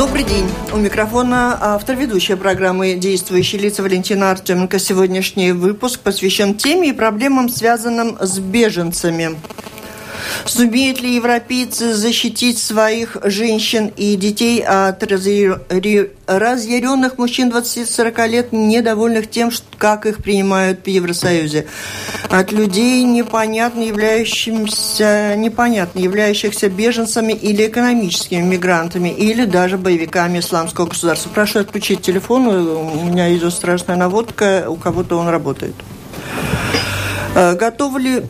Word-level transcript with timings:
Добрый 0.00 0.24
день. 0.24 0.46
У 0.72 0.78
микрофона 0.78 1.58
автор 1.60 1.94
ведущей 1.94 2.34
программы 2.34 2.94
«Действующие 2.94 3.60
лица» 3.60 3.82
Валентина 3.82 4.30
Артеменко. 4.30 4.78
Сегодняшний 4.78 5.52
выпуск 5.52 6.00
посвящен 6.00 6.54
теме 6.54 6.88
и 6.88 6.92
проблемам, 6.94 7.50
связанным 7.50 8.16
с 8.18 8.38
беженцами. 8.38 9.36
Сумеют 10.44 11.00
ли 11.00 11.14
европейцы 11.14 11.94
защитить 11.94 12.58
своих 12.58 13.16
женщин 13.24 13.92
и 13.96 14.16
детей 14.16 14.62
от 14.62 15.02
разъяренных 15.02 17.18
мужчин 17.18 17.50
20-40 17.50 18.28
лет, 18.28 18.52
недовольных 18.52 19.30
тем, 19.30 19.50
как 19.78 20.06
их 20.06 20.18
принимают 20.18 20.84
в 20.84 20.86
Евросоюзе? 20.86 21.66
От 22.28 22.52
людей, 22.52 23.04
непонятно 23.04 23.82
являющихся, 23.82 25.34
непонятно 25.36 25.98
являющихся 25.98 26.68
беженцами 26.68 27.32
или 27.32 27.66
экономическими 27.66 28.42
мигрантами, 28.42 29.08
или 29.08 29.44
даже 29.44 29.78
боевиками 29.78 30.38
исламского 30.38 30.86
государства. 30.86 31.30
Прошу 31.30 31.60
отключить 31.60 32.02
телефон, 32.02 32.46
у 32.48 33.04
меня 33.04 33.34
идет 33.34 33.52
страшная 33.52 33.96
наводка, 33.96 34.66
у 34.68 34.76
кого-то 34.76 35.18
он 35.18 35.28
работает. 35.28 35.74
Э, 37.34 37.54
готовы 37.54 38.00
ли 38.00 38.22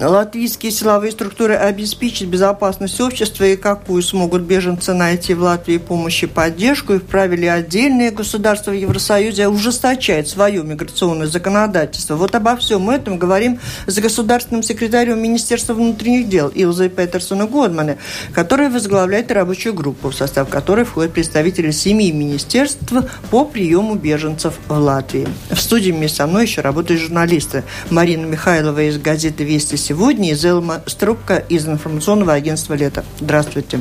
латвийские 0.00 0.72
силовые 0.72 1.12
структуры 1.12 1.54
обеспечить 1.54 2.28
безопасность 2.28 3.00
общества 3.00 3.44
и 3.44 3.56
какую 3.56 4.02
смогут 4.02 4.42
беженцы 4.42 4.92
найти 4.92 5.34
в 5.34 5.42
Латвии 5.42 5.78
помощь 5.78 6.22
и 6.22 6.26
поддержку, 6.26 6.94
и 6.94 6.98
вправе 6.98 7.36
ли 7.36 7.46
отдельные 7.46 8.10
государства 8.10 8.72
в 8.72 8.74
Евросоюзе 8.74 9.48
ужесточать 9.48 10.28
свое 10.28 10.62
миграционное 10.62 11.26
законодательство. 11.26 12.16
Вот 12.16 12.34
обо 12.34 12.56
всем 12.56 12.90
этом 12.90 13.18
говорим 13.18 13.58
с 13.86 13.98
государственным 13.98 14.62
секретарем 14.62 15.22
Министерства 15.22 15.74
внутренних 15.74 16.28
дел 16.28 16.48
Илзой 16.48 16.88
Петерсона 16.88 17.46
Годмане, 17.46 17.98
который 18.34 18.68
возглавляет 18.68 19.30
рабочую 19.30 19.74
группу, 19.74 20.10
в 20.10 20.14
состав 20.14 20.48
которой 20.48 20.84
входят 20.84 21.12
представители 21.12 21.70
семи 21.70 22.12
министерств 22.12 22.92
по 23.30 23.44
приему 23.44 23.94
беженцев 23.94 24.54
в 24.68 24.72
Латвии. 24.72 25.28
В 25.50 25.60
студии 25.60 25.90
вместе 25.90 26.18
со 26.18 26.26
мной 26.26 26.42
еще 26.42 26.60
работают 26.60 27.00
журналисты 27.00 27.64
Марина 27.90 28.26
Михайлова 28.26 28.88
из 28.88 28.98
газеты 28.98 29.44
«Вести 29.44 29.76
сегодня 29.86 30.32
из 30.32 30.44
Элма 30.44 30.82
Струбка 30.86 31.36
из 31.36 31.68
информационного 31.68 32.32
агентства 32.32 32.74
«Лето». 32.74 33.04
Здравствуйте. 33.20 33.80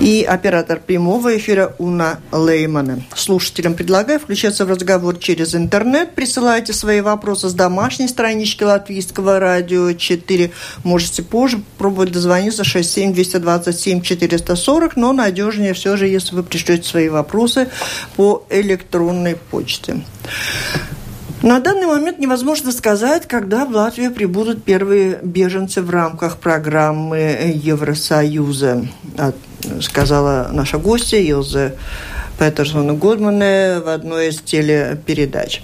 И 0.00 0.24
оператор 0.24 0.80
прямого 0.80 1.36
эфира 1.36 1.74
Уна 1.78 2.18
Леймана. 2.32 3.04
Слушателям 3.14 3.74
предлагаю 3.74 4.18
включаться 4.18 4.64
в 4.64 4.70
разговор 4.70 5.18
через 5.18 5.54
интернет. 5.54 6.16
Присылайте 6.16 6.72
свои 6.72 7.00
вопросы 7.00 7.48
с 7.48 7.54
домашней 7.54 8.08
странички 8.08 8.64
Латвийского 8.64 9.38
радио 9.38 9.92
4. 9.92 10.50
Можете 10.82 11.22
позже 11.22 11.60
пробовать 11.78 12.10
дозвониться 12.10 12.64
67 12.64 13.12
227 13.12 14.00
440, 14.00 14.96
но 14.96 15.12
надежнее 15.12 15.74
все 15.74 15.96
же, 15.96 16.08
если 16.08 16.34
вы 16.34 16.42
пришлете 16.42 16.88
свои 16.88 17.08
вопросы 17.08 17.68
по 18.16 18.44
электронной 18.50 19.36
почте. 19.36 20.02
На 21.42 21.60
данный 21.60 21.86
момент 21.86 22.18
невозможно 22.18 22.72
сказать, 22.72 23.28
когда 23.28 23.64
в 23.64 23.70
Латвию 23.70 24.10
прибудут 24.10 24.64
первые 24.64 25.20
беженцы 25.22 25.82
в 25.82 25.90
рамках 25.90 26.38
программы 26.38 27.52
Евросоюза, 27.54 28.88
сказала 29.80 30.48
наша 30.52 30.78
гостья 30.78 31.18
Илза 31.18 31.76
Петерсона 32.40 32.94
Годмане 32.94 33.78
в 33.78 33.88
одной 33.88 34.28
из 34.30 34.40
телепередач. 34.40 35.62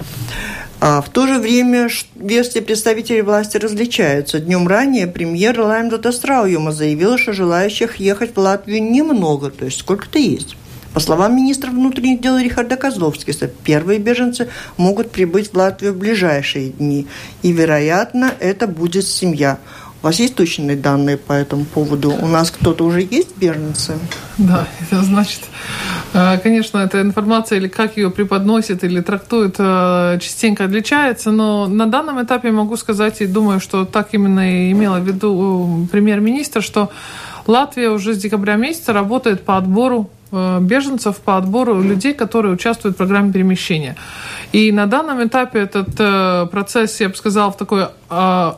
А 0.80 1.00
в 1.00 1.08
то 1.08 1.26
же 1.26 1.40
время 1.40 1.88
версии 2.14 2.60
представителей 2.60 3.22
власти 3.22 3.56
различаются. 3.56 4.38
Днем 4.38 4.68
ранее 4.68 5.08
премьер 5.08 5.60
Лаймдота 5.60 6.12
Страуюма 6.12 6.70
заявила, 6.70 7.18
что 7.18 7.32
желающих 7.32 7.96
ехать 7.96 8.36
в 8.36 8.38
Латвию 8.38 8.80
немного, 8.80 9.50
то 9.50 9.64
есть 9.64 9.80
сколько-то 9.80 10.20
есть. 10.20 10.56
По 10.94 11.00
словам 11.00 11.34
министра 11.34 11.70
внутренних 11.72 12.20
дел 12.20 12.38
Рихарда 12.38 12.76
Козловскиса, 12.76 13.48
первые 13.48 13.98
беженцы 13.98 14.48
могут 14.76 15.10
прибыть 15.10 15.52
в 15.52 15.56
Латвию 15.56 15.92
в 15.92 15.96
ближайшие 15.96 16.70
дни. 16.70 17.08
И, 17.42 17.50
вероятно, 17.50 18.32
это 18.38 18.68
будет 18.68 19.04
семья. 19.04 19.58
У 20.02 20.06
вас 20.06 20.20
есть 20.20 20.36
точные 20.36 20.76
данные 20.76 21.16
по 21.16 21.32
этому 21.32 21.64
поводу? 21.64 22.12
У 22.12 22.28
нас 22.28 22.52
кто-то 22.52 22.84
уже 22.84 23.00
есть 23.00 23.36
беженцы? 23.36 23.94
Да, 24.38 24.68
это 24.80 25.02
значит, 25.02 25.40
э, 26.12 26.38
конечно, 26.38 26.78
эта 26.78 27.00
информация 27.00 27.58
или 27.58 27.66
как 27.66 27.96
ее 27.96 28.10
преподносит 28.10 28.84
или 28.84 29.00
трактует, 29.00 29.56
э, 29.58 30.18
частенько 30.20 30.64
отличается, 30.64 31.32
но 31.32 31.66
на 31.66 31.86
данном 31.86 32.22
этапе 32.22 32.52
могу 32.52 32.76
сказать 32.76 33.20
и 33.20 33.26
думаю, 33.26 33.58
что 33.58 33.84
так 33.84 34.10
именно 34.12 34.68
и 34.68 34.70
имела 34.70 35.00
в 35.00 35.08
виду 35.08 35.88
премьер-министр, 35.90 36.62
что 36.62 36.90
Латвия 37.48 37.90
уже 37.90 38.14
с 38.14 38.18
декабря 38.18 38.56
месяца 38.56 38.92
работает 38.92 39.42
по 39.44 39.56
отбору 39.56 40.10
Э, 40.23 40.23
беженцев 40.60 41.16
по 41.16 41.36
отбору 41.36 41.82
людей, 41.82 42.14
которые 42.14 42.54
участвуют 42.54 42.96
в 42.96 42.98
программе 42.98 43.32
перемещения. 43.32 43.96
И 44.52 44.72
на 44.72 44.86
данном 44.86 45.26
этапе 45.26 45.60
этот 45.60 45.88
э, 45.98 46.46
процесс, 46.50 47.00
я 47.00 47.08
бы 47.08 47.14
сказала, 47.14 47.50
в 47.50 47.56
такой 47.56 47.88
э, 48.10 48.52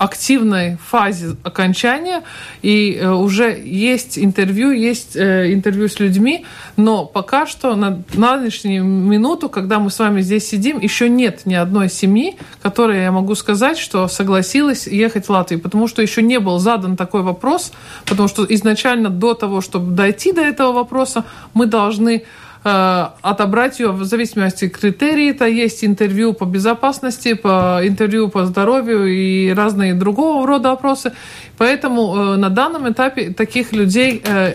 активной 0.00 0.78
фазе 0.78 1.36
окончания, 1.42 2.22
и 2.62 2.94
э, 2.98 3.10
уже 3.10 3.60
есть 3.62 4.18
интервью, 4.18 4.70
есть 4.70 5.14
э, 5.14 5.52
интервью 5.52 5.88
с 5.90 6.00
людьми, 6.00 6.46
но 6.78 7.04
пока 7.04 7.46
что 7.46 7.76
на, 7.76 8.02
на 8.14 8.38
нынешнюю 8.38 8.82
минуту, 8.82 9.50
когда 9.50 9.78
мы 9.78 9.90
с 9.90 9.98
вами 9.98 10.22
здесь 10.22 10.48
сидим, 10.48 10.80
еще 10.80 11.10
нет 11.10 11.42
ни 11.44 11.52
одной 11.52 11.90
семьи, 11.90 12.38
которая, 12.62 13.02
я 13.02 13.12
могу 13.12 13.34
сказать, 13.34 13.76
что 13.76 14.08
согласилась 14.08 14.86
ехать 14.86 15.26
в 15.26 15.30
Латвию, 15.30 15.60
потому 15.60 15.86
что 15.86 16.00
еще 16.00 16.22
не 16.22 16.40
был 16.40 16.58
задан 16.58 16.96
такой 16.96 17.20
вопрос, 17.20 17.70
потому 18.06 18.26
что 18.26 18.46
изначально 18.48 19.10
до 19.10 19.34
того, 19.34 19.60
чтобы 19.60 19.94
дойти 19.94 20.32
до 20.32 20.40
этого 20.40 20.72
вопроса, 20.72 21.24
мы 21.52 21.66
должны 21.66 22.24
отобрать 22.62 23.80
ее 23.80 23.90
в 23.92 24.04
зависимости 24.04 24.66
от 24.66 24.72
критерий. 24.72 25.30
Это 25.30 25.46
есть 25.46 25.84
интервью 25.84 26.34
по 26.34 26.44
безопасности, 26.44 27.32
по 27.32 27.80
интервью 27.82 28.28
по 28.28 28.44
здоровью 28.44 29.06
и 29.06 29.50
разные 29.50 29.94
другого 29.94 30.46
рода 30.46 30.72
опросы. 30.72 31.12
Поэтому 31.60 32.16
э, 32.16 32.36
на 32.36 32.48
данном 32.48 32.90
этапе 32.90 33.34
таких 33.34 33.72
людей 33.72 34.22
э, 34.24 34.54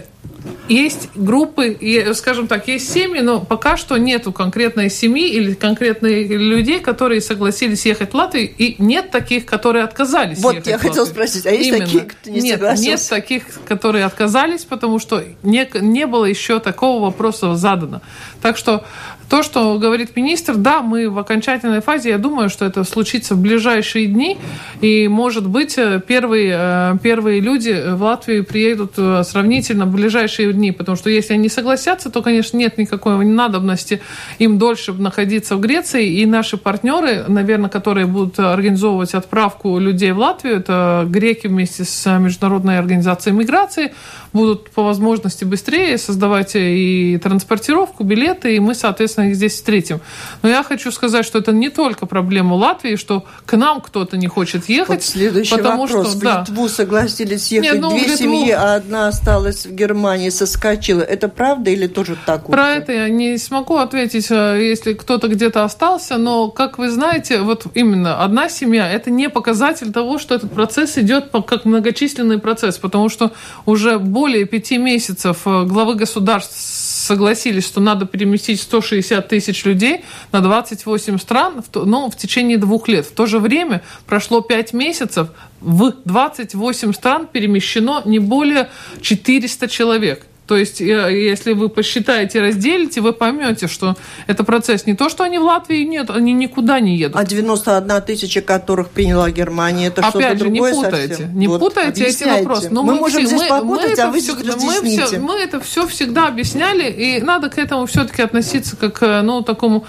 есть 0.67 1.09
группы, 1.13 1.77
скажем 2.15 2.47
так, 2.47 2.67
есть 2.67 2.91
семьи, 2.91 3.21
но 3.21 3.41
пока 3.41 3.77
что 3.77 3.97
нету 3.97 4.33
конкретной 4.33 4.89
семьи 4.89 5.29
или 5.29 5.53
конкретных 5.53 6.27
людей, 6.27 6.79
которые 6.79 7.21
согласились 7.21 7.85
ехать 7.85 8.13
в 8.13 8.15
Латвию, 8.15 8.49
и 8.57 8.75
нет 8.79 9.11
таких, 9.11 9.45
которые 9.45 9.83
отказались 9.83 10.39
вот, 10.39 10.55
ехать 10.55 10.67
я 10.67 10.79
хотела 10.79 11.05
спросить, 11.05 11.45
а 11.45 11.51
есть 11.51 11.67
Именно. 11.67 11.85
такие, 11.85 12.03
кто 12.05 12.29
не 12.31 12.41
нет, 12.41 12.59
согласился? 12.59 12.89
Нет 12.89 13.23
таких, 13.23 13.43
которые 13.67 14.05
отказались, 14.05 14.63
потому 14.63 14.97
что 14.97 15.23
не, 15.43 15.69
не 15.81 16.07
было 16.07 16.25
еще 16.25 16.59
такого 16.59 17.03
вопроса 17.03 17.55
задано. 17.55 18.01
Так 18.41 18.57
что 18.57 18.83
то, 19.29 19.43
что 19.43 19.77
говорит 19.79 20.15
министр, 20.15 20.55
да, 20.55 20.81
мы 20.81 21.09
в 21.09 21.17
окончательной 21.17 21.81
фазе, 21.81 22.09
я 22.09 22.17
думаю, 22.17 22.49
что 22.49 22.65
это 22.65 22.83
случится 22.83 23.35
в 23.35 23.39
ближайшие 23.39 24.07
дни, 24.07 24.37
и, 24.81 25.07
может 25.07 25.47
быть, 25.47 25.77
э, 25.77 25.99
первые, 26.05 26.55
э, 26.57 26.97
первые 27.01 27.39
люди 27.39 27.75
в 27.93 28.03
Латвию 28.03 28.45
приедут 28.45 28.93
э, 28.97 29.23
сравнительно 29.23 29.85
в 29.85 29.93
ближайшие 29.93 30.53
дни, 30.53 30.71
потому 30.71 30.95
что 30.95 31.09
если 31.09 31.33
они 31.33 31.49
согласятся, 31.49 32.09
то, 32.09 32.21
конечно, 32.21 32.57
нет 32.57 32.77
никакой 32.77 33.25
надобности 33.25 34.01
им 34.37 34.57
дольше 34.57 34.93
находиться 34.93 35.55
в 35.55 35.59
Греции, 35.59 36.07
и 36.07 36.25
наши 36.25 36.57
партнеры, 36.57 37.25
наверное, 37.27 37.69
которые 37.69 38.05
будут 38.05 38.39
организовывать 38.39 39.13
отправку 39.13 39.79
людей 39.79 40.11
в 40.11 40.19
Латвию, 40.19 40.57
это 40.57 41.05
греки 41.07 41.47
вместе 41.47 41.83
с 41.83 42.19
Международной 42.19 42.77
организацией 42.77 43.35
миграции, 43.35 43.93
будут 44.35 44.69
по 44.69 44.83
возможности 44.83 45.45
быстрее 45.45 45.97
создавать 45.97 46.51
и 46.55 47.17
транспортировку, 47.23 48.03
билеты, 48.03 48.57
и 48.57 48.59
мы, 48.59 48.75
соответственно, 48.75 49.29
их 49.29 49.35
здесь 49.35 49.53
встретим. 49.53 50.01
Но 50.41 50.49
я 50.49 50.61
хочу 50.61 50.91
сказать, 50.91 51.25
что 51.25 51.39
это 51.39 51.53
не 51.53 51.69
только 51.69 52.05
проблема 52.05 52.55
Латвии, 52.55 52.97
что 52.97 53.25
к 53.45 53.55
нам 53.55 53.79
кто-то 53.79 54.17
не 54.17 54.27
хочет 54.27 54.67
ехать. 54.67 54.89
Вот 54.89 55.03
следующий 55.03 55.55
потому 55.55 55.83
вопрос. 55.83 56.09
Что, 56.09 56.17
в 56.17 56.21
да. 56.21 56.39
Литву 56.41 56.67
согласились 56.67 57.51
ехать 57.51 57.71
Нет, 57.71 57.81
ну, 57.81 57.89
две 57.91 58.01
Литву... 58.01 58.17
семьи, 58.17 58.51
а 58.51 58.75
одна 58.75 59.07
осталась 59.07 59.65
в 59.65 59.73
Германии, 59.73 60.29
соскочила. 60.29 61.01
Это 61.01 61.29
правда 61.29 61.69
или 61.71 61.87
тоже 61.87 62.17
так? 62.25 62.45
Про 62.47 62.71
это 62.71 62.91
я 62.91 63.09
не 63.09 63.37
смогу 63.37 63.77
ответить, 63.77 64.27
э, 64.29 64.59
если 64.61 64.93
кто-то 64.93 65.29
где-то 65.29 65.63
остался, 65.63 66.17
но, 66.17 66.49
как 66.49 66.77
вы 66.77 66.89
знаете, 66.89 67.39
вот 67.39 67.67
именно 67.73 68.21
одна 68.21 68.49
семья– 68.49 68.91
это 68.91 69.09
не 69.11 69.29
показатель 69.29 69.93
того, 69.93 70.19
что 70.19 70.35
этот 70.35 70.51
процесс 70.51 70.97
идет 70.97 71.29
как 71.47 71.63
многочисленный 71.63 72.37
процесс, 72.37 72.77
потому 72.77 73.07
что 73.07 73.31
уже 73.65 73.97
более 73.97 74.24
более 74.25 74.45
пяти 74.45 74.79
месяцев 74.79 75.41
э, 75.45 75.65
главы 75.65 75.93
государств 75.93 76.55
согласились, 76.57 77.63
что 77.63 77.79
надо 77.79 78.07
переместить 78.07 78.59
160 78.59 79.27
тысяч 79.27 79.65
людей 79.65 80.03
на 80.31 80.41
28 80.41 81.19
стран 81.19 81.63
ну, 81.75 82.09
в 82.09 82.17
течение 82.17 82.57
двух 82.57 82.87
лет. 82.87 83.05
В 83.05 83.11
то 83.11 83.27
же 83.27 83.37
время 83.37 83.83
прошло 84.07 84.41
5 84.41 84.73
месяцев, 84.73 85.27
в 85.61 85.93
28 86.05 86.93
стран 86.93 87.27
перемещено 87.31 88.01
не 88.03 88.17
более 88.17 88.69
400 89.01 89.67
человек. 89.67 90.25
То 90.47 90.57
есть, 90.57 90.79
э, 90.79 90.85
если 90.85 91.53
вы 91.53 91.69
посчитаете, 91.69 92.39
разделите, 92.41 93.01
вы 93.01 93.13
поймете, 93.13 93.67
что 93.67 93.95
это 94.27 94.43
процесс 94.43 94.85
не 94.85 94.93
то, 94.93 95.09
что 95.09 95.23
они 95.23 95.39
в 95.39 95.43
Латвии 95.43 95.83
нет, 95.83 96.11
они 96.11 96.33
никуда 96.33 96.79
не 96.79 96.97
едут. 96.97 97.17
А 97.17 97.25
91 97.25 98.01
тысяча, 98.03 98.41
которых 98.41 98.89
приняла 98.89 99.31
Германия, 99.31 99.87
это 99.87 100.03
что-то 100.03 100.35
другое 100.35 100.71
не 100.71 100.77
путайте, 100.77 101.07
совсем? 101.15 101.39
Не 101.39 101.47
вот, 101.47 101.59
путайте 101.59 102.03
эти 102.03 102.23
вопросы. 102.23 102.69
Но 102.69 102.83
мы, 102.83 102.93
мы 102.93 102.99
можем 102.99 103.25
все, 103.25 103.27
здесь 103.27 103.41
мы, 103.41 103.47
попутать, 103.47 103.97
мы 103.97 104.03
а 104.03 104.11
вы 104.11 104.19
все, 104.19 104.33
мы, 104.35 105.05
все, 105.05 105.19
мы 105.19 105.33
это 105.35 105.59
все 105.59 105.87
всегда 105.87 106.27
объясняли, 106.27 106.91
и 106.91 107.21
надо 107.21 107.49
к 107.49 107.57
этому 107.57 107.87
все-таки 107.87 108.21
относиться 108.21 108.75
как 108.75 109.01
э, 109.01 109.21
ну, 109.21 109.41
такому 109.41 109.85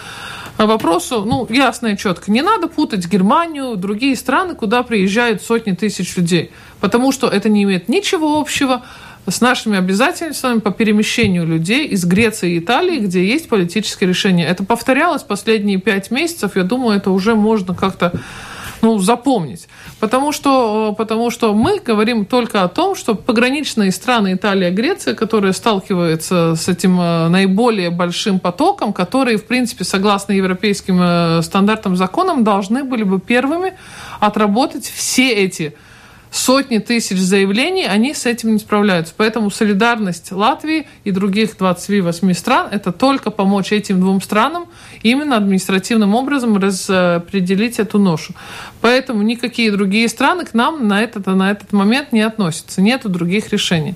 вопросу, 0.56 1.24
ну, 1.26 1.46
ясно 1.50 1.88
и 1.88 1.96
четко. 1.98 2.30
Не 2.30 2.40
надо 2.40 2.68
путать 2.68 3.06
Германию, 3.06 3.76
другие 3.76 4.16
страны, 4.16 4.54
куда 4.54 4.82
приезжают 4.82 5.42
сотни 5.42 5.72
тысяч 5.72 6.16
людей, 6.16 6.50
потому 6.80 7.12
что 7.12 7.28
это 7.28 7.50
не 7.50 7.64
имеет 7.64 7.88
ничего 7.90 8.40
общего 8.40 8.82
с 9.28 9.40
нашими 9.40 9.78
обязательствами 9.78 10.60
по 10.60 10.70
перемещению 10.70 11.46
людей 11.46 11.86
из 11.86 12.04
Греции 12.04 12.54
и 12.54 12.58
Италии, 12.58 12.98
где 12.98 13.26
есть 13.26 13.48
политическое 13.48 14.06
решение. 14.06 14.46
Это 14.46 14.64
повторялось 14.64 15.22
последние 15.22 15.78
пять 15.78 16.10
месяцев. 16.10 16.56
Я 16.56 16.62
думаю, 16.62 16.96
это 16.96 17.10
уже 17.10 17.34
можно 17.34 17.74
как-то 17.74 18.12
ну, 18.82 18.98
запомнить. 18.98 19.68
Потому 20.00 20.32
что, 20.32 20.94
потому 20.96 21.30
что 21.30 21.54
мы 21.54 21.80
говорим 21.80 22.24
только 22.24 22.62
о 22.62 22.68
том, 22.68 22.94
что 22.94 23.14
пограничные 23.14 23.90
страны 23.90 24.34
Италия 24.34 24.70
Греция, 24.70 25.14
которые 25.14 25.52
сталкиваются 25.52 26.54
с 26.54 26.68
этим 26.68 27.00
э, 27.00 27.28
наиболее 27.28 27.90
большим 27.90 28.38
потоком, 28.38 28.92
которые, 28.92 29.38
в 29.38 29.46
принципе, 29.46 29.84
согласно 29.84 30.32
европейским 30.32 30.98
э, 31.00 31.42
стандартам, 31.42 31.96
законам, 31.96 32.44
должны 32.44 32.84
были 32.84 33.02
бы 33.02 33.18
первыми 33.18 33.74
отработать 34.20 34.84
все 34.84 35.32
эти 35.32 35.74
сотни 36.36 36.78
тысяч 36.78 37.18
заявлений, 37.18 37.86
они 37.86 38.14
с 38.14 38.26
этим 38.26 38.52
не 38.52 38.58
справляются. 38.58 39.14
Поэтому 39.16 39.50
солидарность 39.50 40.32
Латвии 40.32 40.86
и 41.04 41.10
других 41.10 41.56
28 41.56 42.32
стран– 42.34 42.68
это 42.70 42.92
только 42.92 43.30
помочь 43.30 43.72
этим 43.72 44.00
двум 44.00 44.20
странам 44.20 44.66
именно 45.02 45.36
административным 45.36 46.14
образом 46.14 46.56
распределить 46.58 47.78
эту 47.78 47.98
ношу. 47.98 48.34
Поэтому 48.80 49.22
никакие 49.22 49.70
другие 49.70 50.08
страны 50.08 50.44
к 50.44 50.52
нам 50.52 50.86
на 50.86 51.02
этот, 51.02 51.26
на 51.26 51.50
этот 51.50 51.72
момент 51.72 52.12
не 52.12 52.20
относятся. 52.20 52.80
Нет 52.82 53.02
других 53.04 53.50
решений. 53.52 53.94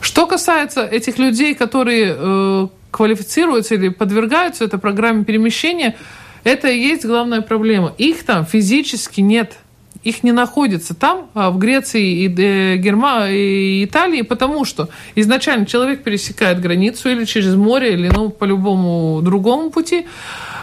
Что 0.00 0.26
касается 0.26 0.84
этих 0.84 1.18
людей, 1.18 1.54
которые 1.54 2.14
э, 2.16 2.68
квалифицируются 2.90 3.74
или 3.74 3.88
подвергаются 3.88 4.64
этой 4.64 4.78
программе 4.78 5.24
перемещения, 5.24 5.96
это 6.44 6.68
и 6.68 6.78
есть 6.78 7.04
главная 7.04 7.40
проблема. 7.40 7.92
Их 7.98 8.24
там 8.24 8.46
физически 8.46 9.20
нет 9.20 9.56
их 10.02 10.22
не 10.24 10.32
находится 10.32 10.94
там, 10.94 11.28
а, 11.34 11.50
в 11.50 11.58
Греции 11.58 12.24
и 12.24 12.28
э, 12.28 12.76
Герма... 12.76 13.30
и 13.30 13.84
Италии, 13.84 14.22
потому 14.22 14.64
что 14.64 14.88
изначально 15.14 15.66
человек 15.66 16.02
пересекает 16.02 16.60
границу 16.60 17.10
или 17.10 17.24
через 17.24 17.54
море, 17.54 17.94
или 17.94 18.08
ну, 18.08 18.30
по 18.30 18.44
любому 18.44 19.20
другому 19.22 19.70
пути, 19.70 20.06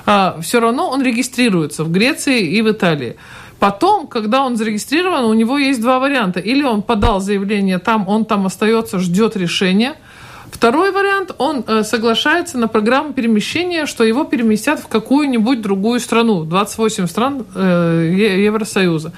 а, 0.06 0.39
все 0.41 0.59
равно 0.59 0.89
он 0.89 1.01
регистрируется 1.03 1.83
в 1.83 1.91
Греции 1.91 2.41
и 2.41 2.62
в 2.62 2.71
Италии. 2.71 3.15
Потом, 3.59 4.07
когда 4.07 4.44
он 4.45 4.56
зарегистрирован, 4.56 5.25
у 5.25 5.33
него 5.33 5.57
есть 5.57 5.81
два 5.81 6.00
варианта. 6.00 6.39
Или 6.39 6.63
он 6.63 6.81
подал 6.81 7.19
заявление 7.19 7.77
там, 7.77 8.07
он 8.07 8.24
там 8.25 8.45
остается, 8.45 9.00
ждет 9.00 9.35
решения– 9.35 9.95
Второй 10.51 10.92
вариант, 10.92 11.34
он 11.38 11.63
э, 11.68 11.84
соглашается 11.84 12.57
на 12.57 12.68
программу 12.68 13.13
перемещения, 13.13 13.86
что 13.86 14.04
его 14.04 14.24
переместят 14.24 14.80
в 14.80 14.88
какую-нибудь 14.88 15.62
другую 15.62 16.00
страну, 16.00 16.44
28 16.44 17.07
стран 17.07 17.46
э, 17.56 18.38
Евросоюза. 18.44 19.13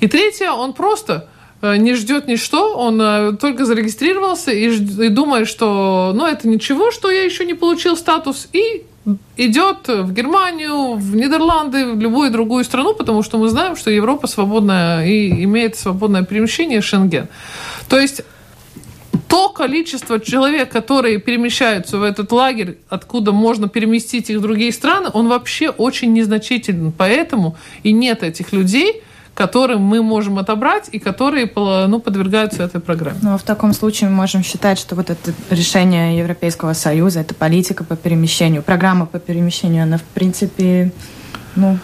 И 0.00 0.08
третье, 0.08 0.50
он 0.50 0.72
просто 0.72 1.28
э, 1.62 1.76
не 1.76 1.94
ждет 1.94 2.28
ничто, 2.28 2.76
он 2.76 3.36
только 3.38 3.64
зарегистрировался 3.64 4.52
и, 4.52 4.68
и 4.68 5.08
думает, 5.08 5.48
что 5.48 6.12
ну 6.14 6.26
это 6.26 6.48
ничего, 6.48 6.90
что 6.90 7.10
я 7.10 7.24
еще 7.24 7.44
не 7.44 7.54
получил 7.54 7.96
статус, 7.96 8.48
и 8.52 8.84
идет 9.36 9.88
в 9.88 10.12
Германию, 10.12 10.94
в 10.94 11.14
Нидерланды, 11.14 11.92
в 11.92 12.00
любую 12.00 12.30
другую 12.30 12.64
страну, 12.64 12.94
потому 12.94 13.22
что 13.22 13.38
мы 13.38 13.48
знаем, 13.48 13.76
что 13.76 13.90
Европа 13.90 14.26
свободная 14.26 15.06
и 15.06 15.44
имеет 15.44 15.76
свободное 15.76 16.22
перемещение 16.22 16.80
Шенген. 16.80 17.28
То 17.88 17.98
есть 17.98 18.22
то 19.28 19.48
количество 19.48 20.20
человек, 20.20 20.70
которые 20.70 21.18
перемещаются 21.18 21.98
в 21.98 22.02
этот 22.02 22.32
лагерь, 22.32 22.78
откуда 22.88 23.32
можно 23.32 23.68
переместить 23.68 24.30
их 24.30 24.38
в 24.38 24.40
другие 24.40 24.72
страны, 24.72 25.10
он 25.12 25.28
вообще 25.28 25.70
очень 25.70 26.12
незначителен. 26.12 26.92
Поэтому 26.92 27.56
и 27.82 27.92
нет 27.92 28.22
этих 28.22 28.52
людей, 28.52 29.02
которым 29.34 29.82
мы 29.82 30.02
можем 30.02 30.38
отобрать 30.38 30.88
и 30.92 30.98
которые 30.98 31.50
ну, 31.54 32.00
подвергаются 32.00 32.62
этой 32.62 32.80
программе. 32.80 33.18
Ну, 33.22 33.34
а 33.34 33.38
в 33.38 33.42
таком 33.42 33.72
случае 33.72 34.08
мы 34.10 34.16
можем 34.16 34.44
считать, 34.44 34.78
что 34.78 34.94
вот 34.94 35.10
это 35.10 35.34
решение 35.50 36.16
Европейского 36.18 36.72
Союза, 36.72 37.20
это 37.20 37.34
политика 37.34 37.84
по 37.84 37.96
перемещению, 37.96 38.62
программа 38.62 39.06
по 39.06 39.18
перемещению, 39.18 39.82
она, 39.82 39.98
в 39.98 40.02
принципе, 40.02 40.92
ну, 41.56 41.78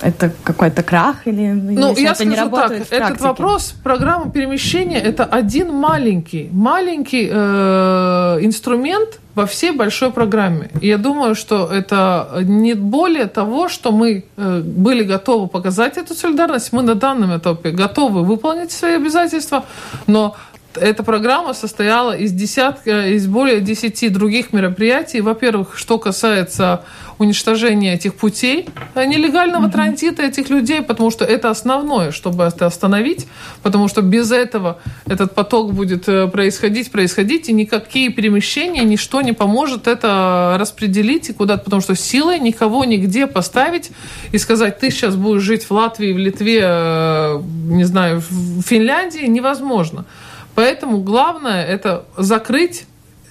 это 0.00 0.32
какой-то 0.44 0.82
крах 0.82 1.26
или 1.26 1.52
ну, 1.52 1.94
я 1.96 2.10
это 2.10 2.14
скажу 2.14 2.30
не 2.30 2.36
работает 2.36 2.88
так, 2.88 3.10
этот 3.10 3.20
вопрос, 3.20 3.74
программа 3.82 4.30
перемещения, 4.30 4.98
это 4.98 5.24
один 5.24 5.72
маленький, 5.72 6.48
маленький 6.52 7.28
э, 7.30 8.38
инструмент 8.42 9.18
во 9.34 9.46
всей 9.46 9.72
большой 9.72 10.10
программе. 10.10 10.70
И 10.80 10.88
я 10.88 10.98
думаю, 10.98 11.34
что 11.34 11.66
это 11.72 12.28
не 12.42 12.74
более 12.74 13.26
того, 13.26 13.68
что 13.68 13.92
мы 13.92 14.24
э, 14.36 14.60
были 14.60 15.04
готовы 15.04 15.48
показать 15.48 15.96
эту 15.96 16.14
солидарность, 16.14 16.72
мы 16.72 16.82
на 16.82 16.94
данном 16.94 17.36
этапе 17.36 17.70
готовы 17.70 18.24
выполнить 18.24 18.72
свои 18.72 18.96
обязательства, 18.96 19.64
но 20.06 20.36
эта 20.80 21.02
программа 21.02 21.54
состояла 21.54 22.16
из 22.16 22.32
десятка, 22.32 23.08
из 23.08 23.26
более 23.26 23.60
десяти 23.60 24.08
других 24.08 24.52
мероприятий. 24.52 25.20
Во-первых, 25.20 25.76
что 25.76 25.98
касается 25.98 26.84
уничтожения 27.18 27.94
этих 27.94 28.14
путей 28.14 28.68
э, 28.94 29.04
нелегального 29.04 29.66
mm-hmm. 29.66 29.72
транзита 29.72 30.22
этих 30.22 30.50
людей, 30.50 30.82
потому 30.82 31.10
что 31.10 31.24
это 31.24 31.50
основное, 31.50 32.10
чтобы 32.10 32.44
это 32.44 32.66
остановить, 32.66 33.26
потому 33.62 33.88
что 33.88 34.02
без 34.02 34.32
этого 34.32 34.80
этот 35.06 35.34
поток 35.34 35.72
будет 35.72 36.08
э, 36.08 36.26
происходить, 36.28 36.90
происходить, 36.90 37.48
и 37.48 37.52
никакие 37.52 38.10
перемещения, 38.10 38.82
ничто 38.84 39.22
не 39.22 39.32
поможет 39.32 39.86
это 39.86 40.56
распределить 40.58 41.30
и 41.30 41.32
куда-то, 41.32 41.64
потому 41.64 41.82
что 41.82 41.94
силой 41.94 42.38
никого 42.40 42.84
нигде 42.84 43.26
поставить 43.26 43.92
и 44.32 44.38
сказать, 44.38 44.80
ты 44.80 44.90
сейчас 44.90 45.14
будешь 45.14 45.42
жить 45.42 45.64
в 45.64 45.70
Латвии, 45.70 46.12
в 46.12 46.18
Литве, 46.18 46.60
э, 46.62 47.40
не 47.66 47.84
знаю, 47.84 48.22
в 48.28 48.62
Финляндии, 48.62 49.26
невозможно. 49.26 50.04
Поэтому 50.54 50.98
главное 50.98 51.64
это 51.64 52.04
закрыть 52.16 52.86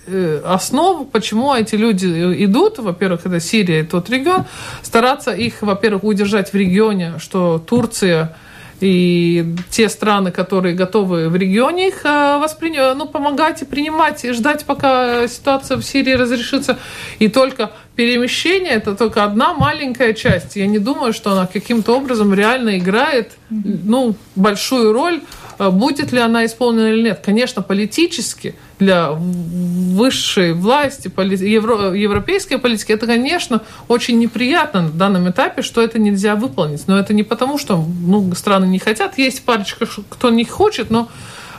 э, 0.07 0.41
основу, 0.45 1.05
почему 1.05 1.53
эти 1.53 1.75
люди 1.75 2.07
идут, 2.45 2.79
во-первых, 2.79 3.25
это 3.25 3.39
Сирия 3.39 3.81
и 3.81 3.83
тот 3.83 4.09
регион, 4.09 4.45
стараться 4.81 5.31
их, 5.31 5.61
во-первых, 5.61 6.03
удержать 6.03 6.51
в 6.51 6.55
регионе, 6.55 7.13
что 7.19 7.59
Турция 7.59 8.35
и 8.81 9.55
те 9.69 9.89
страны, 9.89 10.31
которые 10.31 10.73
готовы 10.73 11.29
в 11.29 11.35
регионе 11.35 11.89
их 11.89 12.03
э, 12.03 12.39
воспринимать, 12.41 12.97
ну, 12.97 13.07
помогать 13.07 13.61
и 13.61 13.65
принимать, 13.65 14.25
и 14.25 14.31
ждать, 14.31 14.65
пока 14.65 15.27
ситуация 15.27 15.77
в 15.77 15.83
Сирии 15.83 16.13
разрешится. 16.13 16.79
И 17.19 17.27
только 17.27 17.71
перемещение– 17.95 18.71
это 18.73 18.95
только 18.95 19.23
одна 19.23 19.53
маленькая 19.53 20.13
часть. 20.13 20.55
Я 20.55 20.65
не 20.65 20.79
думаю, 20.79 21.13
что 21.13 21.31
она 21.31 21.45
каким-то 21.45 21.95
образом 21.95 22.33
реально 22.33 22.79
играет 22.79 23.33
ну, 23.49 24.15
большую 24.35 24.93
роль 24.93 25.21
будет 25.69 26.11
ли 26.11 26.19
она 26.19 26.45
исполнена 26.45 26.87
или 26.87 27.03
нет. 27.03 27.21
Конечно, 27.23 27.61
политически 27.61 28.55
для 28.79 29.11
высшей 29.11 30.53
власти, 30.53 31.11
евро, 31.43 31.93
европейской 31.93 32.57
политики, 32.57 32.91
это, 32.91 33.05
конечно, 33.05 33.61
очень 33.87 34.17
неприятно 34.17 34.81
на 34.81 34.89
данном 34.89 35.29
этапе, 35.29 35.61
что 35.61 35.81
это 35.81 35.99
нельзя 35.99 36.35
выполнить. 36.35 36.87
Но 36.87 36.97
это 36.97 37.13
не 37.13 37.23
потому, 37.23 37.57
что 37.57 37.77
ну, 37.77 38.33
страны 38.33 38.65
не 38.65 38.79
хотят. 38.79 39.17
Есть 39.17 39.43
парочка, 39.43 39.85
кто 40.09 40.29
не 40.31 40.45
хочет, 40.45 40.89
но 40.89 41.09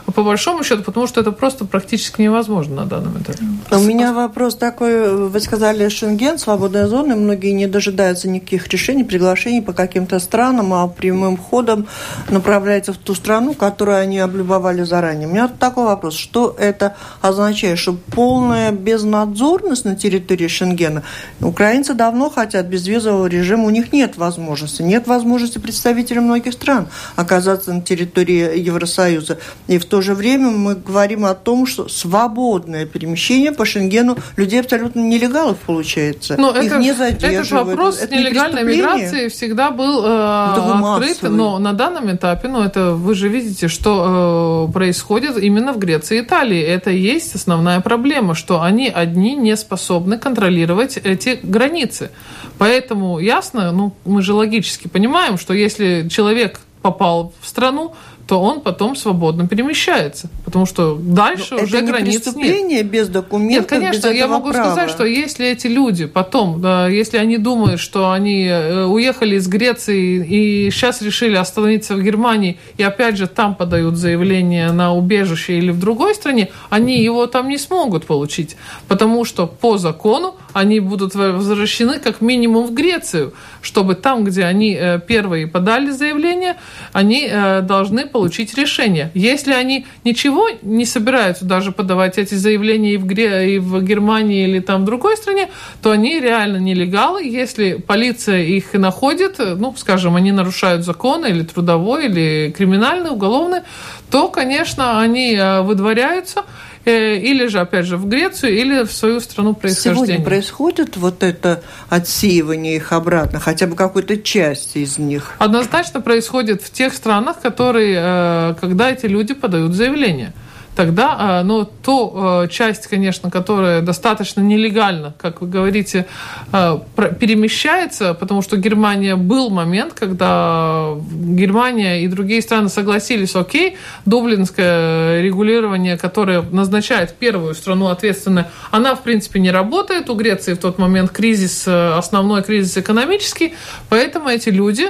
по 0.05 0.23
большому 0.23 0.63
счету, 0.63 0.83
потому 0.83 1.07
что 1.07 1.21
это 1.21 1.31
просто 1.31 1.65
практически 1.65 2.21
невозможно 2.21 2.75
на 2.75 2.85
данном 2.85 3.17
этапе. 3.21 3.43
У 3.71 3.79
меня 3.79 4.13
вопрос 4.13 4.55
такой. 4.55 5.27
Вы 5.27 5.39
сказали 5.39 5.87
Шенген, 5.87 6.37
свободная 6.37 6.87
зона, 6.87 7.15
многие 7.15 7.51
не 7.51 7.67
дожидаются 7.67 8.29
никаких 8.29 8.67
решений, 8.67 9.03
приглашений 9.03 9.61
по 9.61 9.73
каким-то 9.73 10.19
странам, 10.19 10.73
а 10.73 10.87
прямым 10.87 11.37
ходом 11.37 11.87
направляются 12.29 12.93
в 12.93 12.97
ту 12.97 13.15
страну, 13.15 13.53
которую 13.53 13.97
они 13.97 14.19
облюбовали 14.19 14.83
заранее. 14.83 15.27
У 15.27 15.31
меня 15.31 15.47
такой 15.47 15.85
вопрос. 15.85 16.15
Что 16.15 16.55
это 16.59 16.95
означает? 17.21 17.79
Что 17.79 17.93
полная 17.93 18.71
безнадзорность 18.71 19.85
на 19.85 19.95
территории 19.95 20.47
Шенгена? 20.47 21.03
Украинцы 21.39 21.93
давно 21.93 22.29
хотят 22.29 22.67
безвизового 22.67 23.27
режима, 23.27 23.65
у 23.65 23.69
них 23.69 23.93
нет 23.93 24.17
возможности. 24.17 24.81
Нет 24.81 25.07
возможности 25.07 25.59
представителей 25.59 26.19
многих 26.19 26.53
стран 26.53 26.87
оказаться 27.15 27.73
на 27.73 27.81
территории 27.81 28.59
Евросоюза. 28.59 29.37
И 29.67 29.77
в 29.77 29.85
то 29.93 30.01
же 30.01 30.15
время 30.15 30.49
мы 30.49 30.73
говорим 30.73 31.23
о 31.23 31.35
том, 31.35 31.67
что 31.67 31.87
свободное 31.87 32.87
перемещение 32.87 33.51
по 33.51 33.63
Шенгену 33.63 34.17
людей 34.37 34.59
абсолютно 34.59 35.01
нелегалов 35.01 35.59
получается. 35.59 36.35
Но 36.35 36.49
Их 36.49 36.65
это, 36.65 36.77
не 36.79 36.93
задерживают. 36.93 37.45
Этот 37.45 37.51
вопрос 37.51 38.01
это 38.01 38.15
нелегальной 38.15 38.63
миграции 38.63 39.27
всегда 39.27 39.69
был 39.69 40.03
э, 40.03 40.53
открыт, 40.53 41.21
массовый. 41.21 41.37
но 41.37 41.59
на 41.59 41.73
данном 41.73 42.11
этапе, 42.11 42.47
ну 42.47 42.63
это 42.63 42.93
вы 42.93 43.13
же 43.13 43.27
видите, 43.27 43.67
что 43.67 44.67
э, 44.67 44.73
происходит 44.73 45.37
именно 45.37 45.73
в 45.73 45.77
Греции 45.77 46.17
и 46.17 46.21
Италии. 46.21 46.59
Это 46.59 46.89
и 46.89 46.97
есть 46.97 47.35
основная 47.35 47.79
проблема, 47.79 48.33
что 48.33 48.63
они 48.63 48.89
одни 48.89 49.35
не 49.35 49.55
способны 49.55 50.17
контролировать 50.17 50.97
эти 50.97 51.39
границы. 51.43 52.09
Поэтому 52.57 53.19
ясно, 53.19 53.71
ну 53.71 53.93
мы 54.05 54.23
же 54.23 54.33
логически 54.33 54.87
понимаем, 54.87 55.37
что 55.37 55.53
если 55.53 56.09
человек 56.09 56.61
попал 56.83 57.33
в 57.41 57.47
страну, 57.47 57.95
то 58.27 58.41
он 58.41 58.61
потом 58.61 58.95
свободно 58.95 59.47
перемещается, 59.47 60.29
потому 60.45 60.65
что 60.65 60.95
дальше 60.95 61.55
Но 61.55 61.63
уже 61.63 61.77
это 61.77 61.85
не 61.85 61.91
границ 61.91 62.21
преступление 62.21 62.81
нет. 62.81 62.89
без 62.89 63.09
документов, 63.09 63.61
Нет, 63.61 63.69
конечно, 63.69 64.07
без 64.09 64.17
я 64.17 64.27
могу 64.27 64.51
права. 64.51 64.71
сказать, 64.71 64.89
что 64.89 65.03
если 65.05 65.47
эти 65.47 65.67
люди 65.67 66.05
потом, 66.05 66.61
да, 66.61 66.87
если 66.87 67.17
они 67.17 67.37
думают, 67.37 67.81
что 67.81 68.11
они 68.11 68.45
э, 68.45 68.85
уехали 68.85 69.35
из 69.35 69.47
Греции 69.47 70.25
и 70.25 70.71
сейчас 70.71 71.01
решили 71.01 71.35
остановиться 71.35 71.95
в 71.95 72.01
Германии, 72.01 72.57
и 72.77 72.83
опять 72.83 73.17
же 73.17 73.27
там 73.27 73.55
подают 73.55 73.97
заявление 73.97 74.71
на 74.71 74.93
убежище 74.93 75.57
или 75.57 75.71
в 75.71 75.79
другой 75.79 76.15
стране, 76.15 76.49
они 76.69 77.03
его 77.03 77.27
там 77.27 77.49
не 77.49 77.57
смогут 77.57 78.05
получить, 78.05 78.55
потому 78.87 79.25
что 79.25 79.47
по 79.47 79.77
закону 79.77 80.35
они 80.53 80.79
будут 80.79 81.13
возвращены 81.15 81.99
как 81.99 82.21
минимум 82.21 82.67
в 82.67 82.73
Грецию, 82.73 83.33
чтобы 83.61 83.95
там, 83.95 84.23
где 84.23 84.45
они 84.45 84.77
э, 84.79 84.99
первые 85.05 85.47
подали 85.47 85.91
заявление, 85.91 86.55
они 86.93 87.27
э, 87.29 87.61
должны 87.61 88.05
получить 88.13 88.57
решение. 88.57 89.11
Если 89.13 89.51
они 89.51 89.85
ничего 90.05 90.47
не 90.61 90.85
собираются 90.85 91.43
даже 91.43 91.71
подавать 91.71 92.17
эти 92.17 92.35
заявления 92.35 92.93
и 92.93 92.97
в, 92.97 93.05
Гре... 93.05 93.55
и 93.55 93.59
в 93.59 93.81
Германии 93.83 94.47
или 94.47 94.59
там 94.59 94.83
в 94.83 94.85
другой 94.85 95.17
стране, 95.17 95.49
то 95.81 95.91
они 95.91 96.21
реально 96.21 96.57
нелегалы. 96.57 97.23
Если 97.25 97.73
полиция 97.73 98.43
их 98.43 98.73
находит, 98.73 99.39
ну, 99.39 99.73
скажем, 99.75 100.15
они 100.15 100.31
нарушают 100.31 100.85
законы 100.85 101.27
или 101.27 101.43
трудовой, 101.43 102.05
или 102.05 102.53
криминальный, 102.55 103.09
уголовный, 103.09 103.61
то, 104.09 104.29
конечно, 104.29 105.01
они 105.01 105.33
э, 105.33 105.61
выдворяются 105.61 106.43
или 106.85 107.47
же, 107.47 107.59
опять 107.59 107.85
же, 107.85 107.97
в 107.97 108.07
Грецию, 108.07 108.57
или 108.57 108.83
в 108.83 108.91
свою 108.91 109.19
страну 109.19 109.53
происхождения. 109.53 110.05
Сегодня 110.05 110.25
происходит 110.25 110.97
вот 110.97 111.23
это 111.23 111.63
отсеивание 111.89 112.75
их 112.75 112.91
обратно, 112.91 113.39
хотя 113.39 113.67
бы 113.67 113.75
какой-то 113.75 114.17
части 114.17 114.79
из 114.79 114.97
них? 114.97 115.33
Однозначно 115.39 116.01
происходит 116.01 116.61
в 116.61 116.71
тех 116.71 116.93
странах, 116.93 117.41
которые, 117.41 118.55
когда 118.59 118.91
эти 118.91 119.05
люди 119.05 119.33
подают 119.33 119.73
заявление 119.73 120.33
тогда, 120.75 121.41
ну, 121.43 121.65
то 121.65 122.47
часть, 122.49 122.87
конечно, 122.87 123.29
которая 123.29 123.81
достаточно 123.81 124.41
нелегально, 124.41 125.13
как 125.17 125.41
вы 125.41 125.47
говорите, 125.47 126.05
перемещается, 126.51 128.13
потому 128.13 128.41
что 128.41 128.57
Германия 128.57 129.15
был 129.15 129.49
момент, 129.49 129.93
когда 129.93 130.93
Германия 131.11 132.03
и 132.03 132.07
другие 132.07 132.41
страны 132.41 132.69
согласились, 132.69 133.35
окей, 133.35 133.77
дублинское 134.05 135.21
регулирование, 135.21 135.97
которое 135.97 136.41
назначает 136.41 137.13
первую 137.13 137.55
страну 137.55 137.87
ответственную, 137.87 138.45
она, 138.71 138.95
в 138.95 139.03
принципе, 139.03 139.39
не 139.39 139.51
работает. 139.51 140.09
У 140.09 140.15
Греции 140.15 140.53
в 140.53 140.57
тот 140.59 140.79
момент 140.79 141.11
кризис, 141.11 141.67
основной 141.67 142.43
кризис 142.43 142.77
экономический, 142.77 143.53
поэтому 143.89 144.29
эти 144.29 144.49
люди 144.49 144.89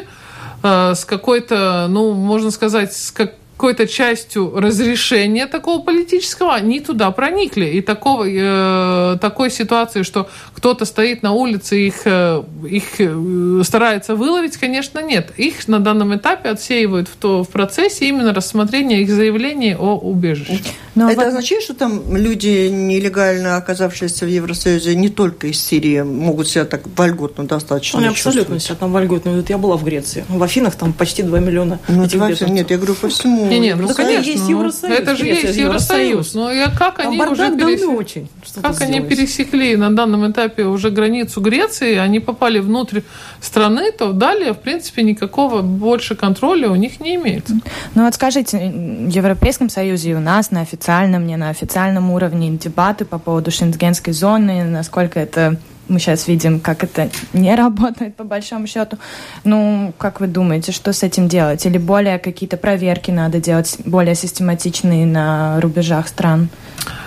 с 0.62 1.06
какой-то, 1.06 1.88
ну, 1.90 2.14
можно 2.14 2.50
сказать, 2.50 2.94
с 2.94 3.12
как 3.12 3.34
какой-то 3.56 3.88
частью 3.88 4.60
разрешения 4.60 5.48
такого 5.48 5.82
политического, 5.82 6.54
они 6.54 6.80
туда 6.80 7.12
проникли. 7.12 7.66
И 7.66 7.82
такого, 7.82 8.26
э, 8.28 9.18
такой 9.20 9.52
ситуации, 9.52 10.04
что 10.04 10.28
кто-то 10.54 10.86
стоит 10.86 11.24
на 11.24 11.34
улице 11.34 11.80
и 11.80 11.88
их, 11.88 12.02
э, 12.06 12.44
их 12.70 13.66
старается 13.66 14.16
выловить, 14.16 14.58
конечно, 14.58 15.00
нет. 15.00 15.32
Их 15.38 15.68
на 15.68 15.80
данном 15.80 16.16
этапе 16.16 16.50
отсеивают 16.50 17.08
в, 17.08 17.16
то, 17.16 17.44
в 17.44 17.50
процессе 17.50 18.08
именно 18.10 18.34
рассмотрения 18.34 19.02
их 19.02 19.10
заявлений 19.10 19.76
о 19.76 19.98
убежище. 19.98 20.60
Но 20.96 21.10
Это 21.10 21.22
вот... 21.22 21.28
означает, 21.28 21.64
что 21.64 21.74
там 21.74 22.16
люди, 22.16 22.70
нелегально 22.70 23.58
оказавшиеся 23.58 24.26
в 24.26 24.30
Евросоюзе, 24.30 24.96
не 24.96 25.10
только 25.10 25.48
из 25.48 25.60
Сирии, 25.60 26.02
могут 26.02 26.48
себя 26.48 26.66
так 26.66 26.82
вольготно 26.98 27.46
достаточно 27.46 28.00
Они 28.00 28.08
абсолютно 28.08 28.60
себя 28.60 28.76
там 28.76 28.92
вольготно. 28.92 29.32
Вот 29.32 29.50
я 29.50 29.58
была 29.58 29.78
в 29.78 29.84
Греции. 29.84 30.26
В 30.28 30.42
Афинах 30.42 30.76
там 30.76 30.94
почти 30.94 31.24
2 31.24 31.40
миллиона 31.40 31.80
ну, 31.88 32.06
этих 32.06 32.20
беженцев. 32.20 32.50
Нет, 32.50 32.72
я 32.72 32.78
говорю 32.78 32.96
по 32.96 33.08
всему 33.08 33.53
не, 33.54 33.68
нет, 33.68 33.78
ну, 33.80 33.94
конечно, 33.94 34.30
есть 34.30 34.50
Евросоюз. 34.50 35.00
Это 35.00 35.16
же 35.16 35.26
есть 35.26 35.58
Евросоюз. 35.58 36.34
Но 36.34 36.52
я, 36.52 36.70
как 36.70 37.00
они 37.00 37.22
уже 37.22 37.56
перес... 37.56 37.84
очень. 37.84 38.28
Как 38.62 38.82
они 38.82 39.02
пересекли 39.02 39.76
на 39.76 39.96
данном 39.96 40.30
этапе 40.30 40.66
уже 40.66 40.90
границу 40.90 41.42
Греции, 41.42 41.98
они 41.98 42.20
попали 42.20 42.60
внутрь 42.60 43.02
страны, 43.42 43.92
то 43.92 44.12
далее, 44.12 44.54
в 44.54 44.60
принципе, 44.60 45.04
никакого 45.04 45.62
больше 45.62 46.16
контроля 46.16 46.70
у 46.70 46.76
них 46.76 47.00
не 47.00 47.16
имеется. 47.16 47.56
Ну 47.96 48.06
вот 48.06 48.14
скажите, 48.14 48.58
в 48.58 49.10
Европейском 49.10 49.70
Союзе 49.70 50.12
и 50.12 50.14
у 50.14 50.20
нас 50.20 50.52
на 50.52 50.62
официальном, 50.62 51.26
не 51.28 51.38
на 51.38 51.50
официальном 51.50 52.12
уровне 52.12 52.52
дебаты 52.52 53.06
по 53.06 53.20
поводу 53.20 53.52
шенгенской 53.52 54.14
зоны, 54.14 54.64
насколько 54.64 55.20
это 55.20 55.58
мы 55.88 56.00
сейчас 56.00 56.28
видим, 56.28 56.60
как 56.60 56.84
это 56.84 57.10
не 57.34 57.56
работает 57.64 58.16
по 58.16 58.24
большому 58.24 58.68
счету. 58.68 58.98
Ну, 59.44 59.94
как 59.98 60.20
вы 60.20 60.28
думаете, 60.28 60.72
что 60.72 60.94
с 60.94 61.04
этим 61.04 61.28
делать? 61.28 61.66
Или 61.66 61.78
более 61.78 62.20
какие-то 62.20 62.58
проверки 62.58 63.12
надо 63.12 63.40
делать, 63.40 63.78
более 63.86 64.16
систематичные 64.16 65.06
на 65.06 65.60
рубежах 65.62 66.08
стран? 66.08 66.50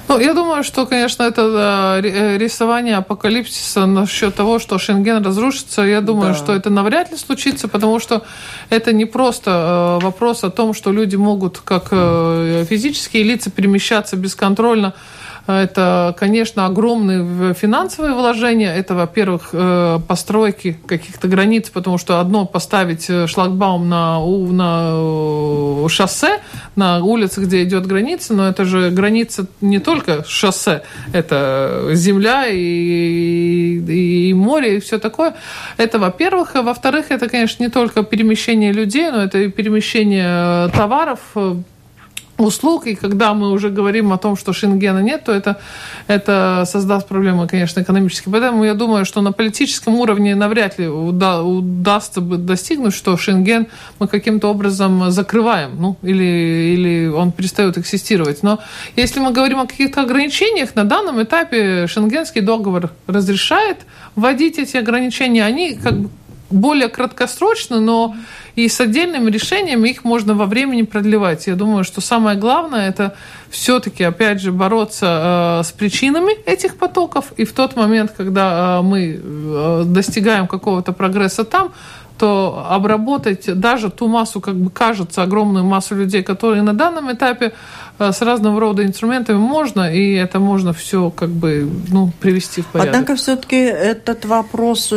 Ну, 0.09 0.21
я 0.21 0.35
думаю, 0.35 0.62
что, 0.62 0.87
конечно, 0.87 1.25
это 1.25 1.52
да, 1.52 2.00
рисование 2.00 2.97
апокалипсиса 2.97 3.87
насчет 3.87 4.35
того, 4.35 4.59
что 4.59 4.78
Шенген 4.78 5.25
разрушится, 5.25 5.83
я 5.83 6.00
думаю, 6.00 6.33
да. 6.33 6.38
что 6.38 6.54
это 6.54 6.71
навряд 6.71 7.11
ли 7.11 7.16
случится, 7.16 7.66
потому 7.66 7.99
что 7.99 8.23
это 8.71 8.92
не 8.92 9.04
просто 9.04 9.99
вопрос 10.00 10.45
о 10.45 10.50
том, 10.50 10.75
что 10.75 10.92
люди 10.92 11.16
могут, 11.16 11.59
как 11.59 11.88
физические 11.88 13.25
лица, 13.25 13.50
перемещаться 13.50 14.16
бесконтрольно 14.16 14.95
это, 15.47 16.15
конечно, 16.19 16.67
огромные 16.67 17.55
финансовые 17.55 18.15
вложения. 18.15 18.75
Это, 18.75 18.95
во-первых, 18.95 19.55
постройки 20.07 20.79
каких-то 20.87 21.29
границ, 21.29 21.71
потому 21.71 21.99
что 21.99 22.21
одно 22.21 22.47
поставить 22.47 23.11
шлагбаум 23.29 23.88
на, 23.88 24.21
на 24.21 25.88
шоссе, 25.88 26.41
на 26.75 27.03
улице, 27.03 27.41
где 27.43 27.62
идет 27.62 27.87
граница, 27.87 28.35
но 28.35 28.49
это 28.49 28.65
же 28.65 28.91
граница 28.91 29.47
не 29.61 29.79
только 29.79 30.25
шоссе, 30.26 30.83
это 31.12 31.91
земля 31.93 32.47
и, 32.49 33.79
и, 33.79 34.35
море 34.35 34.76
и 34.76 34.81
все 34.81 34.99
такое. 34.99 35.35
Это, 35.76 35.99
во-первых. 35.99 36.55
Во-вторых, 36.55 37.07
это, 37.11 37.29
конечно, 37.29 37.62
не 37.62 37.71
только 37.71 38.03
перемещение 38.03 38.73
людей, 38.73 39.11
но 39.11 39.23
это 39.23 39.38
и 39.38 39.49
перемещение 39.49 40.69
товаров, 40.71 41.21
услуг, 42.38 42.87
и 42.87 42.95
когда 42.95 43.35
мы 43.35 43.50
уже 43.50 43.71
говорим 43.71 44.12
о 44.12 44.19
том, 44.19 44.37
что 44.37 44.52
Шенгена 44.52 45.00
нет, 45.00 45.25
то 45.25 45.33
это, 45.33 45.59
это 46.07 46.64
создаст 46.66 47.09
проблемы, 47.09 47.49
конечно, 47.49 47.81
экономические. 47.81 48.33
Поэтому 48.33 48.64
я 48.64 48.75
думаю, 48.75 49.05
что 49.05 49.23
на 49.23 49.33
политическом 49.33 49.95
уровне 49.95 50.35
навряд 50.35 50.78
ли 50.78 50.88
уда, 50.88 51.43
удастся 51.43 52.21
бы 52.21 52.37
достигнуть, 52.37 52.95
что 52.95 53.16
Шенген 53.16 53.66
мы 53.99 54.09
каким-то 54.09 54.49
образом 54.49 55.11
закрываем, 55.11 55.71
ну, 55.78 55.97
или, 56.02 56.75
или 56.75 57.07
он 57.09 57.33
перестает 57.33 57.78
экзистировать. 57.78 58.43
Но 58.43 58.59
если 58.97 59.21
мы 59.21 59.33
говорим 59.33 59.61
о 59.61 59.66
каких-то 59.66 60.02
ограничениях, 60.02 60.75
на 60.75 60.85
данном 60.85 61.23
этапе 61.23 61.87
Шенгенский 61.87 62.40
договор 62.40 62.90
разрешает 63.07 63.78
вводить 64.14 64.59
эти 64.59 64.76
ограничения. 64.76 65.45
Они 65.45 65.75
как 65.75 65.99
бы 65.99 66.11
более 66.50 66.88
краткосрочно, 66.88 67.81
но 67.81 68.15
и 68.55 68.69
с 68.69 68.81
отдельными 68.81 69.31
решениями 69.31 69.91
их 69.91 70.05
можно 70.05 70.35
во 70.35 70.47
времени 70.47 70.83
продлевать. 70.83 71.47
Я 71.47 71.55
думаю, 71.55 71.85
что 71.85 72.00
самое 72.00 72.38
главное 72.38 72.88
это 72.88 73.15
все-таки, 73.50 74.03
опять 74.03 74.41
же, 74.41 74.53
бороться 74.53 75.61
э, 75.61 75.65
с 75.65 75.73
причинами 75.73 76.33
этих 76.47 76.76
потоков. 76.76 77.33
И 77.37 77.45
в 77.45 77.53
тот 77.53 77.76
момент, 77.76 78.12
когда 78.17 78.79
э, 78.79 78.83
мы 78.83 79.21
э, 79.23 79.83
достигаем 79.87 80.47
какого-то 80.47 80.93
прогресса 80.93 81.45
там, 81.45 81.73
то 82.18 82.66
обработать 82.70 83.58
даже 83.58 83.90
ту 83.90 84.08
массу, 84.08 84.40
как 84.40 84.56
бы 84.56 84.70
кажется, 84.70 85.23
огромную 85.23 85.64
массу 85.64 85.94
людей, 85.94 86.23
которые 86.23 86.62
на 86.62 86.73
данном 86.73 87.12
этапе 87.12 87.52
с 87.99 88.20
разного 88.20 88.61
рода 88.61 88.85
инструментами 88.85 89.38
можно, 89.38 89.92
и 89.92 90.12
это 90.12 90.38
можно 90.38 90.73
все 90.73 91.11
как 91.11 91.30
бы 91.30 91.68
ну, 91.88 92.12
привести 92.20 92.61
в 92.61 92.66
порядок. 92.66 92.94
Однако 92.94 93.16
все-таки 93.16 93.56
этот 93.56 94.26
вопрос 94.26 94.92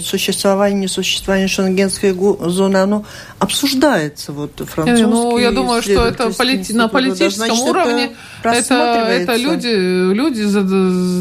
существования, 0.00 0.82
несуществования 0.82 1.48
шенгенской 1.48 2.12
зоны, 2.12 2.76
оно 2.76 3.04
обсуждается 3.38 4.32
вот 4.32 4.52
французский. 4.64 5.06
Ну, 5.06 5.38
я 5.38 5.50
думаю, 5.50 5.82
что 5.82 6.06
это 6.06 6.30
полити... 6.30 6.72
на 6.72 6.88
политическом 6.88 7.56
Значит, 7.56 7.68
уровне 7.68 8.10
это, 8.42 8.74
это 9.08 9.36
люди, 9.36 10.12
люди 10.12 10.44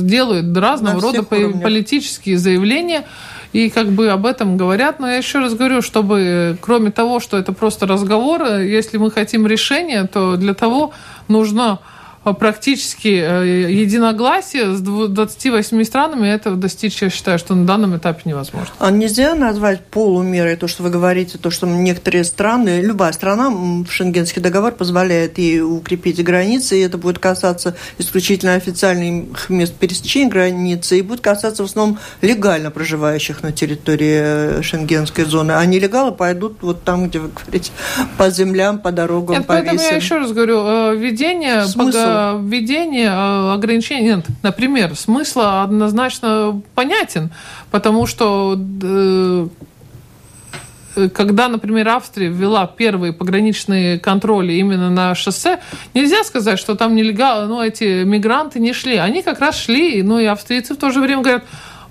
делают 0.03 0.55
разного 0.55 1.01
рода 1.01 1.25
уровнях. 1.29 1.63
политические 1.63 2.37
заявления. 2.37 3.05
И 3.53 3.69
как 3.69 3.87
бы 3.89 4.09
об 4.09 4.25
этом 4.25 4.57
говорят. 4.57 4.99
Но 4.99 5.07
я 5.07 5.17
еще 5.17 5.39
раз 5.39 5.53
говорю, 5.53 5.81
чтобы 5.81 6.57
кроме 6.59 6.91
того, 6.91 7.19
что 7.19 7.37
это 7.37 7.53
просто 7.53 7.85
разговор, 7.87 8.57
если 8.57 8.97
мы 8.97 9.11
хотим 9.11 9.47
решения, 9.47 10.05
то 10.05 10.35
для 10.35 10.53
того 10.53 10.91
нужно 11.27 11.79
практически 12.31 13.09
э, 13.09 13.71
единогласие 13.71 14.73
с 14.73 14.79
28 14.79 15.83
странами, 15.83 16.27
это 16.27 16.51
достичь, 16.55 17.01
я 17.01 17.09
считаю, 17.09 17.37
что 17.37 17.53
на 17.53 17.65
данном 17.65 17.97
этапе 17.97 18.21
невозможно. 18.23 18.73
А 18.79 18.91
нельзя 18.91 19.35
назвать 19.35 19.85
полумерой 19.85 20.55
то, 20.55 20.69
что 20.69 20.83
вы 20.83 20.89
говорите, 20.89 21.37
то, 21.37 21.51
что 21.51 21.67
некоторые 21.67 22.23
страны, 22.23 22.79
любая 22.81 23.11
страна 23.11 23.49
в 23.49 23.87
Шенгенский 23.89 24.41
договор 24.41 24.71
позволяет 24.71 25.37
ей 25.37 25.61
укрепить 25.61 26.23
границы, 26.23 26.77
и 26.77 26.81
это 26.81 26.97
будет 26.97 27.19
касаться 27.19 27.75
исключительно 27.97 28.55
официальных 28.55 29.49
мест 29.49 29.73
пересечения 29.73 30.29
границы, 30.29 30.99
и 30.99 31.01
будет 31.01 31.19
касаться 31.19 31.63
в 31.63 31.65
основном 31.65 31.99
легально 32.21 32.71
проживающих 32.71 33.43
на 33.43 33.51
территории 33.51 34.59
э, 34.59 34.61
Шенгенской 34.61 35.25
зоны, 35.25 35.51
а 35.51 35.65
нелегалы 35.65 36.13
пойдут 36.13 36.59
вот 36.61 36.83
там, 36.83 37.09
где 37.09 37.19
вы 37.19 37.29
говорите, 37.29 37.71
по 38.17 38.29
землям, 38.29 38.79
по 38.79 38.91
дорогам, 38.91 39.35
Нет, 39.37 39.45
по 39.45 39.53
поэтому 39.53 39.75
весям. 39.75 39.89
я 39.91 39.97
еще 39.97 40.17
раз 40.19 40.31
говорю, 40.31 40.63
э, 40.65 40.95
введение 40.95 41.65
Смысл? 41.65 42.12
Введение 42.41 43.09
э, 43.09 43.53
ограничений, 43.53 44.03
нет, 44.03 44.25
например, 44.41 44.95
смысл 44.95 45.41
однозначно 45.41 46.61
понятен, 46.75 47.31
потому 47.71 48.05
что 48.07 48.57
э, 48.83 49.47
когда, 51.13 51.47
например, 51.47 51.89
Австрия 51.89 52.29
ввела 52.29 52.67
первые 52.67 53.13
пограничные 53.13 53.99
контроли 53.99 54.53
именно 54.53 54.89
на 54.89 55.15
шоссе, 55.15 55.59
нельзя 55.93 56.23
сказать, 56.23 56.59
что 56.59 56.75
там 56.75 56.95
нелегалы, 56.95 57.47
ну, 57.47 57.61
эти 57.61 58.03
мигранты 58.03 58.59
не 58.59 58.73
шли. 58.73 58.97
Они 58.97 59.21
как 59.23 59.39
раз 59.39 59.57
шли, 59.57 60.03
ну, 60.03 60.19
и 60.19 60.25
австрийцы 60.25 60.75
в 60.75 60.77
то 60.77 60.91
же 60.91 61.01
время 61.01 61.21
говорят, 61.21 61.43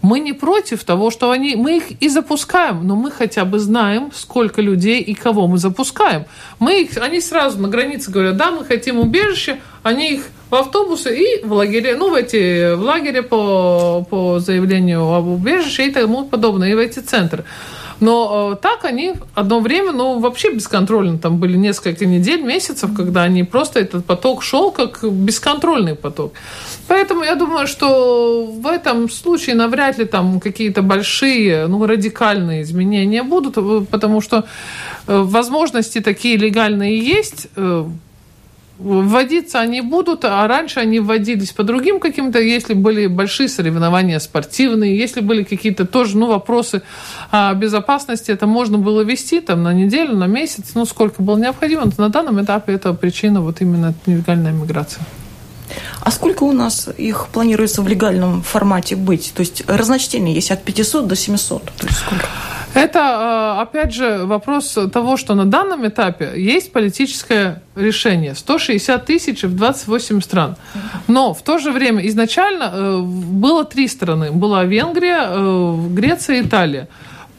мы 0.02 0.18
не 0.18 0.32
против 0.32 0.84
того, 0.84 1.10
что 1.10 1.30
они, 1.30 1.54
мы 1.54 1.76
их 1.78 2.02
и 2.02 2.08
запускаем, 2.08 2.86
но 2.86 2.96
мы 2.96 3.10
хотя 3.10 3.44
бы 3.44 3.58
знаем, 3.60 4.10
сколько 4.12 4.60
людей 4.60 5.00
и 5.00 5.14
кого 5.14 5.46
мы 5.46 5.58
запускаем. 5.58 6.24
Мы 6.58 6.82
их, 6.82 6.96
они 6.96 7.20
сразу 7.20 7.60
на 7.60 7.68
границе 7.68 8.10
говорят, 8.10 8.36
да, 8.36 8.50
мы 8.50 8.64
хотим 8.64 8.98
убежище, 8.98 9.60
они 9.82 10.14
их 10.14 10.24
в 10.50 10.54
автобусы 10.54 11.16
и 11.16 11.44
в 11.44 11.52
лагере, 11.52 11.96
ну, 11.96 12.10
в 12.10 12.14
эти, 12.14 12.74
в 12.74 12.82
лагере 12.82 13.22
по, 13.22 14.04
по 14.10 14.40
заявлению 14.40 15.12
об 15.12 15.28
убежище 15.28 15.86
и 15.86 15.90
тому 15.90 16.24
подобное, 16.24 16.70
и 16.70 16.74
в 16.74 16.78
эти 16.78 16.98
центры. 16.98 17.44
Но 18.02 18.54
э, 18.54 18.56
так 18.56 18.84
они 18.84 19.14
одно 19.36 19.60
время, 19.60 19.92
ну, 19.92 20.18
вообще 20.18 20.52
бесконтрольно. 20.52 21.18
Там 21.18 21.38
были 21.38 21.56
несколько 21.56 22.04
недель, 22.04 22.42
месяцев, 22.42 22.90
когда 22.96 23.22
они 23.22 23.44
просто 23.44 23.78
этот 23.78 24.04
поток 24.04 24.42
шел 24.42 24.72
как 24.72 25.04
бесконтрольный 25.04 25.94
поток. 25.94 26.32
Поэтому 26.88 27.22
я 27.22 27.36
думаю, 27.36 27.68
что 27.68 28.44
в 28.44 28.66
этом 28.66 29.08
случае 29.08 29.54
навряд 29.54 29.98
ли 29.98 30.04
там 30.04 30.40
какие-то 30.40 30.82
большие, 30.82 31.68
ну, 31.68 31.86
радикальные 31.86 32.62
изменения 32.62 33.22
будут, 33.22 33.56
э, 33.56 33.86
потому 33.88 34.20
что 34.20 34.36
э, 35.06 35.22
возможности 35.22 36.00
такие 36.00 36.36
легальные 36.36 36.98
есть. 36.98 37.46
Э, 37.54 37.84
Вводиться 38.82 39.60
они 39.60 39.80
будут, 39.80 40.24
а 40.24 40.46
раньше 40.48 40.80
они 40.80 40.98
вводились 40.98 41.52
по 41.52 41.62
другим 41.62 42.00
каким-то, 42.00 42.40
если 42.40 42.74
были 42.74 43.06
большие 43.06 43.48
соревнования 43.48 44.18
спортивные, 44.18 44.98
если 44.98 45.20
были 45.20 45.44
какие-то 45.44 45.86
тоже 45.86 46.18
ну, 46.18 46.26
вопросы 46.26 46.82
безопасности, 47.54 48.32
это 48.32 48.46
можно 48.46 48.78
было 48.78 49.02
вести 49.02 49.40
там 49.40 49.62
на 49.62 49.72
неделю, 49.72 50.16
на 50.16 50.26
месяц, 50.26 50.72
ну 50.74 50.84
сколько 50.84 51.22
было 51.22 51.38
необходимо. 51.38 51.84
Но 51.84 51.92
на 52.04 52.08
данном 52.08 52.42
этапе 52.42 52.72
это 52.72 52.92
причина 52.92 53.40
вот 53.40 53.60
именно 53.60 53.94
нелегальная 54.06 54.52
миграция. 54.52 55.04
А 56.00 56.10
сколько 56.10 56.44
у 56.44 56.52
нас 56.52 56.88
их 56.96 57.28
планируется 57.32 57.82
в 57.82 57.88
легальном 57.88 58.42
формате 58.42 58.96
быть? 58.96 59.32
То 59.34 59.40
есть 59.40 59.62
разночтение 59.66 60.34
есть 60.34 60.50
от 60.50 60.62
500 60.62 61.06
до 61.06 61.16
700. 61.16 61.64
То 61.64 61.86
есть 61.86 61.98
сколько? 61.98 62.26
Это, 62.74 63.60
опять 63.60 63.92
же, 63.92 64.24
вопрос 64.24 64.78
того, 64.92 65.18
что 65.18 65.34
на 65.34 65.44
данном 65.44 65.86
этапе 65.86 66.32
есть 66.36 66.72
политическое 66.72 67.62
решение. 67.76 68.34
160 68.34 69.04
тысяч 69.04 69.42
в 69.42 69.54
28 69.54 70.22
стран. 70.22 70.56
Но 71.06 71.34
в 71.34 71.42
то 71.42 71.58
же 71.58 71.70
время 71.70 72.06
изначально 72.08 73.02
было 73.02 73.64
три 73.66 73.88
страны. 73.88 74.32
Была 74.32 74.64
Венгрия, 74.64 75.88
Греция 75.90 76.36
и 76.36 76.46
Италия. 76.46 76.88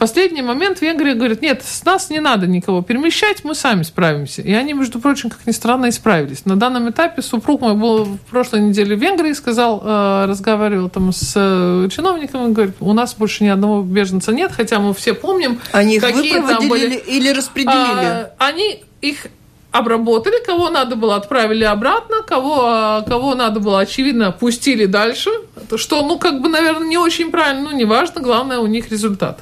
Последний 0.03 0.41
момент 0.41 0.81
Венгрия 0.81 1.13
говорит, 1.13 1.41
нет, 1.41 1.63
с 1.63 1.85
нас 1.85 2.09
не 2.09 2.19
надо 2.19 2.45
никого 2.45 2.81
перемещать, 2.81 3.45
мы 3.45 3.55
сами 3.55 3.83
справимся. 3.83 4.41
И 4.41 4.51
они, 4.51 4.73
между 4.73 4.99
прочим, 4.99 5.29
как 5.29 5.47
ни 5.47 5.53
странно, 5.53 5.89
справились. 5.93 6.45
На 6.45 6.57
данном 6.57 6.89
этапе 6.89 7.21
супруг 7.21 7.61
мой 7.61 7.73
был 7.73 8.03
в 8.03 8.17
прошлой 8.29 8.59
неделе 8.59 8.97
в 8.97 8.99
Венгрии, 8.99 9.31
сказал, 9.31 9.81
разговаривал 10.27 10.89
там 10.89 11.13
с 11.13 11.31
чиновником, 11.89 12.49
и 12.49 12.51
говорит, 12.51 12.75
у 12.81 12.91
нас 12.91 13.15
больше 13.15 13.45
ни 13.45 13.47
одного 13.47 13.81
беженца 13.81 14.33
нет, 14.33 14.51
хотя 14.51 14.79
мы 14.79 14.93
все 14.93 15.13
помним, 15.13 15.61
они 15.71 15.95
их 15.95 16.01
какие 16.01 16.41
там 16.41 16.67
были... 16.67 16.95
или 16.95 17.29
распределили? 17.29 17.71
А, 17.71 18.33
они 18.39 18.83
их 18.99 19.27
обработали, 19.71 20.43
кого 20.45 20.69
надо 20.69 20.97
было 20.97 21.15
отправили 21.15 21.63
обратно, 21.63 22.17
кого, 22.27 23.05
кого 23.07 23.35
надо 23.35 23.61
было, 23.61 23.79
очевидно, 23.79 24.33
пустили 24.33 24.85
дальше, 24.85 25.29
что, 25.77 26.05
ну, 26.05 26.19
как 26.19 26.41
бы, 26.41 26.49
наверное, 26.49 26.87
не 26.87 26.97
очень 26.97 27.31
правильно, 27.31 27.69
ну, 27.69 27.71
неважно, 27.71 28.19
главное 28.19 28.59
у 28.59 28.67
них 28.67 28.91
результат. 28.91 29.39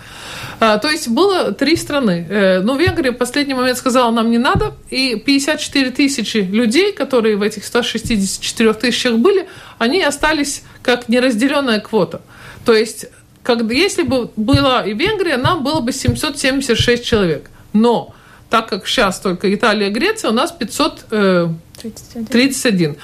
А, 0.63 0.77
то 0.77 0.89
есть 0.89 1.07
было 1.07 1.53
три 1.53 1.75
страны. 1.75 2.27
Э, 2.29 2.59
но 2.59 2.77
Венгрия 2.77 3.11
в 3.11 3.17
последний 3.17 3.55
момент 3.55 3.79
сказала, 3.79 4.11
нам 4.11 4.29
не 4.29 4.37
надо, 4.37 4.75
и 4.91 5.15
54 5.15 5.89
тысячи 5.89 6.37
людей, 6.37 6.91
которые 6.91 7.35
в 7.35 7.41
этих 7.41 7.65
164 7.65 8.73
тысячах 8.73 9.17
были, 9.17 9.47
они 9.79 10.03
остались 10.03 10.61
как 10.83 11.09
неразделенная 11.09 11.79
квота. 11.79 12.21
То 12.63 12.75
есть, 12.75 13.07
когда, 13.41 13.73
если 13.73 14.03
бы 14.03 14.29
была 14.35 14.85
и 14.85 14.93
Венгрия, 14.93 15.37
нам 15.37 15.63
было 15.63 15.79
бы 15.79 15.91
776 15.91 17.03
человек. 17.03 17.49
Но 17.73 18.13
так 18.51 18.69
как 18.69 18.85
сейчас 18.85 19.19
только 19.19 19.51
Италия 19.51 19.87
и 19.87 19.91
Греция, 19.91 20.29
у 20.29 20.33
нас 20.33 20.51
531. 20.51 22.97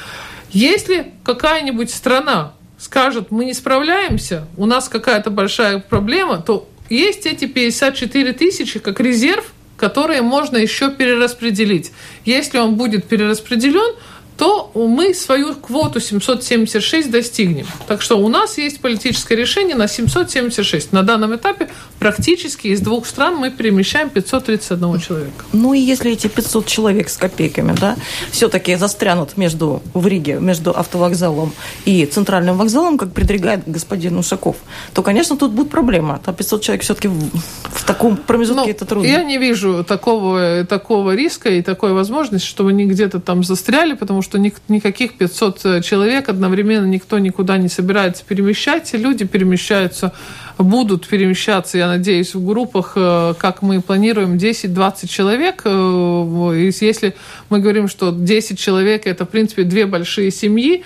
Если 0.51 1.11
какая-нибудь 1.23 1.89
страна 1.89 2.53
скажет, 2.77 3.31
мы 3.31 3.45
не 3.45 3.55
справляемся, 3.55 4.45
у 4.57 4.67
нас 4.67 4.89
какая-то 4.89 5.31
большая 5.31 5.79
проблема, 5.79 6.37
то 6.37 6.69
есть 6.89 7.25
эти 7.25 7.45
54 7.45 8.33
тысячи 8.33 8.79
как 8.79 8.99
резерв, 8.99 9.53
которые 9.77 10.21
можно 10.21 10.57
еще 10.57 10.91
перераспределить. 10.91 11.91
Если 12.25 12.57
он 12.57 12.75
будет 12.75 13.05
перераспределен, 13.05 13.95
то 14.37 14.71
мы 14.75 15.13
свою 15.13 15.55
квоту 15.55 15.99
776 15.99 17.09
достигнем. 17.09 17.65
Так 17.87 18.01
что 18.01 18.17
у 18.17 18.27
нас 18.27 18.57
есть 18.57 18.79
политическое 18.79 19.35
решение 19.35 19.75
на 19.75 19.87
776. 19.87 20.93
На 20.93 21.01
данном 21.01 21.35
этапе 21.35 21.69
практически 21.99 22.67
из 22.67 22.81
двух 22.81 23.07
стран 23.07 23.35
мы 23.35 23.49
перемещаем 23.49 24.09
531 24.09 24.99
человека. 24.99 25.45
Ну 25.53 25.73
и 25.73 25.79
если 25.79 26.11
эти 26.11 26.27
500 26.27 26.67
человек 26.67 27.09
с 27.09 27.17
копейками, 27.17 27.73
да, 27.79 27.97
все-таки 28.31 28.75
застрянут 28.75 29.37
между, 29.37 29.81
в 29.93 30.05
Риге, 30.05 30.35
между 30.39 30.71
автовокзалом 30.71 31.53
и 31.85 32.05
центральным 32.05 32.57
вокзалом, 32.57 32.97
как 32.97 33.13
предрекает 33.13 33.63
господин 33.65 34.17
Ушаков, 34.17 34.57
то, 34.93 35.01
конечно, 35.01 35.35
тут 35.35 35.51
будет 35.51 35.71
проблема. 35.71 36.21
А 36.25 36.33
500 36.33 36.61
человек 36.61 36.83
все-таки 36.83 37.07
в, 37.07 37.29
в 37.63 37.83
таком 37.85 38.17
промежутке 38.17 38.61
Но 38.61 38.69
это 38.69 38.85
трудно. 38.85 39.07
Я 39.07 39.23
не 39.23 39.37
вижу 39.39 39.83
такого, 39.83 40.63
такого 40.65 41.15
риска 41.15 41.49
и 41.49 41.63
такой 41.63 41.93
возможности, 41.93 42.47
чтобы 42.47 42.69
они 42.69 42.85
где-то 42.85 43.19
там 43.19 43.43
застряли, 43.43 43.93
потому 43.93 44.21
что 44.21 44.26
никаких 44.33 45.17
500 45.17 45.83
человек 45.83 46.29
одновременно 46.29 46.85
никто 46.85 47.19
никуда 47.19 47.57
не 47.57 47.69
собирается 47.69 48.23
перемещать. 48.25 48.93
Люди 48.93 49.25
перемещаются, 49.25 50.13
будут 50.57 51.07
перемещаться, 51.07 51.77
я 51.77 51.87
надеюсь, 51.87 52.35
в 52.35 52.45
группах, 52.45 52.93
как 52.93 53.61
мы 53.61 53.81
планируем, 53.81 54.35
10-20 54.37 55.07
человек. 55.07 55.61
Если 55.65 57.15
мы 57.49 57.59
говорим, 57.59 57.87
что 57.87 58.11
10 58.11 58.59
человек– 58.59 59.03
это, 59.07 59.25
в 59.25 59.29
принципе, 59.29 59.63
две 59.63 59.85
большие 59.85 60.31
семьи, 60.31 60.83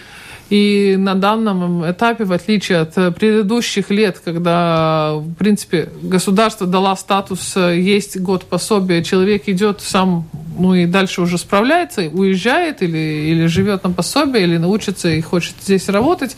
и 0.52 0.96
на 0.98 1.16
данном 1.16 1.90
этапе, 1.90 2.26
в 2.26 2.34
отличие 2.34 2.80
от 2.80 2.94
предыдущих 3.16 3.90
лет, 3.90 4.20
когда, 4.24 5.14
в 5.14 5.34
принципе, 5.36 5.88
государство 6.04 6.68
дало 6.68 6.94
статус 6.98 7.56
«есть 7.56 8.20
год 8.20 8.44
пособия», 8.44 9.02
человек 9.02 9.48
идет 9.48 9.80
сам, 9.80 10.28
ну 10.60 10.76
и 10.76 10.88
дальше 10.88 11.22
уже 11.22 11.38
справляется, 11.38 12.02
уезжает 12.02 12.82
или, 12.84 12.98
или 12.98 13.46
живет 13.46 13.86
на 13.86 13.92
пособие, 13.92 14.44
или 14.44 14.58
научится 14.58 15.08
и 15.08 15.22
хочет 15.22 15.56
здесь 15.64 15.88
работать, 15.88 16.36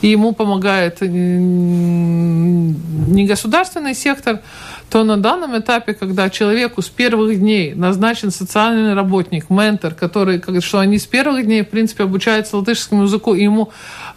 и 0.00 0.06
ему 0.10 0.32
помогает 0.32 1.00
не 1.00 1.16
государственный 3.26 3.94
сектор, 3.94 4.42
то 4.90 5.02
на 5.02 5.16
данном 5.16 5.58
этапе, 5.58 5.94
когда 5.94 6.30
человеку 6.30 6.80
с 6.80 6.88
первых 6.88 7.38
дней 7.38 7.74
назначен 7.74 8.30
социальный 8.30 8.94
работник, 8.94 9.50
ментор, 9.50 9.94
который, 9.94 10.40
что 10.60 10.78
они 10.78 10.98
с 10.98 11.06
первых 11.06 11.44
дней, 11.44 11.62
в 11.62 11.68
принципе, 11.68 12.04
обучаются 12.04 12.56
латышскому 12.56 13.02
языку, 13.02 13.34
и 13.34 13.42
ему 13.42 13.70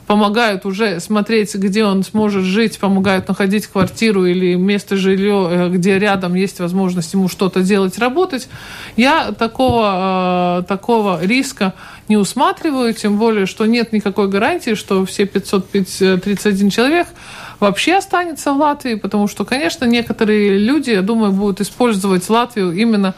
помогают 0.06 0.66
уже 0.66 1.00
смотреть, 1.00 1.56
где 1.56 1.86
он 1.86 2.04
сможет 2.04 2.44
жить, 2.44 2.80
помогают 2.80 3.28
находить 3.28 3.68
квартиру 3.68 4.26
или 4.26 4.56
место 4.56 4.96
жилье, 4.96 5.70
где 5.72 5.98
рядом 6.00 6.36
есть 6.36 6.60
возможность 6.60 7.14
ему 7.14 7.30
что-то 7.30 7.62
делать, 7.62 7.98
работать. 8.00 8.48
Я 8.96 9.32
такого, 9.32 10.66
такого 10.68 11.24
риска 11.24 11.74
не 12.08 12.18
усматриваю, 12.18 12.94
тем 12.94 13.18
более, 13.18 13.46
что 13.46 13.66
нет 13.66 13.92
никакой 13.92 14.28
гарантии, 14.30 14.74
что 14.74 15.06
все 15.06 15.26
531 15.26 16.70
человек 16.70 17.08
вообще 17.60 17.96
останется 17.96 18.54
в 18.54 18.58
Латвии, 18.58 18.96
потому 18.96 19.28
что, 19.28 19.46
конечно, 19.46 19.86
некоторые 19.86 20.58
люди, 20.58 20.92
я 20.92 21.02
думаю, 21.02 21.32
будут 21.32 21.62
использовать 21.62 22.30
Латвию 22.30 22.72
именно 22.72 23.14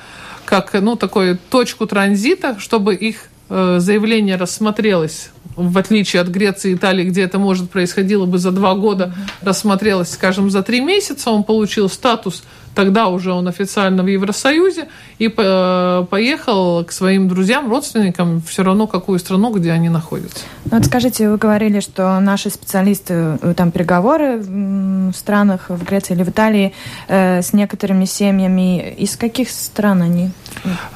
как 0.46 0.74
ну, 0.74 0.96
такую 0.96 1.38
точку 1.50 1.88
транзита, 1.88 2.60
чтобы 2.60 2.96
их 2.96 3.30
э, 3.50 3.78
заявление 3.80 4.36
рассмотрелось 4.36 5.32
в 5.56 5.78
отличие 5.78 6.22
от 6.22 6.28
Греции 6.28 6.72
и 6.72 6.76
Италии, 6.76 7.06
где 7.06 7.24
это 7.24 7.40
может 7.40 7.70
происходило 7.70 8.26
бы 8.26 8.38
за 8.38 8.52
два 8.52 8.76
года, 8.76 9.14
рассмотрелось, 9.42 10.12
скажем, 10.12 10.50
за 10.50 10.64
три 10.64 10.82
месяца, 10.82 11.30
он 11.32 11.44
получил 11.44 11.90
статус 11.90 12.44
Тогда 12.74 13.08
уже 13.08 13.34
он 13.34 13.48
официально 13.48 14.02
в 14.02 14.08
Евросоюзе 14.08 14.88
и 15.20 15.28
поехал 15.28 16.86
к 16.86 16.92
своим 16.92 17.28
друзьям, 17.28 17.70
родственникам, 17.70 18.42
все 18.42 18.64
равно 18.64 18.88
какую 18.88 19.20
страну, 19.20 19.52
где 19.52 19.72
они 19.72 19.90
находятся. 19.90 20.46
Ну, 20.66 20.78
вот 20.78 20.86
скажите, 20.86 21.30
вы 21.30 21.38
говорили, 21.38 21.82
что 21.82 22.20
наши 22.20 22.50
специалисты, 22.50 23.38
э, 23.42 23.54
там 23.58 23.72
переговоры 23.72 24.38
в 24.38 25.14
странах, 25.14 25.70
в 25.70 25.84
Греции 25.84 26.14
или 26.14 26.24
в 26.24 26.30
Италии 26.30 26.74
э, 27.08 27.42
с 27.42 27.52
некоторыми 27.52 28.06
семьями. 28.06 28.94
Из 28.98 29.18
каких 29.18 29.50
стран 29.50 30.02
они? 30.02 30.30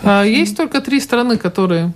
А, 0.03 0.23
есть 0.23 0.55
только 0.55 0.79
три 0.79 1.01
страны, 1.01 1.37
которые 1.37 1.91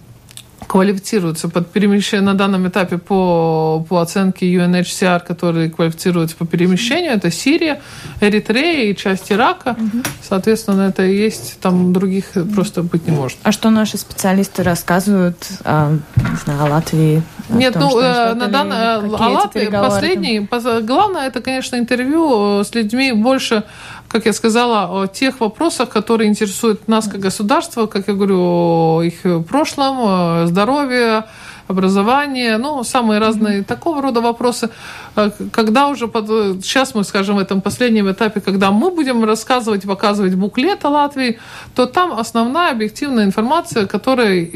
квалифицируются 0.67 1.49
под 1.49 1.71
перемещение 1.71 2.25
на 2.25 2.33
данном 2.33 2.67
этапе 2.67 2.97
по, 2.97 3.85
по 3.87 4.01
оценке 4.01 4.53
UNHCR, 4.53 5.25
которые 5.25 5.69
квалифицируются 5.69 6.35
по 6.35 6.45
перемещению. 6.45 7.13
Это 7.13 7.31
Сирия, 7.31 7.81
Эритрея 8.21 8.91
и 8.91 8.95
часть 8.95 9.31
Ирака. 9.31 9.75
Угу. 9.79 10.03
Соответственно, 10.21 10.89
это 10.89 11.05
и 11.05 11.15
есть, 11.15 11.59
там 11.59 11.93
других 11.93 12.25
просто 12.53 12.83
быть 12.83 13.07
не 13.07 13.15
может. 13.15 13.37
А 13.43 13.51
что 13.51 13.69
наши 13.69 13.97
специалисты 13.97 14.63
рассказывают 14.63 15.37
о, 15.63 15.91
не 16.15 16.35
знаю, 16.43 16.63
о 16.63 16.69
Латвии? 16.69 17.23
О 17.49 17.53
Нет, 17.53 17.73
том, 17.73 17.83
ну, 17.83 17.99
э, 17.99 18.33
на 18.33 18.47
данный, 18.47 18.75
э, 18.75 19.15
о 19.17 19.29
Латвии 19.29 19.65
последний, 19.65 20.47
там? 20.47 20.85
главное, 20.85 21.27
это, 21.27 21.41
конечно, 21.41 21.77
интервью 21.77 22.63
с 22.63 22.73
людьми 22.75 23.11
больше 23.11 23.63
как 24.09 24.25
я 24.25 24.33
сказала, 24.33 25.03
о 25.03 25.07
тех 25.07 25.39
вопросах, 25.39 25.89
которые 25.89 26.29
интересуют 26.29 26.87
нас 26.87 27.07
как 27.07 27.21
государство, 27.21 27.85
как 27.85 28.07
я 28.07 28.13
говорю, 28.13 28.39
о 28.39 29.01
их 29.03 29.45
прошлом, 29.47 30.47
здоровье, 30.47 31.25
образование, 31.69 32.57
ну, 32.57 32.83
самые 32.83 33.19
разные 33.19 33.59
mm-hmm. 33.59 33.63
такого 33.65 34.01
рода 34.01 34.21
вопросы. 34.21 34.71
А 35.15 35.29
когда 35.51 35.87
уже, 35.87 36.07
под, 36.07 36.25
сейчас 36.65 36.95
мы, 36.95 37.03
скажем, 37.03 37.35
в 37.35 37.39
этом 37.39 37.61
последнем 37.61 38.11
этапе, 38.11 38.41
когда 38.41 38.71
мы 38.71 38.89
будем 38.89 39.23
рассказывать, 39.23 39.83
показывать 39.83 40.33
буклет 40.33 40.83
о 40.85 40.89
Латвии, 40.89 41.39
то 41.75 41.85
там 41.85 42.13
основная 42.13 42.71
объективная 42.71 43.25
информация, 43.25 43.85
которая 43.85 44.49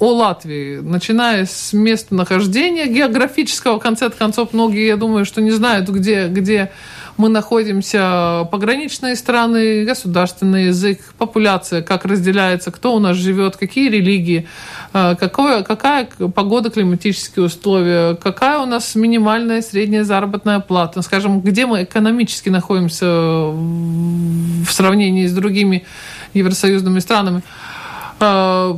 о 0.00 0.12
Латвии, 0.12 0.80
начиная 0.82 1.46
с 1.46 1.72
места 1.72 2.16
нахождения 2.16 2.88
географического, 2.88 3.78
в 3.78 3.82
конце 3.82 4.10
концов, 4.10 4.52
многие, 4.52 4.88
я 4.88 4.96
думаю, 4.96 5.24
что 5.24 5.40
не 5.40 5.52
знают, 5.52 5.88
где, 5.88 6.26
где 6.26 6.72
мы 7.22 7.28
находимся, 7.28 8.48
пограничные 8.50 9.14
страны, 9.14 9.84
государственный 9.84 10.66
язык, 10.66 10.98
популяция, 11.18 11.80
как 11.80 12.04
разделяется, 12.04 12.72
кто 12.72 12.96
у 12.96 12.98
нас 12.98 13.16
живет, 13.16 13.56
какие 13.56 13.88
религии, 13.88 14.48
э, 14.92 15.14
какое, 15.14 15.62
какая 15.62 16.08
погода, 16.34 16.68
климатические 16.70 17.46
условия, 17.46 18.16
какая 18.16 18.58
у 18.58 18.66
нас 18.66 18.96
минимальная 18.96 19.62
средняя 19.62 20.02
заработная 20.02 20.58
плата, 20.58 21.00
скажем, 21.02 21.40
где 21.42 21.64
мы 21.64 21.84
экономически 21.84 22.48
находимся 22.48 23.06
в 23.06 24.70
сравнении 24.70 25.28
с 25.28 25.32
другими 25.32 25.84
евросоюзными 26.34 26.98
странами. 26.98 27.42
Э, 28.18 28.74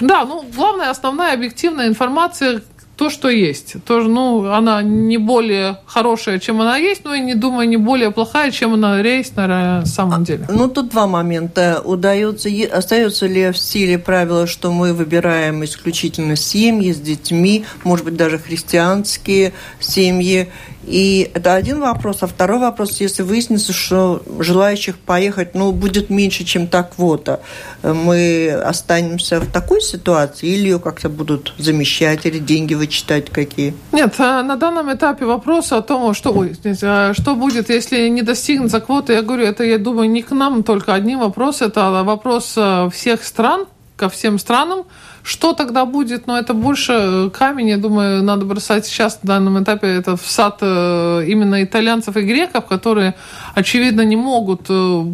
да, 0.00 0.24
ну, 0.24 0.44
главная, 0.52 0.90
основная 0.90 1.34
объективная 1.34 1.86
информация, 1.86 2.60
то, 2.98 3.10
что 3.10 3.28
есть. 3.28 3.76
Тоже, 3.84 4.08
ну, 4.08 4.50
она 4.50 4.82
не 4.82 5.18
более 5.18 5.78
хорошая, 5.86 6.40
чем 6.40 6.60
она 6.60 6.76
есть, 6.78 7.04
но 7.04 7.14
и 7.14 7.20
не 7.20 7.36
думаю, 7.36 7.68
не 7.68 7.76
более 7.76 8.10
плохая, 8.10 8.50
чем 8.50 8.74
она 8.74 8.98
есть 8.98 9.36
на 9.36 9.86
самом 9.86 10.24
деле. 10.24 10.46
Ну, 10.50 10.68
тут 10.68 10.90
два 10.90 11.06
момента. 11.06 11.80
Удается, 11.84 12.48
остается 12.72 13.26
ли 13.28 13.52
в 13.52 13.56
силе 13.56 13.98
правило, 13.98 14.48
что 14.48 14.72
мы 14.72 14.92
выбираем 14.92 15.64
исключительно 15.64 16.34
семьи 16.34 16.92
с 16.92 16.98
детьми, 16.98 17.64
может 17.84 18.04
быть, 18.04 18.16
даже 18.16 18.36
христианские 18.36 19.52
семьи, 19.78 20.48
и 20.88 21.30
это 21.34 21.54
один 21.54 21.80
вопрос. 21.80 22.22
А 22.22 22.26
второй 22.26 22.58
вопрос, 22.58 23.00
если 23.00 23.22
выяснится, 23.22 23.72
что 23.72 24.22
желающих 24.38 24.98
поехать 24.98 25.54
ну, 25.54 25.72
будет 25.72 26.10
меньше, 26.10 26.44
чем 26.44 26.66
та 26.66 26.82
квота, 26.82 27.40
мы 27.82 28.50
останемся 28.50 29.40
в 29.40 29.52
такой 29.52 29.80
ситуации 29.80 30.48
или 30.48 30.68
ее 30.68 30.78
как-то 30.78 31.08
будут 31.08 31.54
замещать, 31.58 32.26
или 32.26 32.38
деньги 32.38 32.74
вычитать 32.74 33.30
какие? 33.30 33.74
Нет, 33.92 34.14
а 34.18 34.42
на 34.42 34.56
данном 34.56 34.92
этапе 34.92 35.26
вопрос 35.26 35.72
о 35.72 35.82
том, 35.82 36.14
что, 36.14 36.46
а 36.82 37.14
что 37.14 37.34
будет, 37.34 37.68
если 37.70 38.08
не 38.08 38.22
достигнется 38.22 38.80
квоты, 38.80 39.12
я 39.12 39.22
говорю, 39.22 39.44
это, 39.44 39.64
я 39.64 39.78
думаю, 39.78 40.10
не 40.10 40.22
к 40.22 40.30
нам 40.30 40.62
только 40.62 40.94
один 40.94 41.18
вопрос, 41.18 41.62
это 41.62 42.02
вопрос 42.02 42.54
э, 42.56 42.88
всех 42.92 43.24
стран, 43.24 43.66
ко 43.98 44.08
всем 44.08 44.38
странам, 44.38 44.84
что 45.22 45.52
тогда 45.52 45.84
будет? 45.84 46.26
Но 46.26 46.34
ну, 46.34 46.38
это 46.38 46.54
больше 46.54 46.92
э, 46.92 47.30
камень, 47.30 47.68
я 47.68 47.76
думаю, 47.76 48.22
надо 48.22 48.44
бросать 48.44 48.86
сейчас 48.86 49.22
на 49.22 49.26
данном 49.26 49.62
этапе 49.62 49.88
это 49.88 50.16
в 50.16 50.26
сад 50.26 50.58
э, 50.62 51.24
именно 51.26 51.62
итальянцев 51.62 52.16
и 52.16 52.22
греков, 52.22 52.66
которые, 52.66 53.14
очевидно, 53.54 54.02
не 54.02 54.16
могут 54.16 54.62
э, 54.70 55.04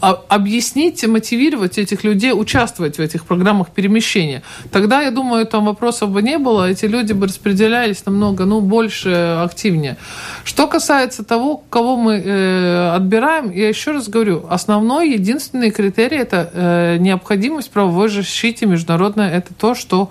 объяснить, 0.00 1.06
мотивировать 1.06 1.78
этих 1.78 2.04
людей 2.04 2.32
участвовать 2.32 2.98
в 2.98 3.00
этих 3.00 3.24
программах 3.24 3.70
перемещения. 3.70 4.42
Тогда, 4.70 5.02
я 5.02 5.10
думаю, 5.10 5.46
там 5.46 5.66
вопросов 5.66 6.10
бы 6.10 6.22
не 6.22 6.38
было, 6.38 6.70
эти 6.70 6.86
люди 6.86 7.12
бы 7.12 7.26
распределялись 7.26 8.04
намного, 8.06 8.44
ну, 8.44 8.60
больше, 8.60 9.10
активнее. 9.44 9.96
Что 10.44 10.66
касается 10.66 11.24
того, 11.24 11.62
кого 11.70 11.96
мы 11.96 12.14
э, 12.14 12.90
отбираем, 12.94 13.50
я 13.50 13.68
еще 13.68 13.92
раз 13.92 14.08
говорю, 14.08 14.46
основной, 14.48 15.12
единственный 15.12 15.70
критерий– 15.70 16.16
это 16.18 16.50
э, 16.52 16.96
необходимость 16.98 17.70
правовой 17.70 18.08
защиты 18.08 18.66
международной, 18.66 19.30
это 19.30 19.54
то, 19.54 19.74
что 19.74 20.10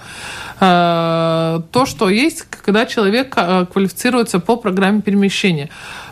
э, 0.60 1.62
то, 1.72 1.86
что 1.86 2.10
есть, 2.10 2.44
когда 2.50 2.86
человек 2.86 3.34
э, 3.36 3.66
квалифицируется 3.72 4.40
по 4.40 4.56
программе 4.56 5.02
перемещения. 5.02 5.70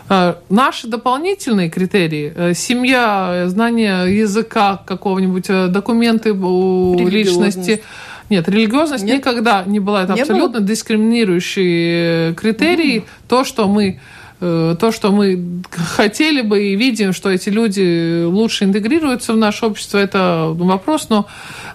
Э, 0.08 0.34
наши 0.48 0.86
дополнительные 0.86 1.70
критерии– 1.70 2.52
семья, 2.54 3.44
знание 3.48 4.16
языка 4.18 4.80
какого-нибудь, 4.84 5.46
э, 5.48 5.66
документы 5.68 6.30
личности– 6.30 7.82
нет, 8.28 8.48
религиозность 8.48 9.04
Нет? 9.04 9.18
никогда 9.18 9.62
не 9.64 9.80
была. 9.80 10.02
Это 10.02 10.14
не 10.14 10.22
абсолютно 10.22 10.58
было? 10.58 10.68
дискриминирующий 10.68 12.34
критерий. 12.34 12.98
Угу. 12.98 13.06
То, 13.28 13.44
что 13.44 13.68
мы 13.68 14.00
то, 14.38 14.92
что 14.92 15.12
мы 15.12 15.62
хотели 15.70 16.42
бы 16.42 16.62
и 16.62 16.76
видим, 16.76 17.14
что 17.14 17.30
эти 17.30 17.48
люди 17.48 18.22
лучше 18.24 18.64
интегрируются 18.64 19.32
в 19.32 19.38
наше 19.38 19.64
общество, 19.64 19.96
это 19.96 20.52
вопрос, 20.52 21.08
но 21.08 21.26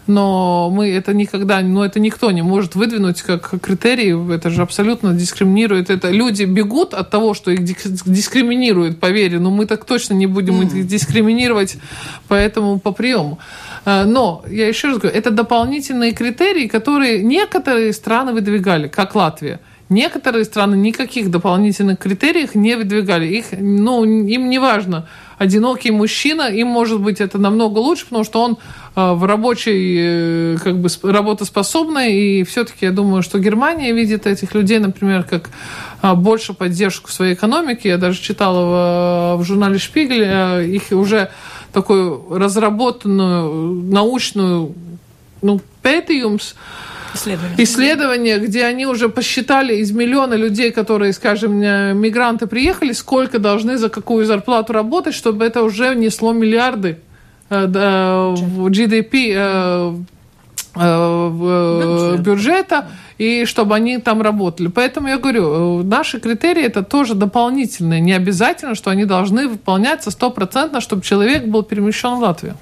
но 0.08 0.70
мы 0.70 0.90
это 0.90 1.14
никогда, 1.14 1.62
но 1.62 1.86
это 1.86 2.00
никто 2.00 2.32
не 2.32 2.42
может 2.42 2.76
выдвинуть 2.76 3.22
как 3.22 3.54
критерий, 3.62 4.34
это 4.34 4.50
же 4.50 4.62
абсолютно 4.62 5.14
дискриминирует. 5.14 5.90
Это 5.90 6.10
люди 6.10 6.44
бегут 6.44 6.94
от 6.94 7.10
того, 7.10 7.34
что 7.34 7.52
их 7.52 7.64
дискриминируют, 7.64 9.00
поверь, 9.00 9.40
но 9.40 9.52
мы 9.52 9.66
так 9.66 9.86
точно 9.86 10.14
не 10.16 10.28
будем 10.28 10.62
их 10.62 10.88
дискриминировать, 10.88 11.78
поэтому 12.28 12.80
по 12.80 12.92
приему. 12.92 13.40
Э, 13.86 14.04
но, 14.06 14.44
я 14.48 14.68
еще 14.68 14.88
раз 14.88 14.98
говорю, 14.98 15.18
это 15.18 15.32
дополнительные 15.32 16.14
критерии, 16.14 16.68
которые 16.68 17.24
некоторые 17.24 17.94
страны 17.94 18.34
выдвигали, 18.34 18.88
как 18.88 19.16
Латвия. 19.16 19.60
Некоторые 19.92 20.46
страны 20.46 20.76
никаких 20.76 21.30
дополнительных 21.30 22.00
критериев 22.00 22.56
не 22.56 22.78
выдвигали. 22.78 23.28
Их, 23.28 23.48
ну, 23.52 24.06
им 24.06 24.50
не 24.50 24.58
важно, 24.58 25.06
одинокий 25.38 25.92
мужчина, 25.92 26.44
им 26.44 26.68
может 26.68 27.02
быть 27.02 27.20
это 27.20 27.38
намного 27.38 27.80
лучше, 27.80 28.06
потому 28.06 28.24
что 28.24 28.42
он 28.42 28.58
э, 28.96 29.12
в 29.12 29.26
рабочей, 29.26 29.98
э, 30.00 30.58
как 30.64 30.78
бы 30.80 30.88
работоспособной, 31.04 32.14
и 32.14 32.44
все-таки 32.46 32.86
я 32.86 32.92
думаю, 32.92 33.22
что 33.22 33.38
Германия 33.38 33.92
видит 33.92 34.28
этих 34.28 34.56
людей, 34.56 34.80
например, 34.80 35.24
как 35.24 35.50
э, 36.02 36.14
больше 36.14 36.54
поддержку 36.54 37.12
своей 37.12 37.34
экономики. 37.34 37.90
Я 37.90 37.98
даже 37.98 38.22
читала 38.22 39.36
в, 39.36 39.42
в 39.42 39.46
журнале 39.46 39.78
Шпигель 39.78 40.74
их 40.74 40.84
уже 40.92 41.32
такую 41.74 42.28
разработанную 42.30 43.92
научную 43.92 44.74
ну, 45.42 45.60
петиумс, 45.82 46.54
Исследования. 47.14 47.56
Исследования, 47.58 48.38
где 48.40 48.66
они 48.66 48.86
уже 48.86 49.10
посчитали 49.10 49.76
из 49.76 49.92
миллиона 49.92 50.36
людей, 50.36 50.72
которые, 50.72 51.14
скажем, 51.14 51.58
мигранты 51.58 52.48
приехали, 52.48 52.94
сколько 52.94 53.40
должны 53.40 53.78
за 53.78 53.90
какую 53.90 54.26
зарплату 54.26 54.74
работать, 54.74 55.14
чтобы 55.14 55.46
это 55.46 55.64
уже 55.64 55.96
несло 55.96 56.34
миллиарды 56.34 57.00
э, 57.50 57.66
в 57.66 58.68
GDP 58.68 59.34
э, 59.36 59.96
э, 60.76 62.18
бюджета, 62.20 62.88
и 63.18 63.46
чтобы 63.46 63.76
они 63.76 63.98
там 64.00 64.22
работали. 64.22 64.68
Поэтому 64.68 65.08
я 65.08 65.18
говорю, 65.18 65.84
наши 65.84 66.20
критерии 66.20 66.64
это 66.64 66.82
тоже 66.82 67.14
дополнительные. 67.14 68.02
Не 68.02 68.14
обязательно, 68.14 68.74
что 68.76 68.90
они 68.90 69.06
должны 69.06 69.48
выполняться 69.48 70.12
стопроцентно, 70.12 70.82
чтобы 70.82 71.04
человек 71.04 71.46
был 71.46 71.64
перемещен 71.64 72.16
в 72.16 72.20
Латвию 72.20 72.56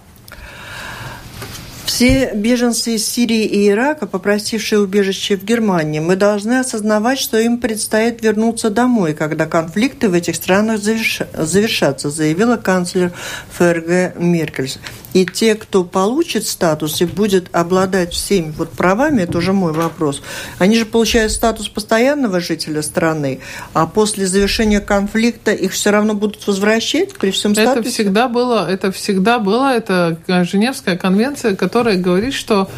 Все 1.99 2.31
беженцы 2.33 2.95
из 2.95 3.05
Сирии 3.05 3.43
и 3.43 3.67
Ирака, 3.67 4.07
попросившие 4.07 4.79
убежище 4.79 5.35
в 5.35 5.43
Германии, 5.43 5.99
мы 5.99 6.15
должны 6.15 6.59
осознавать, 6.59 7.19
что 7.19 7.37
им 7.37 7.57
предстоит 7.57 8.23
вернуться 8.23 8.69
домой, 8.69 9.13
когда 9.13 9.45
конфликты 9.47 10.07
в 10.07 10.13
этих 10.13 10.37
странах 10.37 10.79
завершатся, 10.79 12.09
заявила 12.09 12.55
канцлер 12.55 13.11
ФРГ 13.51 14.17
Меркель. 14.17 14.71
И 15.11 15.25
те, 15.25 15.55
кто 15.55 15.83
получит 15.83 16.45
статус 16.45 17.01
и 17.01 17.05
будет 17.05 17.49
обладать 17.51 18.13
всеми 18.13 18.53
вот 18.55 18.69
правами, 18.69 19.23
это 19.23 19.39
уже 19.39 19.53
мой 19.53 19.73
вопрос, 19.73 20.21
они 20.59 20.77
же 20.77 20.85
получают 20.85 21.31
статус 21.31 21.67
постоянного 21.67 22.39
жителя 22.39 22.83
страны, 22.83 23.39
а 23.73 23.87
после 23.87 24.27
завершения 24.27 24.79
конфликта 24.79 25.51
их 25.51 25.73
все 25.73 25.89
равно 25.89 26.13
будут 26.13 26.45
возвращать 26.45 27.15
при 27.15 27.31
всем 27.31 27.55
статусе? 27.55 27.79
Это 27.79 27.89
всегда 27.89 28.27
было, 28.27 28.69
это 28.69 28.91
всегда 28.91 29.39
было, 29.39 29.75
это 29.75 30.19
Женевская 30.27 30.95
конвенция, 30.95 31.55
которая 31.55 31.88
говорит, 31.97 32.33
что 32.33 32.69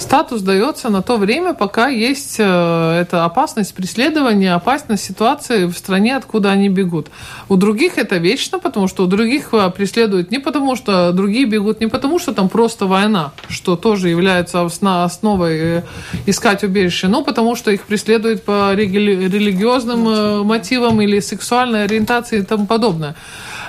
статус 0.00 0.42
дается 0.42 0.88
на 0.88 1.02
то 1.02 1.16
время, 1.16 1.54
пока 1.54 1.88
есть 1.88 2.36
э, 2.38 3.00
эта 3.00 3.24
опасность 3.24 3.74
преследования, 3.74 4.54
опасность 4.54 5.04
ситуации 5.04 5.66
в 5.66 5.76
стране, 5.76 6.16
откуда 6.16 6.50
они 6.50 6.68
бегут. 6.68 7.08
У 7.48 7.56
других 7.56 7.98
это 7.98 8.16
вечно, 8.16 8.58
потому 8.58 8.88
что 8.88 9.04
у 9.04 9.06
других 9.06 9.50
э, 9.52 9.70
преследуют 9.70 10.30
не 10.30 10.38
потому, 10.38 10.76
что 10.76 11.12
другие 11.12 11.44
бегут 11.44 11.80
не 11.80 11.86
потому, 11.86 12.18
что 12.18 12.32
там 12.32 12.48
просто 12.48 12.86
война, 12.86 13.32
что 13.48 13.76
тоже 13.76 14.08
является 14.08 14.64
основой 14.64 15.58
э, 15.58 15.82
искать 16.26 16.64
убежище, 16.64 17.08
но 17.08 17.22
потому 17.22 17.56
что 17.56 17.70
их 17.70 17.82
преследуют 17.82 18.42
по 18.44 18.74
религиозным 18.74 20.46
мотивам 20.46 21.00
или 21.00 21.20
сексуальной 21.20 21.84
ориентации 21.84 22.38
и 22.38 22.42
тому 22.42 22.66
подобное. 22.66 23.14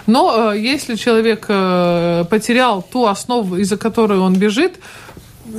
Но 0.08 0.54
если 0.54 0.96
человек 0.96 1.42
потерял 1.48 2.82
ту 2.82 3.06
основу, 3.06 3.58
из-за 3.58 3.78
которой 3.78 4.20
он 4.20 4.36
бежит, 4.36 4.80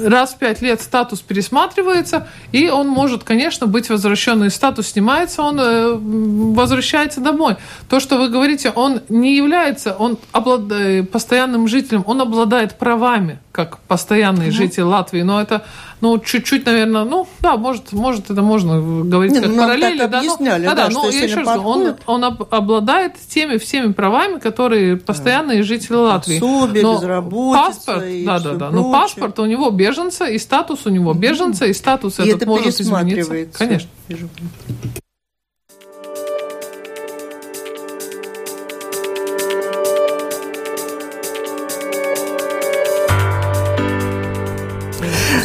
раз 0.04 0.34
в 0.34 0.38
пять 0.38 0.62
лет 0.62 0.80
статус 0.80 1.20
пересматривается, 1.20 2.28
и 2.52 2.68
он 2.68 2.88
может, 2.88 3.24
конечно, 3.24 3.66
быть 3.66 3.90
возвращенный. 3.90 4.50
Статус 4.50 4.88
снимается, 4.88 5.42
он 5.42 5.60
э, 5.60 5.92
возвращается 5.94 7.20
домой. 7.20 7.56
То, 7.88 8.00
что 8.00 8.18
вы 8.18 8.28
говорите, 8.28 8.70
он 8.70 9.00
не 9.08 9.36
является 9.36 9.94
он 9.94 10.18
облад... 10.32 10.62
постоянным 11.10 11.68
жителем, 11.68 12.04
он 12.06 12.20
обладает 12.20 12.78
правами, 12.78 13.38
как 13.52 13.78
постоянный 13.80 14.48
угу. 14.48 14.56
житель 14.56 14.84
Латвии, 14.84 15.22
но 15.22 15.40
это 15.40 15.64
ну, 16.02 16.18
чуть-чуть, 16.18 16.66
наверное, 16.66 17.04
ну, 17.04 17.28
да, 17.40 17.56
может, 17.56 17.92
может 17.92 18.28
это 18.28 18.42
можно 18.42 18.80
говорить 19.04 19.34
Нет, 19.34 19.44
как 19.44 19.52
ну, 19.52 19.62
параллели. 19.62 19.98
Так 19.98 20.10
да, 20.10 20.22
ну, 20.22 20.36
да, 20.40 20.58
да, 20.58 20.74
да, 20.74 20.88
но 20.88 21.08
я 21.08 21.22
еще 21.22 21.36
раз 21.36 21.60
он, 21.62 21.94
он 22.06 22.24
обладает 22.24 23.14
теми 23.28 23.56
всеми 23.56 23.92
правами, 23.92 24.40
которые 24.40 24.96
постоянные 24.96 25.58
да. 25.58 25.62
жители 25.62 25.94
Латвии. 25.94 26.40
Пособие, 26.40 26.82
но 26.82 27.52
паспорт, 27.52 28.04
да, 28.24 28.40
да, 28.40 28.52
да, 28.54 28.70
но 28.70 28.90
паспорт 28.90 29.38
у 29.38 29.46
него 29.46 29.70
беженца, 29.70 30.26
и 30.26 30.38
статус 30.38 30.86
у 30.86 30.90
него 30.90 31.14
беженца, 31.14 31.66
и 31.66 31.72
статус 31.72 32.18
и 32.18 32.22
этот 32.22 32.42
это 32.42 32.46
может 32.46 32.80
измениться. 32.80 33.46
Конечно. 33.56 33.88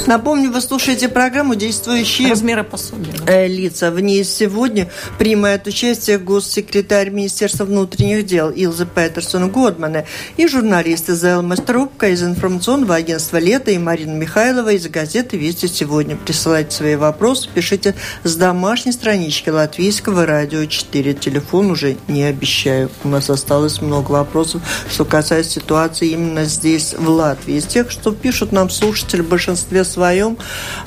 Напомню, 0.08 0.54
вы 0.54 0.62
слушаете 0.62 1.10
программу 1.10 1.56
«Действующие 1.56 2.30
размеры 2.30 2.64
пособия. 2.64 3.12
Э, 3.28 3.46
лица». 3.46 3.92
В 3.92 4.00
ней 4.00 4.24
сегодня 4.24 4.90
принимает 5.20 5.68
участие 5.68 6.18
госсекретарь 6.18 7.10
Министерства 7.10 7.66
внутренних 7.66 8.26
дел 8.26 8.50
Илза 8.50 8.86
Петерсон 8.86 9.52
Годмане 9.52 10.06
и 10.38 10.48
журналисты 10.48 11.14
Зелма 11.14 11.58
Струбка 11.58 12.08
из 12.08 12.24
информационного 12.24 12.96
агентства 12.96 13.36
«Лето» 13.36 13.72
и 13.72 13.78
Марина 13.78 14.14
Михайлова 14.14 14.70
из 14.70 14.88
газеты 14.88 15.36
«Вести 15.36 15.68
сегодня». 15.68 16.16
Присылайте 16.16 16.72
свои 16.72 16.96
вопросы, 16.96 17.50
пишите 17.54 17.94
с 18.24 18.34
домашней 18.38 18.94
странички 18.94 19.50
Латвийского 19.50 20.26
радио 20.26 20.64
4. 20.64 21.16
Телефон 21.16 21.70
уже 21.70 21.98
не 22.08 22.24
обещаю. 22.24 22.90
У 23.04 23.10
нас 23.10 23.30
осталось 23.30 23.82
много 23.82 24.12
вопросов, 24.12 24.62
что 24.90 25.04
касается 25.04 25.60
ситуации 25.60 26.12
именно 26.12 26.46
здесь, 26.46 26.96
в 26.98 27.10
Латвии. 27.10 27.56
Из 27.56 27.66
тех, 27.66 27.92
что 27.92 28.14
пишут 28.14 28.54
нам 28.54 28.70
слушатели, 28.70 29.20
в 29.20 29.28
большинстве 29.28 29.84
своем, 29.84 29.97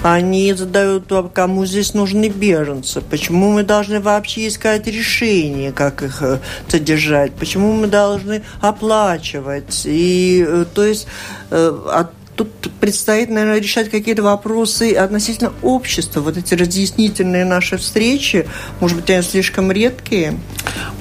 они 0.02 0.52
задают, 0.54 1.12
кому 1.32 1.66
здесь 1.66 1.94
нужны 1.94 2.28
беженцы, 2.28 3.00
почему 3.00 3.52
мы 3.52 3.62
должны 3.62 4.00
вообще 4.00 4.48
искать 4.48 4.86
решение, 4.86 5.72
как 5.72 6.02
их 6.02 6.22
э, 6.22 6.38
содержать, 6.68 7.32
почему 7.34 7.72
мы 7.72 7.86
должны 7.86 8.42
оплачивать. 8.60 9.82
И, 9.84 10.44
э, 10.46 10.64
то 10.72 10.84
есть, 10.84 11.06
э, 11.50 11.78
от 11.92 12.19
тут 12.40 12.72
предстоит, 12.80 13.28
наверное, 13.28 13.60
решать 13.60 13.90
какие-то 13.90 14.22
вопросы 14.22 14.94
относительно 14.94 15.52
общества. 15.62 16.20
Вот 16.20 16.38
эти 16.38 16.54
разъяснительные 16.54 17.44
наши 17.44 17.76
встречи, 17.76 18.48
может 18.80 18.96
быть, 18.96 19.10
они 19.10 19.22
слишком 19.22 19.70
редкие? 19.70 20.38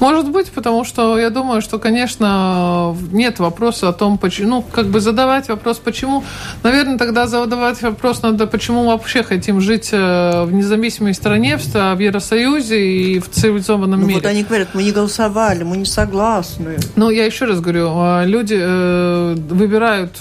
Может 0.01 0.29
быть, 0.29 0.51
потому 0.51 0.83
что 0.83 1.17
я 1.17 1.29
думаю, 1.29 1.61
что, 1.61 1.79
конечно, 1.79 2.93
нет 3.13 3.39
вопроса 3.39 3.89
о 3.89 3.93
том, 3.93 4.17
почему, 4.17 4.49
ну, 4.49 4.65
как 4.69 4.87
бы 4.87 4.99
задавать 4.99 5.47
вопрос, 5.47 5.77
почему. 5.77 6.23
Наверное, 6.63 6.97
тогда 6.97 7.25
задавать 7.27 7.81
вопрос 7.81 8.21
надо, 8.21 8.45
почему 8.45 8.83
мы 8.83 8.87
вообще 8.89 9.23
хотим 9.23 9.61
жить 9.61 9.89
э, 9.93 10.43
в 10.43 10.51
независимой 10.51 11.13
стране, 11.13 11.57
в 11.57 11.99
Евросоюзе 11.99 12.81
и 12.81 13.19
в 13.19 13.29
цивилизованном 13.29 14.01
ну, 14.01 14.07
мире. 14.07 14.19
Вот 14.19 14.25
они 14.25 14.43
говорят, 14.43 14.69
мы 14.73 14.83
не 14.83 14.91
голосовали, 14.91 15.63
мы 15.63 15.77
не 15.77 15.85
согласны. 15.85 16.77
Ну, 16.97 17.09
я 17.09 17.25
еще 17.25 17.45
раз 17.45 17.61
говорю, 17.61 17.91
э, 17.95 18.25
люди 18.25 18.57
э, 18.59 19.35
выбирают 19.49 20.11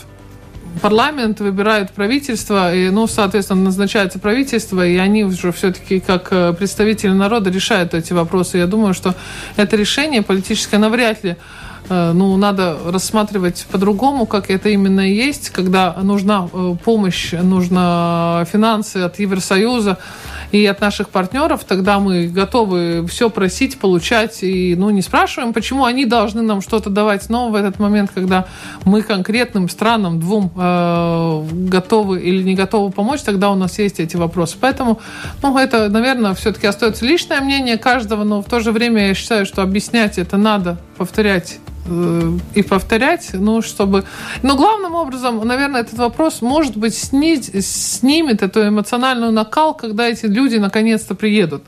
парламент 0.79 1.41
выбирает 1.41 1.91
правительство, 1.91 2.75
и, 2.75 2.91
ну, 2.91 3.07
соответственно, 3.07 3.63
назначается 3.63 4.19
правительство, 4.19 4.87
и 4.87 4.97
они 4.97 5.25
уже 5.25 5.53
все-таки 5.53 6.01
как 6.01 6.29
э, 6.31 6.53
представители 6.53 7.11
народа 7.11 7.51
решают 7.51 7.95
эти 7.95 8.13
вопросы. 8.13 8.59
Я 8.59 8.67
думаю, 8.67 8.95
что 8.95 9.15
это 9.57 9.77
решение 9.77 10.23
политическое 10.23 10.79
навряд 10.79 11.25
ли 11.25 11.37
э, 11.89 12.13
ну, 12.13 12.37
надо 12.37 12.77
рассматривать 12.87 13.67
по-другому, 13.71 14.27
как 14.27 14.51
это 14.51 14.69
именно 14.69 15.09
и 15.09 15.15
есть, 15.15 15.51
когда 15.51 15.95
нужна 16.03 16.49
э, 16.53 16.77
помощь, 16.85 17.33
нужна 17.33 18.45
финансы 18.51 18.99
от 18.99 19.19
Евросоюза, 19.19 19.99
и 20.53 20.65
от 20.67 20.81
наших 20.81 21.11
партнеров, 21.11 21.65
тогда 21.65 21.99
мы 21.99 22.27
готовы 22.27 23.07
все 23.07 23.29
просить, 23.29 23.79
получать, 23.79 24.43
и 24.43 24.75
ну, 24.77 24.91
не 24.91 25.03
спрашиваем, 25.03 25.53
почему 25.53 25.85
они 25.85 26.07
должны 26.07 26.43
нам 26.43 26.63
что-то 26.63 26.91
давать. 26.91 27.29
Но 27.29 27.51
в 27.51 27.55
этот 27.55 27.79
момент, 27.79 28.11
когда 28.15 28.47
мы 28.85 29.03
конкретным 29.03 29.69
странам, 29.69 30.21
двум, 30.21 30.51
э, 30.57 31.47
готовы 31.53 32.21
или 32.21 32.43
не 32.43 32.55
готовы 32.55 32.91
помочь, 32.91 33.21
тогда 33.21 33.51
у 33.51 33.55
нас 33.55 33.79
есть 33.79 34.01
эти 34.01 34.17
вопросы. 34.17 34.57
Поэтому, 34.61 35.01
ну, 35.43 35.57
это, 35.59 35.89
наверное, 35.89 36.35
все-таки 36.35 36.67
остается 36.67 37.05
личное 37.05 37.41
мнение 37.41 37.77
каждого, 37.77 38.25
но 38.25 38.43
в 38.43 38.47
то 38.47 38.61
же 38.61 38.73
время 38.73 39.09
я 39.09 39.15
считаю, 39.15 39.45
что 39.45 39.63
объяснять 39.63 40.19
это 40.19 40.37
надо, 40.37 40.79
повторять 40.97 41.59
и 42.55 42.63
повторять, 42.63 43.31
ну, 43.33 43.63
чтобы... 43.63 44.05
Но 44.43 44.57
главным 44.57 44.95
образом, 44.95 45.47
наверное, 45.47 45.81
этот 45.81 45.99
вопрос, 45.99 46.43
может 46.43 46.77
быть, 46.77 46.95
снизь, 46.95 47.51
снимет 47.65 48.43
эту 48.43 48.69
эмоциональную 48.69 49.33
накал, 49.33 49.75
когда 49.75 50.09
эти 50.09 50.27
люди 50.27 50.57
наконец-то 50.57 51.15
приедут. 51.15 51.63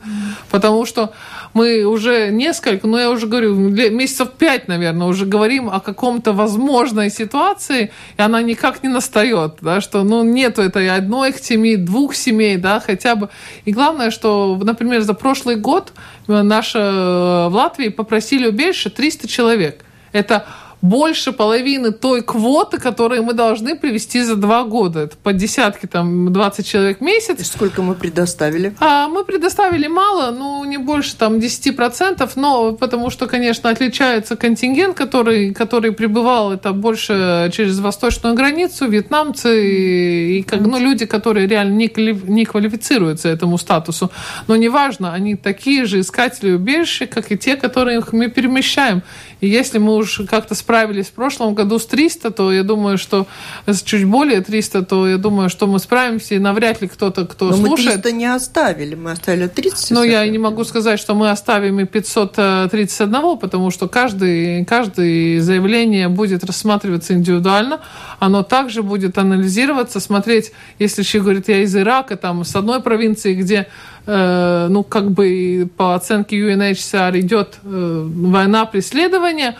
Потому 0.49 0.85
что 0.85 1.11
мы 1.53 1.83
уже 1.83 2.29
несколько, 2.31 2.87
ну, 2.87 2.97
я 2.97 3.09
уже 3.09 3.27
говорю, 3.27 3.55
месяцев 3.55 4.31
пять, 4.37 4.67
наверное, 4.67 5.07
уже 5.07 5.25
говорим 5.25 5.69
о 5.69 5.79
каком-то 5.79 6.33
возможной 6.33 7.09
ситуации, 7.09 7.91
и 8.17 8.21
она 8.21 8.41
никак 8.41 8.83
не 8.83 8.89
настает, 8.89 9.55
да, 9.61 9.81
что, 9.81 10.03
ну, 10.03 10.23
нету 10.23 10.61
этой 10.61 10.89
одной 10.89 11.33
семьи, 11.33 11.75
двух 11.75 12.15
семей, 12.15 12.57
да, 12.57 12.79
хотя 12.79 13.15
бы. 13.15 13.29
И 13.65 13.71
главное, 13.71 14.11
что, 14.11 14.59
например, 14.61 15.01
за 15.01 15.13
прошлый 15.13 15.55
год 15.55 15.93
наша 16.27 16.79
э, 16.79 17.49
в 17.49 17.55
Латвии 17.55 17.89
попросили 17.89 18.47
убежище 18.47 18.89
300 18.89 19.27
человек– 19.27 19.83
это 20.11 20.45
больше 20.81 21.31
половины 21.31 21.91
той 21.91 22.23
квоты, 22.23 22.79
которую 22.79 23.23
мы 23.23 23.33
должны 23.33 23.75
привести 23.75 24.21
за 24.23 24.35
два 24.35 24.63
года. 24.63 25.01
Это 25.01 25.17
по 25.17 25.31
десятке, 25.31 25.87
там, 25.87 26.33
20 26.33 26.67
человек 26.67 26.99
в 26.99 27.01
месяц. 27.01 27.39
И 27.39 27.43
сколько 27.43 27.81
мы 27.81 27.95
предоставили? 27.95 28.73
А, 28.79 29.07
мы 29.07 29.23
предоставили 29.23 29.87
мало, 29.87 30.31
ну, 30.31 30.63
не 30.65 30.77
больше, 30.77 31.15
там, 31.15 31.37
10%, 31.37 32.29
но 32.35 32.73
потому 32.73 33.09
что, 33.09 33.27
конечно, 33.27 33.69
отличается 33.69 34.35
контингент, 34.35 34.97
который, 34.97 35.53
который 35.53 35.91
прибывал, 35.91 36.51
это 36.51 36.73
больше 36.73 37.51
через 37.53 37.79
восточную 37.79 38.35
границу, 38.35 38.87
вьетнамцы 38.87 39.67
и, 39.67 40.39
и 40.39 40.43
как, 40.43 40.61
ну, 40.61 40.79
люди, 40.79 41.05
которые 41.05 41.47
реально 41.47 41.75
не, 41.75 41.91
не 42.27 42.45
квалифицируются 42.45 43.29
этому 43.29 43.57
статусу. 43.57 44.11
Но 44.47 44.55
неважно, 44.55 45.13
они 45.13 45.35
такие 45.35 45.85
же 45.85 45.99
искатели 45.99 46.53
убежища, 46.53 47.05
как 47.05 47.31
и 47.31 47.37
те, 47.37 47.55
которых 47.55 48.13
мы 48.13 48.29
перемещаем. 48.29 49.03
И 49.41 49.47
если 49.47 49.79
мы 49.79 49.95
уж 49.95 50.21
как-то 50.29 50.55
спрашиваем, 50.55 50.70
справились 50.71 51.07
в 51.07 51.11
прошлом 51.11 51.53
году 51.53 51.79
с 51.79 51.85
300, 51.85 52.31
то 52.31 52.53
я 52.53 52.63
думаю, 52.63 52.97
что 52.97 53.27
с 53.65 53.83
чуть 53.83 54.05
более 54.05 54.39
300, 54.39 54.83
то 54.83 55.05
я 55.05 55.17
думаю, 55.17 55.49
что 55.49 55.67
мы 55.67 55.79
справимся, 55.79 56.35
и 56.35 56.39
навряд 56.39 56.81
ли 56.81 56.87
кто-то, 56.87 57.25
кто 57.25 57.49
Но 57.49 57.57
слушает... 57.57 57.97
мы 57.97 58.01
300 58.03 58.11
не 58.13 58.25
оставили, 58.33 58.95
мы 58.95 59.11
оставили 59.11 59.47
30. 59.47 59.91
Но 59.91 60.05
я 60.05 60.25
не 60.27 60.37
могу 60.37 60.63
сказать, 60.63 60.97
что 60.97 61.13
мы 61.13 61.29
оставим 61.29 61.81
и 61.81 61.85
531, 61.85 63.37
потому 63.37 63.69
что 63.69 63.89
каждый, 63.89 64.63
каждое 64.63 65.41
заявление 65.41 66.07
будет 66.07 66.45
рассматриваться 66.45 67.15
индивидуально, 67.15 67.81
оно 68.19 68.41
также 68.41 68.81
будет 68.81 69.17
анализироваться, 69.17 69.99
смотреть, 69.99 70.53
если 70.79 71.03
человек 71.03 71.23
говорит, 71.23 71.49
я 71.49 71.63
из 71.63 71.75
Ирака, 71.75 72.15
там, 72.15 72.45
с 72.45 72.55
одной 72.55 72.81
провинции, 72.81 73.33
где 73.33 73.67
Э, 74.07 74.67
ну, 74.69 74.83
как 74.83 75.11
бы 75.11 75.69
по 75.77 75.93
оценке 75.93 76.35
UNHCR 76.37 77.19
идет 77.19 77.59
э, 77.63 78.03
война 78.07 78.65
преследования, 78.65 79.57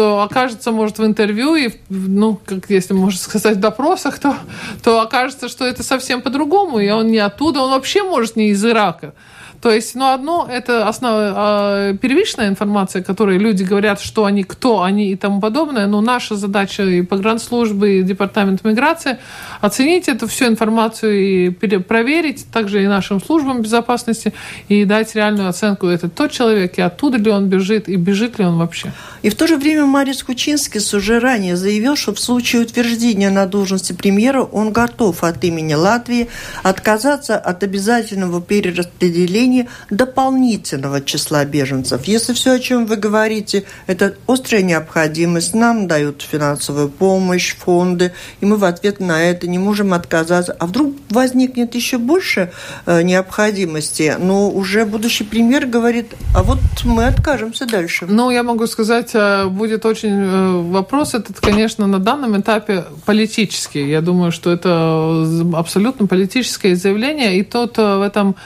то 0.00 0.22
окажется, 0.22 0.72
может, 0.72 0.98
в 0.98 1.04
интервью 1.04 1.56
и, 1.56 1.68
ну, 1.90 2.40
как 2.46 2.70
если 2.70 2.94
можно 2.94 3.18
сказать, 3.18 3.58
в 3.58 3.60
допросах, 3.60 4.18
то, 4.18 4.34
то 4.82 5.02
окажется, 5.02 5.50
что 5.50 5.66
это 5.66 5.82
совсем 5.82 6.22
по-другому, 6.22 6.78
и 6.78 6.88
он 6.88 7.08
не 7.08 7.18
оттуда, 7.18 7.60
он 7.60 7.72
вообще, 7.72 8.02
может, 8.02 8.34
не 8.34 8.48
из 8.48 8.64
Ирака. 8.64 9.12
То 9.60 9.70
есть, 9.70 9.94
ну, 9.94 10.12
одно– 10.12 10.48
это 10.50 10.88
основа, 10.88 11.92
первичная 12.00 12.48
информация, 12.48 13.02
которой 13.02 13.36
люди 13.36 13.62
говорят, 13.62 14.00
что 14.00 14.24
они, 14.24 14.42
кто 14.42 14.82
они 14.82 15.10
и 15.10 15.16
тому 15.16 15.40
подобное, 15.40 15.86
но 15.86 16.00
наша 16.00 16.36
задача 16.36 16.82
и 16.84 17.02
погранслужбы, 17.02 17.98
и 17.98 18.02
департамент 18.02 18.64
миграции– 18.64 19.18
оценить 19.60 20.08
эту 20.08 20.26
всю 20.28 20.46
информацию 20.46 21.18
и 21.18 21.50
проверить, 21.50 22.46
также 22.50 22.82
и 22.82 22.86
нашим 22.86 23.20
службам 23.22 23.60
безопасности, 23.60 24.32
и 24.68 24.86
дать 24.86 25.14
реальную 25.14 25.50
оценку, 25.50 25.88
это 25.88 26.08
тот 26.08 26.30
человек, 26.30 26.78
и 26.78 26.80
оттуда 26.80 27.18
ли 27.18 27.30
он 27.30 27.48
бежит, 27.48 27.88
и 27.88 27.96
бежит 27.96 28.38
ли 28.38 28.46
он 28.46 28.56
вообще. 28.58 28.92
И 29.20 29.28
в 29.28 29.34
то 29.34 29.46
же 29.46 29.56
время 29.56 29.84
Марис 29.84 30.22
Кучинский 30.22 30.80
уже 30.96 31.18
ранее 31.20 31.56
заявил, 31.56 31.96
что 31.96 32.14
в 32.14 32.18
случае 32.18 32.62
утверждения 32.62 33.28
на 33.28 33.44
должности 33.44 33.92
премьера 33.92 34.42
он 34.42 34.72
готов 34.72 35.22
от 35.22 35.44
имени 35.44 35.74
Латвии 35.74 36.28
отказаться 36.62 37.36
от 37.36 37.62
обязательного 37.62 38.40
перераспределения 38.40 39.49
появлении 39.50 39.68
дополнительного 39.90 41.00
числа 41.00 41.44
беженцев. 41.44 42.04
Если 42.04 42.32
все, 42.32 42.52
о 42.52 42.58
чем 42.58 42.86
вы 42.86 42.96
говорите, 42.96 43.64
это 43.86 44.14
острая 44.26 44.62
необходимость, 44.62 45.54
нам 45.54 45.88
дают 45.88 46.22
финансовую 46.22 46.88
помощь, 46.88 47.56
фонды, 47.56 48.12
и 48.40 48.46
мы 48.46 48.56
в 48.56 48.64
ответ 48.64 49.00
на 49.00 49.20
это 49.22 49.48
не 49.48 49.58
можем 49.58 49.92
отказаться. 49.92 50.56
А 50.58 50.66
вдруг 50.66 50.94
возникнет 51.10 51.74
еще 51.74 51.98
больше 51.98 52.52
э, 52.86 53.02
необходимости, 53.02 54.16
но 54.18 54.50
уже 54.50 54.84
будущий 54.84 55.24
премьер 55.24 55.66
говорит, 55.66 56.14
а 56.34 56.42
вот 56.42 56.58
мы 56.84 57.06
откажемся 57.06 57.66
дальше. 57.66 58.06
Ну, 58.08 58.30
я 58.30 58.42
могу 58.42 58.66
сказать, 58.66 59.10
э, 59.14 59.46
будет 59.46 59.84
очень 59.86 60.10
э, 60.10 60.62
вопрос 60.72 61.14
этот, 61.14 61.40
конечно, 61.40 61.86
на 61.86 61.98
данном 61.98 62.40
этапе 62.40 62.84
политический. 63.04 63.88
Я 63.90 64.00
думаю, 64.00 64.32
что 64.32 64.50
это 64.52 65.26
абсолютно 65.54 66.06
политическое 66.06 66.76
заявление, 66.76 67.38
и 67.38 67.42
тот 67.42 67.76
в 67.76 68.02
этом 68.02 68.36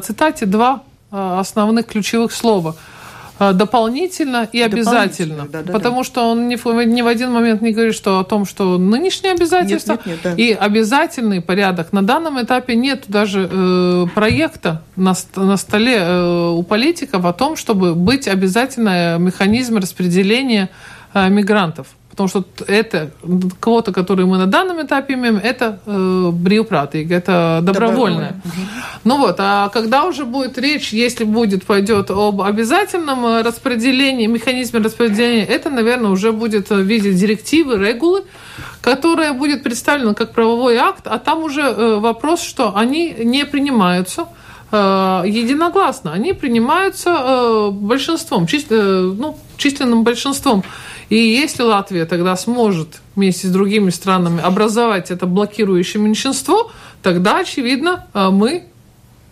цитате 0.00 0.46
два 0.46 0.82
э, 1.10 1.36
основных 1.38 1.86
ключевых 1.86 2.32
слова 2.32 2.76
э, 3.38 3.52
дополнительно 3.52 4.48
и 4.50 4.60
обязательно. 4.60 5.46
Да, 5.48 5.62
да, 5.62 5.72
потому 5.72 5.98
да. 5.98 6.04
что 6.04 6.30
он 6.30 6.48
ни 6.48 6.56
в, 6.56 6.66
ни 6.84 7.02
в 7.02 7.06
один 7.06 7.32
момент 7.32 7.62
не 7.62 7.72
говорит 7.72 7.94
что 7.94 8.18
о 8.18 8.24
том, 8.24 8.44
что 8.44 8.78
нынешние 8.78 9.32
обязательства 9.32 9.92
нет, 9.92 10.06
нет, 10.06 10.24
нет, 10.24 10.36
да. 10.36 10.42
и 10.42 10.52
обязательный 10.52 11.40
порядок. 11.40 11.92
На 11.92 12.02
данном 12.02 12.40
этапе 12.40 12.76
нет 12.76 13.04
даже 13.08 13.48
э, 13.50 14.06
проекта 14.14 14.82
на, 14.96 15.14
на 15.36 15.56
столе 15.56 15.96
э, 15.98 16.50
у 16.50 16.62
политиков 16.62 17.24
о 17.24 17.32
том, 17.32 17.56
чтобы 17.56 17.94
быть 17.94 18.28
обязательный 18.28 19.18
механизм 19.18 19.78
распределения 19.78 20.70
э, 21.14 21.28
мигрантов. 21.28 21.88
Потому 22.12 22.28
что 22.28 22.44
это 22.66 23.10
квота, 23.58 23.90
которую 23.90 24.28
мы 24.28 24.36
на 24.36 24.46
данном 24.46 24.82
этапе 24.82 25.14
имеем, 25.14 25.38
это 25.38 25.80
э, 25.86 26.30
бриупратик, 26.30 27.10
это 27.10 27.60
добровольное. 27.62 28.40
Ну 29.04 29.16
вот, 29.16 29.36
а 29.38 29.70
когда 29.70 30.04
уже 30.04 30.26
будет 30.26 30.58
речь, 30.58 30.92
если 30.92 31.24
будет 31.24 31.64
пойдет 31.64 32.10
об 32.10 32.42
обязательном 32.42 33.42
распределении, 33.42 34.26
механизме 34.26 34.80
распределения, 34.80 35.46
это, 35.46 35.70
наверное, 35.70 36.10
уже 36.10 36.32
будет 36.32 36.68
в 36.68 36.80
виде 36.80 37.14
директивы, 37.14 37.78
регулы, 37.78 38.24
которая 38.82 39.32
будет 39.32 39.62
представлена 39.62 40.12
как 40.12 40.32
правовой 40.32 40.76
акт, 40.76 41.06
а 41.06 41.18
там 41.18 41.42
уже 41.44 41.62
э, 41.62 41.98
вопрос, 41.98 42.42
что 42.42 42.76
они 42.76 43.14
не 43.24 43.46
принимаются 43.46 44.26
э, 44.70 45.22
единогласно, 45.26 46.12
они 46.12 46.34
принимаются 46.34 47.10
э, 47.10 47.70
большинством, 47.70 48.46
числ, 48.46 48.74
ну, 48.74 49.38
численным 49.56 50.04
большинством. 50.04 50.62
И 51.12 51.16
если 51.16 51.62
Латвия 51.62 52.06
тогда 52.06 52.34
сможет 52.36 53.02
вместе 53.16 53.46
с 53.46 53.50
другими 53.50 53.90
странами 53.90 54.40
образовать 54.40 55.10
это 55.10 55.26
блокирующее 55.26 56.02
меньшинство, 56.02 56.72
тогда, 57.02 57.40
очевидно, 57.40 58.06
э, 58.14 58.30
мы 58.30 58.64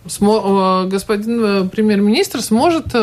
господин 0.03 1.45
э, 1.45 1.69
премьер-министр 1.69 2.41
сможет 2.41 2.87
э, 2.93 2.97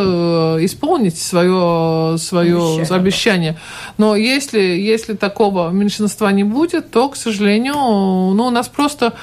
исполнить 0.63 1.17
свое, 1.17 2.19
свое 2.19 2.57
обещание. 2.57 2.97
обещание. 2.97 3.57
Но 3.99 4.17
если, 4.17 4.59
если 4.59 5.15
такого 5.15 5.71
меньшинства 5.71 6.33
не 6.33 6.43
будет, 6.43 6.91
то, 6.91 7.09
к 7.09 7.17
сожалению, 7.17 7.75
ну, 7.75 8.47
у 8.47 8.51
нас 8.51 8.67
просто 8.69 9.15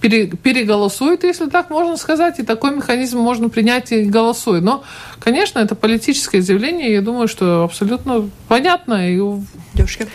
пере, 0.00 0.28
переголосуют, 0.28 1.24
если 1.24 1.46
так 1.46 1.70
можно 1.70 1.96
сказать, 1.96 2.38
и 2.38 2.44
такой 2.44 2.76
механизм 2.76 3.18
можно 3.18 3.48
принять 3.48 3.90
и 3.90 4.04
голосует. 4.04 4.62
Но, 4.62 4.84
конечно, 5.18 5.58
это 5.58 5.74
политическое 5.74 6.42
заявление, 6.42 6.92
я 6.92 7.02
думаю, 7.02 7.26
что 7.26 7.64
абсолютно 7.64 8.30
понятно. 8.46 9.10
И... 9.10 9.20
Девушка. 9.74 10.06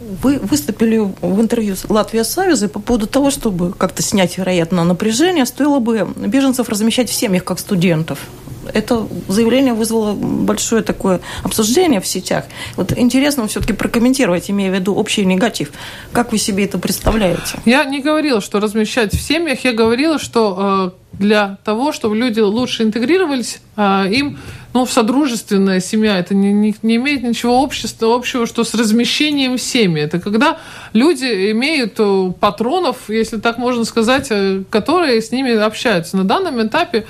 Вы 0.00 0.38
выступили 0.38 0.98
в 0.98 1.40
интервью 1.40 1.76
с 1.76 1.88
Латвия 1.88 2.24
Союза 2.24 2.68
по 2.68 2.80
поводу 2.80 3.06
того, 3.06 3.30
чтобы 3.30 3.72
как-то 3.72 4.02
снять, 4.02 4.38
вероятно, 4.38 4.84
напряжение, 4.84 5.46
стоило 5.46 5.78
бы 5.78 6.08
беженцев 6.16 6.68
размещать 6.68 7.08
в 7.08 7.14
семьях 7.14 7.44
как 7.44 7.60
студентов. 7.60 8.18
Это 8.72 9.06
заявление 9.28 9.74
вызвало 9.74 10.14
большое 10.14 10.82
такое 10.82 11.20
обсуждение 11.42 12.00
в 12.00 12.06
сетях. 12.06 12.44
Вот 12.76 12.96
интересно 12.96 13.46
все-таки 13.46 13.72
прокомментировать, 13.72 14.50
имея 14.50 14.70
в 14.70 14.74
виду 14.74 14.94
общий 14.94 15.24
негатив. 15.24 15.72
Как 16.12 16.32
вы 16.32 16.38
себе 16.38 16.64
это 16.64 16.78
представляете? 16.78 17.58
Я 17.64 17.84
не 17.84 18.00
говорила, 18.00 18.40
что 18.40 18.60
размещать 18.60 19.12
в 19.12 19.20
семьях. 19.20 19.64
Я 19.64 19.72
говорила, 19.72 20.18
что 20.18 20.94
э, 21.12 21.18
для 21.18 21.58
того, 21.64 21.92
чтобы 21.92 22.16
люди 22.16 22.40
лучше 22.40 22.82
интегрировались, 22.82 23.60
э, 23.76 24.06
им 24.10 24.38
ну, 24.72 24.84
в 24.84 24.92
содружественная 24.92 25.80
семья, 25.80 26.18
это 26.18 26.34
не, 26.34 26.52
не, 26.52 26.74
не 26.82 26.96
имеет 26.96 27.22
ничего 27.22 27.62
общества, 27.62 28.14
общего, 28.14 28.46
что 28.46 28.64
с 28.64 28.74
размещением 28.74 29.56
в 29.56 29.62
семьи. 29.62 30.02
Это 30.02 30.18
когда 30.18 30.58
люди 30.92 31.52
имеют 31.52 31.94
э, 31.98 32.32
патронов, 32.40 33.08
если 33.08 33.38
так 33.38 33.58
можно 33.58 33.84
сказать, 33.84 34.30
которые 34.70 35.20
с 35.22 35.30
ними 35.30 35.52
общаются. 35.52 36.16
На 36.16 36.24
данном 36.24 36.66
этапе 36.66 37.06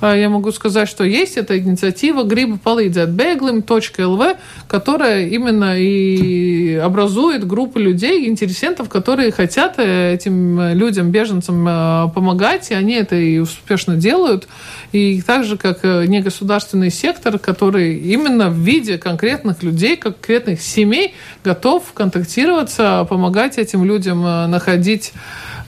я 0.00 0.28
могу 0.28 0.52
сказать, 0.52 0.88
что 0.88 1.04
есть 1.04 1.36
эта 1.36 1.58
инициатива 1.58 2.22
«Грибы 2.22 2.58
полыдят 2.58 3.10
беглым.лв», 3.10 4.36
которая 4.68 5.26
именно 5.26 5.78
и 5.78 6.74
образует 6.74 7.46
группы 7.46 7.80
людей, 7.80 8.28
интересентов, 8.28 8.88
которые 8.88 9.32
хотят 9.32 9.78
этим 9.78 10.72
людям, 10.72 11.10
беженцам 11.10 12.10
помогать, 12.14 12.70
и 12.70 12.74
они 12.74 12.94
это 12.94 13.16
и 13.16 13.38
успешно 13.38 13.96
делают. 13.96 14.48
И 14.92 15.20
так 15.22 15.44
же, 15.44 15.56
как 15.56 15.82
негосударственные 15.82 16.90
сектор, 16.90 17.18
сектор, 17.18 17.38
который 17.38 17.96
именно 17.96 18.50
в 18.50 18.58
виде 18.58 18.98
конкретных 18.98 19.62
людей, 19.62 19.96
конкретных 19.96 20.60
семей 20.60 21.14
готов 21.44 21.92
контактироваться, 21.94 23.06
помогать 23.08 23.58
этим 23.58 23.84
людям 23.84 24.24
э, 24.24 24.46
находить 24.46 25.12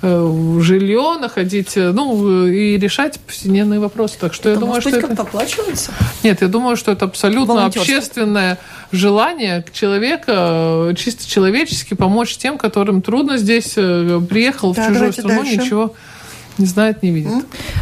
э, 0.03 0.59
жилье, 0.61 1.17
находить, 1.21 1.77
э, 1.77 1.93
ну, 1.93 2.47
и 2.47 2.79
решать 2.79 3.21
повседневные 3.21 3.81
вопросы. 3.81 4.17
Так 4.21 4.35
что 4.35 4.49
это 4.49 4.59
я 4.59 4.61
думаю, 4.61 4.81
что 4.81 4.91
это... 4.91 5.01
как-то 5.01 5.23
оплачивается? 5.23 5.93
Нет, 6.23 6.43
я 6.43 6.49
думаю, 6.49 6.77
что 6.77 6.93
это 6.93 7.05
абсолютно 7.05 7.67
общественное 7.67 8.59
желание 8.93 9.65
человека, 9.73 10.95
чисто 10.97 11.29
человечески 11.29 11.95
помочь 11.95 12.37
тем, 12.37 12.59
которым 12.59 13.03
трудно 13.03 13.39
здесь, 13.39 13.75
приехал 13.75 14.75
да, 14.75 14.83
в 14.83 14.89
чужую 14.89 15.13
страну, 15.13 15.43
дальше. 15.43 15.57
ничего 15.57 15.95
не 16.59 16.67
знает, 16.67 17.03
не 17.03 17.11
видит. 17.11 17.33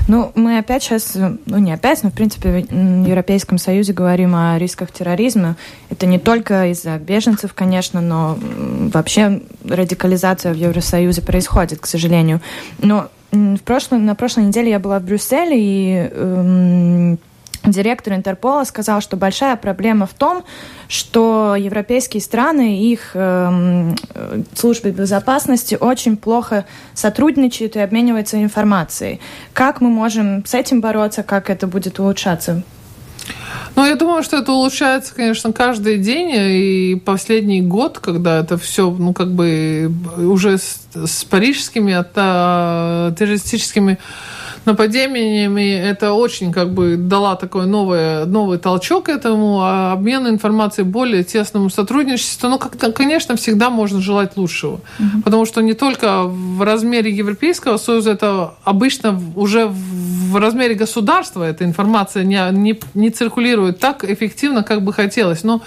Ну, 0.06 0.32
мы 0.34 0.58
опять 0.58 0.82
сейчас, 0.82 1.16
ну 1.16 1.58
не 1.58 1.72
опять, 1.72 2.02
но 2.02 2.10
в 2.10 2.12
принципе 2.12 2.66
в 2.68 3.06
Европейском 3.06 3.58
Союзе 3.58 3.92
говорим 3.92 4.34
о 4.34 4.58
рисках 4.58 4.92
терроризма. 4.92 5.56
Это 5.90 6.06
не 6.06 6.18
только 6.18 6.70
из-за 6.70 6.96
беженцев, 6.98 7.54
конечно, 7.54 8.00
но 8.00 8.38
вообще 8.92 9.42
радикализация 9.64 10.52
в 10.52 10.56
Евросоюзе 10.56 11.22
происходит, 11.22 11.80
к 11.80 11.86
сожалению. 11.86 12.40
Но 12.78 13.08
в 13.30 13.58
прошлом, 13.58 14.06
на 14.06 14.14
прошлой 14.14 14.44
неделе 14.44 14.70
я 14.70 14.78
была 14.78 14.98
в 15.00 15.04
Брюсселе, 15.04 15.56
и 15.58 16.10
эм, 16.10 17.18
директор 17.70 18.14
Интерпола 18.14 18.64
сказал, 18.64 19.00
что 19.00 19.16
большая 19.16 19.56
проблема 19.56 20.06
в 20.06 20.14
том, 20.14 20.44
что 20.88 21.54
европейские 21.58 22.20
страны, 22.20 22.82
их 22.82 23.10
э, 23.14 23.94
службы 24.54 24.90
безопасности 24.90 25.76
очень 25.78 26.16
плохо 26.16 26.64
сотрудничают 26.94 27.76
и 27.76 27.80
обмениваются 27.80 28.42
информацией. 28.42 29.20
Как 29.52 29.80
мы 29.80 29.88
можем 29.88 30.44
с 30.46 30.54
этим 30.54 30.80
бороться, 30.80 31.22
как 31.22 31.50
это 31.50 31.66
будет 31.66 31.98
улучшаться? 31.98 32.62
Ну, 33.76 33.84
я 33.84 33.94
думаю, 33.94 34.22
что 34.22 34.38
это 34.38 34.52
улучшается, 34.52 35.14
конечно, 35.14 35.52
каждый 35.52 35.98
день. 35.98 36.30
И 36.34 36.96
последний 37.04 37.60
год, 37.60 37.98
когда 37.98 38.40
это 38.40 38.58
все, 38.58 38.90
ну, 38.90 39.12
как 39.12 39.32
бы 39.32 39.92
уже 40.16 40.58
с, 40.58 40.80
с 40.94 41.24
парижскими 41.24 42.04
а, 42.16 43.12
террористическими 43.12 43.98
нападениями 44.68 45.74
это 45.74 46.12
очень 46.12 46.52
как 46.52 46.72
бы 46.72 46.96
дала 46.96 47.36
такой 47.36 47.66
новый, 47.66 48.26
новый 48.26 48.58
толчок 48.58 49.08
этому, 49.08 49.60
а 49.62 49.92
обмену 49.92 50.28
информацией, 50.28 50.86
более 50.86 51.24
тесному 51.24 51.70
сотрудничеству. 51.70 52.48
Ну, 52.48 52.58
как-то, 52.58 52.92
конечно, 52.92 53.34
всегда 53.36 53.70
можно 53.70 54.00
желать 54.00 54.36
лучшего. 54.36 54.76
Mm-hmm. 54.76 55.22
Потому 55.24 55.46
что 55.46 55.62
не 55.62 55.74
только 55.74 56.22
в 56.24 56.62
размере 56.62 57.10
Европейского 57.10 57.78
Союза, 57.78 58.12
это 58.12 58.54
обычно 58.64 59.20
уже 59.34 59.66
в 59.66 60.36
размере 60.36 60.74
государства 60.74 61.42
эта 61.44 61.64
информация 61.64 62.24
не, 62.24 62.38
не, 62.52 62.78
не 62.94 63.10
циркулирует 63.10 63.78
так 63.78 64.04
эффективно, 64.04 64.62
как 64.62 64.82
бы 64.82 64.92
хотелось. 64.92 65.44
Но 65.44 65.62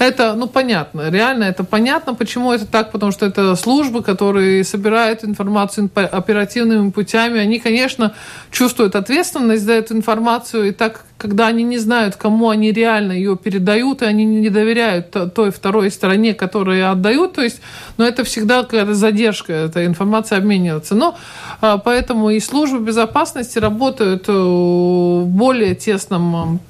это, 0.00 0.34
ну, 0.34 0.46
понятно. 0.46 1.10
Реально 1.10 1.44
это 1.44 1.62
понятно, 1.62 2.14
почему 2.14 2.52
это 2.52 2.66
так, 2.66 2.90
потому 2.90 3.12
что 3.12 3.26
это 3.26 3.54
службы, 3.54 4.02
которые 4.02 4.64
собирают 4.64 5.24
информацию 5.24 5.90
оперативными 5.94 6.90
путями. 6.90 7.38
Они, 7.38 7.58
конечно, 7.58 8.14
чувствуют 8.50 8.96
ответственность 8.96 9.62
за 9.62 9.74
эту 9.74 9.94
информацию, 9.94 10.68
и 10.68 10.72
так, 10.72 11.04
когда 11.18 11.48
они 11.48 11.64
не 11.64 11.76
знают, 11.76 12.16
кому 12.16 12.48
они 12.48 12.72
реально 12.72 13.12
ее 13.12 13.36
передают, 13.36 14.00
и 14.00 14.06
они 14.06 14.24
не 14.24 14.48
доверяют 14.48 15.14
той 15.34 15.50
второй 15.50 15.90
стороне, 15.90 16.32
которая 16.32 16.90
отдают, 16.90 17.34
то 17.34 17.42
есть, 17.42 17.60
но 17.98 18.06
это 18.06 18.24
всегда 18.24 18.62
какая-то 18.62 18.94
задержка, 18.94 19.52
эта 19.52 19.84
информация 19.84 20.38
обменивается. 20.38 20.94
Но 20.94 21.18
а, 21.60 21.76
поэтому 21.76 22.30
и 22.30 22.40
службы 22.40 22.78
безопасности 22.78 23.58
работают 23.58 24.28
э, 24.28 24.32
в 24.32 25.26
более 25.26 25.74
тесном 25.74 26.60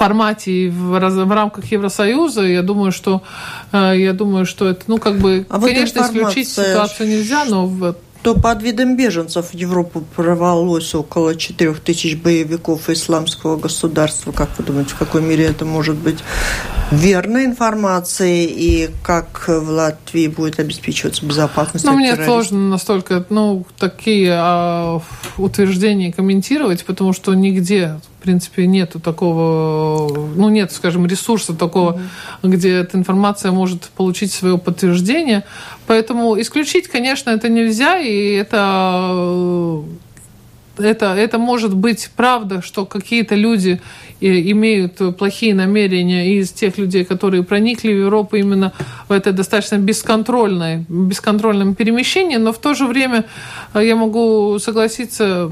формате 0.00 0.50
и 0.50 0.68
в, 0.70 0.98
в 0.98 1.32
рамках 1.32 1.70
Евросоюза, 1.70 2.42
я 2.42 2.62
думаю, 2.62 2.90
что 2.90 3.22
э, 3.72 3.94
я 3.98 4.14
думаю, 4.14 4.46
что 4.46 4.66
это, 4.68 4.82
ну, 4.86 4.96
как 4.96 5.18
бы, 5.18 5.46
а 5.50 5.60
конечно, 5.60 6.00
исключить 6.00 6.48
ситуацию 6.48 7.08
нельзя, 7.10 7.44
но 7.44 7.66
в 7.66 7.94
то 8.22 8.34
под 8.34 8.62
видом 8.62 8.96
беженцев 8.96 9.50
в 9.50 9.54
Европу 9.54 10.04
прорвалось 10.14 10.94
около 10.94 11.36
4 11.36 11.74
тысяч 11.74 12.16
боевиков 12.16 12.90
исламского 12.90 13.56
государства. 13.56 14.32
Как 14.32 14.50
вы 14.58 14.64
думаете, 14.64 14.90
в 14.90 14.98
какой 14.98 15.22
мере 15.22 15.46
это 15.46 15.64
может 15.64 15.96
быть 15.96 16.18
верной 16.90 17.46
информацией 17.46 18.44
и 18.46 18.90
как 19.02 19.48
в 19.48 19.70
Латвии 19.70 20.28
будет 20.28 20.60
обеспечиваться 20.60 21.24
безопасность? 21.24 21.84
Ну, 21.84 21.92
мне 21.92 22.14
сложно 22.16 22.58
настолько 22.68 23.24
ну, 23.30 23.64
такие 23.78 24.32
а, 24.34 25.00
утверждения 25.38 26.12
комментировать, 26.12 26.84
потому 26.84 27.14
что 27.14 27.32
нигде 27.32 28.00
в 28.20 28.22
принципе, 28.22 28.66
нету 28.66 29.00
такого, 29.00 30.14
ну, 30.36 30.50
нет, 30.50 30.72
скажем, 30.72 31.06
ресурса 31.06 31.54
такого, 31.54 31.92
mm-hmm. 32.42 32.48
где 32.50 32.72
эта 32.74 32.98
информация 32.98 33.50
может 33.50 33.84
получить 33.96 34.30
свое 34.30 34.58
подтверждение. 34.58 35.44
Поэтому 35.86 36.38
исключить, 36.38 36.86
конечно, 36.86 37.30
это 37.30 37.48
нельзя, 37.48 37.98
и 37.98 38.32
это 38.34 39.82
это, 40.78 41.14
это 41.14 41.38
может 41.38 41.74
быть 41.74 42.10
правда, 42.16 42.62
что 42.62 42.84
какие-то 42.86 43.34
люди 43.34 43.80
э, 44.20 44.26
имеют 44.50 45.16
плохие 45.16 45.54
намерения 45.54 46.38
из 46.38 46.50
тех 46.50 46.78
людей, 46.78 47.04
которые 47.04 47.42
проникли 47.42 47.92
в 47.92 47.98
Европу 47.98 48.36
именно 48.36 48.72
в 49.08 49.12
это 49.12 49.32
достаточно 49.32 49.76
бесконтрольное, 49.76 50.84
бесконтрольном 50.88 51.74
перемещении, 51.74 52.36
но 52.36 52.52
в 52.52 52.58
то 52.58 52.74
же 52.74 52.86
время 52.86 53.24
э, 53.74 53.84
я 53.84 53.96
могу 53.96 54.58
согласиться 54.58 55.50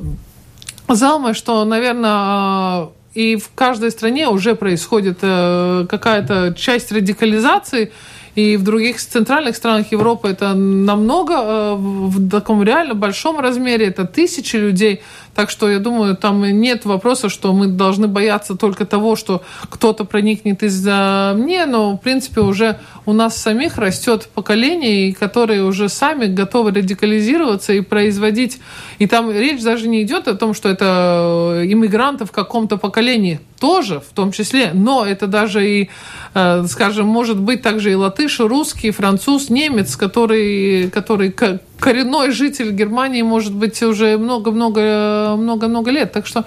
Залмы, 0.89 1.35
что, 1.35 1.65
наверное, 1.65 2.89
и 3.15 3.37
в 3.37 3.51
каждой 3.55 3.91
стране 3.91 4.29
уже 4.29 4.55
происходит 4.55 5.19
э, 5.23 5.87
какая-то 5.89 6.55
часть 6.57 6.93
радикализации, 6.93 7.93
и 8.35 8.57
в 8.57 8.63
других 8.63 8.99
центральных 8.99 9.57
странах 9.57 9.91
Европы 9.91 10.29
это 10.29 10.55
намного 10.55 11.35
э, 11.35 11.75
в 11.77 12.31
таком 12.31 12.63
реально 12.63 12.95
большом 12.95 13.41
размере, 13.41 13.87
это 13.87 14.05
тысячи 14.05 14.57
людей, 14.57 15.03
так 15.39 15.51
что 15.51 15.71
я 15.71 15.79
думаю, 15.79 16.17
там 16.17 16.43
нет 16.43 16.85
вопроса, 16.85 17.29
что 17.29 17.53
мы 17.53 17.69
должны 17.69 18.09
бояться 18.09 18.57
только 18.57 18.85
того, 18.85 19.15
что 19.15 19.45
кто-то 19.71 20.05
проникнет 20.05 20.65
из-за 20.65 21.33
мне, 21.37 21.65
но 21.65 21.93
в 21.93 21.99
принципе 21.99 22.41
уже 22.41 22.81
у 23.07 23.13
нас 23.13 23.37
самих 23.37 23.79
растет 23.79 24.29
поколение, 24.35 25.15
которые 25.15 25.63
уже 25.63 25.89
сами 25.89 26.27
готовы 26.27 26.73
радикализироваться 26.73 27.73
и 27.73 27.83
производить. 27.83 28.59
И 28.99 29.07
там 29.07 29.31
речь 29.31 29.63
даже 29.63 29.87
не 29.87 30.03
идет 30.03 30.27
о 30.27 30.35
том, 30.35 30.55
что 30.55 30.69
это 30.71 31.63
иммигранты 31.65 32.25
в 32.25 32.33
каком-то 32.33 32.77
поколении 32.77 33.39
тоже, 33.61 34.01
в 34.01 34.13
том 34.13 34.33
числе, 34.33 34.73
но 34.75 35.07
это 35.07 35.29
даже 35.29 35.71
и, 35.71 35.89
э, 36.35 36.65
скажем, 36.67 37.07
может 37.07 37.39
быть 37.39 37.63
также 37.63 37.93
и 37.93 37.95
латыш, 37.95 38.41
русский, 38.41 38.91
француз, 38.91 39.51
немец, 39.51 39.95
который, 39.95 40.91
который 40.91 41.31
коренной 41.79 42.31
житель 42.33 42.73
Германии, 42.73 43.23
может 43.23 43.55
быть, 43.55 43.83
уже 43.83 44.19
много-много-много-много 44.19 45.91
лет. 45.91 46.13
Так 46.13 46.27
что 46.27 46.45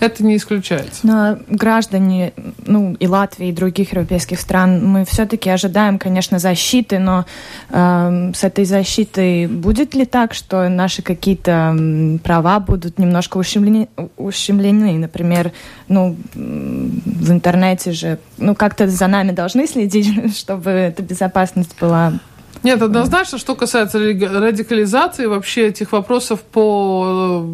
это 0.00 0.24
не 0.24 0.36
исключается. 0.36 1.06
Но 1.06 1.38
граждане, 1.48 2.32
ну, 2.66 2.96
и 2.98 3.06
Латвии, 3.06 3.48
и 3.48 3.52
других 3.52 3.92
европейских 3.92 4.40
стран, 4.40 4.86
мы 4.86 5.04
все-таки 5.04 5.50
ожидаем, 5.50 5.98
конечно, 5.98 6.38
защиты, 6.38 6.98
но 6.98 7.24
э, 7.70 8.32
с 8.34 8.44
этой 8.44 8.64
защитой 8.64 9.46
будет 9.46 9.94
ли 9.94 10.04
так, 10.04 10.34
что 10.34 10.68
наши 10.68 11.02
какие-то 11.02 11.76
права 12.22 12.60
будут 12.60 12.98
немножко 12.98 13.38
ущемлены, 13.38 13.88
ущемлены? 14.16 14.98
Например, 14.98 15.52
ну, 15.88 16.16
в 16.34 17.30
интернете 17.30 17.92
же, 17.92 18.18
ну, 18.38 18.54
как-то 18.54 18.88
за 18.88 19.06
нами 19.06 19.32
должны 19.32 19.66
следить, 19.66 20.36
чтобы 20.36 20.70
эта 20.70 21.02
безопасность 21.02 21.76
была 21.80 22.14
нет, 22.62 22.82
однозначно, 22.82 23.38
что 23.38 23.54
касается 23.54 23.98
радикализации, 23.98 25.26
вообще 25.26 25.68
этих 25.68 25.92
вопросов 25.92 26.40
по, 26.40 27.46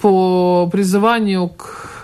по 0.00 0.68
призыванию 0.70 1.48
к 1.48 1.94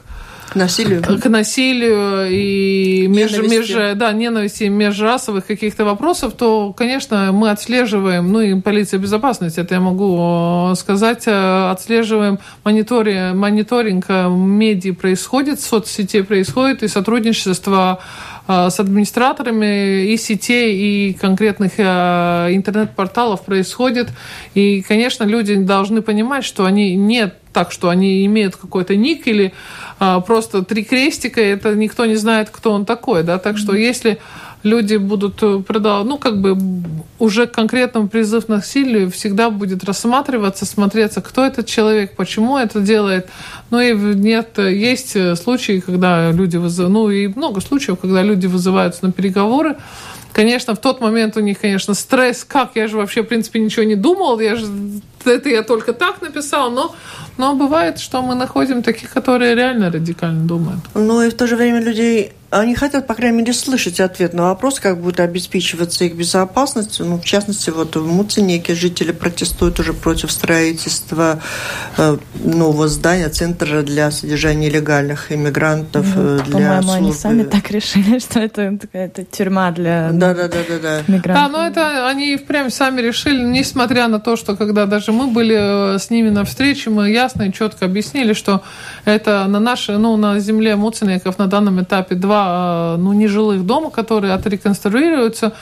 к 0.50 0.56
насилию. 0.56 1.02
К 1.02 1.28
насилию 1.28 2.28
и 2.28 3.06
меж, 3.06 3.38
меж, 3.38 3.68
да, 3.96 4.12
ненависти 4.12 4.64
межрасовых 4.64 5.46
каких-то 5.46 5.84
вопросов, 5.84 6.32
то, 6.36 6.72
конечно, 6.72 7.30
мы 7.32 7.50
отслеживаем, 7.50 8.32
ну 8.32 8.40
и 8.40 8.60
полиция 8.60 8.98
безопасности, 8.98 9.60
это 9.60 9.74
я 9.74 9.80
могу 9.80 10.74
сказать, 10.74 11.24
э, 11.26 11.70
отслеживаем 11.70 12.40
мониторинг, 12.64 13.36
мониторинг 13.36 14.06
э, 14.08 14.28
медиа 14.28 14.94
происходит, 14.94 15.60
соцсетей 15.60 16.24
происходит, 16.24 16.82
и 16.82 16.88
сотрудничество 16.88 18.00
Э, 18.39 18.39
с 18.50 18.80
администраторами 18.80 20.06
и 20.06 20.16
сетей, 20.16 20.76
и 20.76 21.12
конкретных 21.12 21.72
э, 21.78 22.48
интернет-порталов 22.50 23.44
происходит. 23.44 24.08
И, 24.54 24.82
конечно, 24.82 25.24
люди 25.24 25.54
должны 25.54 26.02
понимать, 26.02 26.44
что 26.44 26.64
они 26.64 26.96
не 26.96 27.32
так, 27.52 27.72
что 27.72 27.88
они 27.88 28.24
имеют 28.26 28.56
какой-то 28.56 28.96
ник 28.96 29.26
или 29.26 29.52
а, 29.98 30.20
просто 30.20 30.62
три 30.62 30.84
крестика, 30.84 31.40
это 31.40 31.74
никто 31.74 32.06
не 32.06 32.14
знает, 32.14 32.48
кто 32.50 32.72
он 32.72 32.84
такой, 32.84 33.22
да, 33.22 33.38
так 33.38 33.58
что 33.58 33.74
если 33.74 34.18
люди 34.62 34.96
будут 34.96 35.42
э, 35.42 35.60
продавать, 35.60 36.06
ну, 36.06 36.18
как 36.18 36.40
бы 36.40 36.56
уже 37.18 37.46
конкретно 37.46 38.06
призыв 38.06 38.46
к 38.46 38.48
насилию 38.48 39.10
всегда 39.10 39.50
будет 39.50 39.84
рассматриваться, 39.84 40.66
смотреться, 40.66 41.20
кто 41.20 41.44
этот 41.44 41.66
человек, 41.66 42.16
почему 42.16 42.58
это 42.58 42.80
делает. 42.80 43.28
Ну, 43.70 43.80
и 43.80 43.92
нет, 43.94 44.58
есть 44.58 45.16
э, 45.16 45.36
случаи, 45.36 45.80
когда 45.80 46.30
люди 46.30 46.56
вызывают, 46.56 46.92
ну, 46.92 47.10
и 47.10 47.28
много 47.28 47.60
случаев, 47.60 47.98
когда 48.00 48.22
люди 48.22 48.46
вызываются 48.46 49.04
на 49.06 49.12
переговоры, 49.12 49.76
Конечно, 50.32 50.76
в 50.76 50.78
тот 50.78 51.00
момент 51.00 51.36
у 51.36 51.40
них, 51.40 51.58
конечно, 51.60 51.92
стресс. 51.94 52.44
Как? 52.44 52.70
Я 52.76 52.86
же 52.86 52.96
вообще, 52.96 53.22
в 53.22 53.26
принципе, 53.26 53.58
ничего 53.58 53.82
не 53.82 53.96
думал. 53.96 54.38
Я 54.38 54.54
же 54.54 54.66
это 55.26 55.48
я 55.48 55.62
только 55.62 55.92
так 55.92 56.22
написал, 56.22 56.70
но, 56.70 56.94
но 57.36 57.54
бывает, 57.54 57.98
что 57.98 58.22
мы 58.22 58.34
находим 58.34 58.82
таких, 58.82 59.10
которые 59.10 59.54
реально 59.54 59.90
радикально 59.90 60.46
думают. 60.46 60.80
Ну 60.94 61.22
и 61.22 61.30
в 61.30 61.34
то 61.34 61.46
же 61.46 61.56
время 61.56 61.80
людей 61.80 62.32
они 62.50 62.74
хотят, 62.74 63.06
по 63.06 63.14
крайней 63.14 63.38
мере, 63.38 63.52
слышать 63.52 64.00
ответ 64.00 64.34
на 64.34 64.44
вопрос, 64.44 64.80
как 64.80 65.00
будет 65.00 65.20
обеспечиваться 65.20 66.04
их 66.04 66.16
безопасность. 66.16 66.98
Ну, 66.98 67.16
в 67.18 67.24
частности, 67.24 67.70
вот 67.70 67.94
в 67.94 68.06
Муцинеке 68.06 68.74
жители 68.74 69.12
протестуют 69.12 69.78
уже 69.78 69.92
против 69.92 70.32
строительства 70.32 71.40
э, 71.96 72.18
нового 72.34 72.88
здания, 72.88 73.28
центра 73.28 73.82
для 73.82 74.10
содержания 74.10 74.68
нелегальных 74.68 75.30
иммигрантов. 75.30 76.06
Ну, 76.16 76.38
для 76.38 76.44
по-моему, 76.44 76.82
службы... 76.82 76.96
они 76.96 77.12
сами 77.12 77.42
так 77.44 77.70
решили, 77.70 78.18
что 78.18 78.40
это 78.40 78.76
какая-то 78.80 79.24
тюрьма 79.24 79.70
для 79.70 80.10
да, 80.12 80.34
да, 80.34 80.48
да, 80.48 80.58
да, 80.68 80.78
да. 80.82 81.02
мигрантов. 81.06 81.34
Да, 81.34 81.48
но 81.48 81.66
это 81.66 82.08
они 82.08 82.36
прям 82.36 82.70
сами 82.70 83.00
решили, 83.00 83.42
несмотря 83.42 84.08
на 84.08 84.18
то, 84.18 84.34
что 84.34 84.56
когда 84.56 84.86
даже 84.86 85.09
даже 85.10 85.18
мы 85.18 85.26
были 85.26 85.98
с 85.98 86.10
ними 86.10 86.30
на 86.30 86.44
встрече, 86.44 86.90
мы 86.90 87.10
ясно 87.10 87.44
и 87.44 87.52
четко 87.52 87.86
объяснили, 87.86 88.32
что 88.32 88.62
это 89.04 89.46
на 89.48 89.60
нашей, 89.60 89.98
ну, 89.98 90.16
на 90.16 90.38
земле 90.38 90.76
Муценеков 90.76 91.38
на 91.38 91.46
данном 91.46 91.80
этапе 91.82 92.14
два, 92.14 92.96
ну, 92.98 93.12
нежилых 93.12 93.66
дома, 93.66 93.90
которые 93.90 94.34
отреконструируются, 94.34 95.52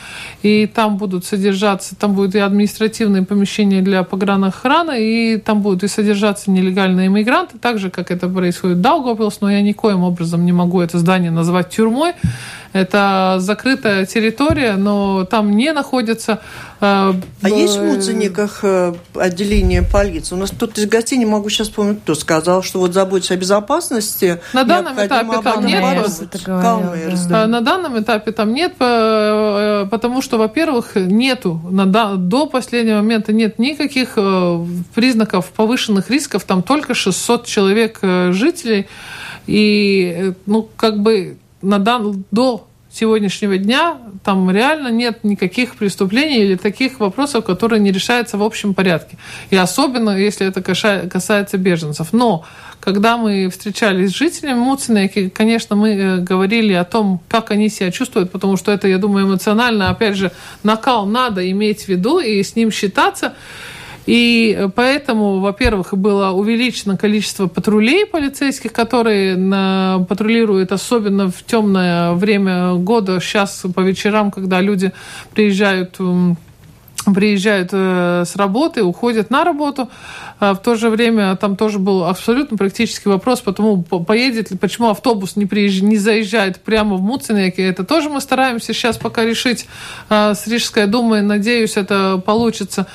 и 0.43 0.67
там 0.67 0.97
будут 0.97 1.25
содержаться, 1.25 1.97
там 1.97 2.15
будет 2.15 2.35
и 2.35 2.39
административные 2.39 3.23
помещения 3.23 3.81
для 3.81 4.03
погранохраны, 4.03 5.01
и 5.01 5.39
там 5.39 5.63
будут 5.63 5.85
и 5.85 5.89
содержаться 5.89 6.51
нелегальные 6.51 7.07
иммигранты, 7.07 7.59
так 7.59 7.79
же, 7.79 7.91
как 7.91 8.11
это 8.11 8.29
происходит 8.29 8.79
в 8.79 8.81
Даугавпилс, 8.81 9.41
но 9.41 9.51
я 9.51 9.63
никоим 9.63 10.03
образом 10.03 10.45
не 10.45 10.53
могу 10.53 10.81
это 10.81 10.99
здание 10.99 11.31
назвать 11.31 11.71
тюрьмой, 11.71 12.13
это 12.73 13.37
закрытая 13.39 14.05
территория, 14.07 14.77
но 14.77 15.25
там 15.25 15.53
не 15.53 15.73
находится... 15.73 16.41
Э, 16.81 17.13
а 17.43 17.49
есть 17.49 17.77
в 17.79 17.83
Муцениках 17.83 18.61
э, 18.63 18.95
отделение 19.15 19.83
полиции? 19.83 20.35
У 20.35 20.39
нас 20.39 20.51
кто-то 20.51 20.81
из 20.81 20.87
гостей, 20.87 21.17
не 21.19 21.27
могу 21.27 21.49
сейчас 21.49 21.69
вспомнить, 21.69 22.01
кто 22.03 22.15
сказал, 22.15 22.63
что 22.63 22.79
вот 22.81 22.93
заботиться 22.93 23.35
о 23.35 23.37
безопасности... 23.37 24.41
На 24.53 24.65
данном 24.65 24.95
этапе 24.95 25.41
там 25.43 25.65
нет. 25.65 25.83
Калмейерс, 26.45 27.23
да. 27.27 27.47
На 27.47 27.61
данном 27.63 27.99
этапе 27.99 28.33
там 28.33 28.53
нет, 28.53 28.75
э, 28.81 29.87
потому 29.91 30.21
что, 30.21 30.39
во-первых, 30.39 30.93
нету, 30.95 31.61
до 31.73 32.47
последнего 32.47 32.97
момента 32.97 33.33
нет 33.33 33.59
никаких 33.59 34.13
э, 34.17 34.67
признаков 34.95 35.47
повышенных 35.57 36.11
рисков, 36.11 36.45
там 36.45 36.63
только 36.63 36.95
600 36.95 37.47
человек 37.47 38.01
жителей, 38.03 38.89
и, 39.47 40.35
ну, 40.45 40.69
как 40.77 41.01
бы 41.01 41.39
на 41.63 41.79
дан, 41.79 42.25
до 42.31 42.69
сегодняшнего 42.91 43.59
дня 43.59 43.99
там 44.25 44.51
реально 44.51 44.89
нет 44.89 45.23
никаких 45.23 45.77
преступлений 45.77 46.39
или 46.39 46.57
таких 46.57 47.01
вопросов, 47.01 47.45
которые 47.45 47.81
не 47.81 47.93
решаются 47.93 48.39
в 48.39 48.43
общем 48.43 48.75
порядке. 48.75 49.19
И 49.51 49.57
особенно, 49.57 50.11
если 50.11 50.47
это 50.47 50.63
касается 50.63 51.59
беженцев. 51.59 52.13
Но 52.13 52.45
когда 52.81 53.17
мы 53.17 53.49
встречались 53.51 54.13
с 54.13 54.15
жителями 54.15 54.59
Муцина, 54.59 55.09
конечно, 55.09 55.77
мы 55.77 55.91
э, 55.91 56.17
говорили 56.19 56.73
о 56.73 56.85
том, 56.85 57.21
как 57.29 57.51
они 57.51 57.69
себя 57.69 57.91
чувствуют, 57.91 58.31
потому 58.31 58.57
что 58.57 58.73
это, 58.73 58.89
я 58.89 58.99
думаю, 58.99 59.27
эмоционально, 59.27 59.91
опять 59.91 60.17
же, 60.17 60.33
накал 60.63 61.07
надо 61.07 61.49
иметь 61.51 61.83
в 61.83 61.89
виду 61.89 62.21
и 62.21 62.43
с 62.43 62.57
ним 62.57 62.71
считаться. 62.71 63.35
И 64.09 64.69
поэтому, 64.75 65.41
во-первых, 65.41 65.93
было 65.93 66.31
увеличено 66.31 66.97
количество 66.97 67.47
патрулей 67.47 68.07
полицейских, 68.07 68.73
которые 68.73 69.37
патрулируют 70.07 70.73
особенно 70.73 71.31
в 71.31 71.43
темное 71.43 72.13
время 72.13 72.73
года, 72.77 73.21
сейчас 73.21 73.67
по 73.75 73.81
вечерам, 73.81 74.31
когда 74.31 74.63
люди 74.63 74.93
приезжают 75.35 75.99
приезжают 77.15 77.71
э, 77.73 78.25
с 78.27 78.37
работы, 78.37 78.83
уходят 78.83 79.31
на 79.31 79.45
работу. 79.45 79.89
А 80.41 80.55
в 80.55 80.63
то 80.63 80.75
же 80.75 80.91
время 80.91 81.37
там 81.37 81.57
тоже 81.57 81.79
был 81.79 82.05
абсолютно 82.05 82.57
практический 82.57 83.09
вопрос, 83.09 83.41
потому 83.41 83.83
поедет 83.83 84.51
ли, 84.51 84.59
почему 84.59 84.91
автобус 84.91 85.37
не, 85.37 85.47
приезж... 85.47 85.81
не 85.81 85.97
заезжает 85.97 86.61
прямо 86.61 86.97
в 86.97 87.03
Муцинеке. 87.03 87.63
Это 87.63 87.85
тоже 87.85 88.11
мы 88.11 88.21
стараемся 88.21 88.75
сейчас 88.75 88.99
пока 88.99 89.25
решить 89.25 89.67
э, 90.11 90.35
с 90.35 90.47
Рижской 90.47 90.87
думой. 90.87 91.23
Надеюсь, 91.23 91.77
это 91.77 92.23
получится. 92.25 92.87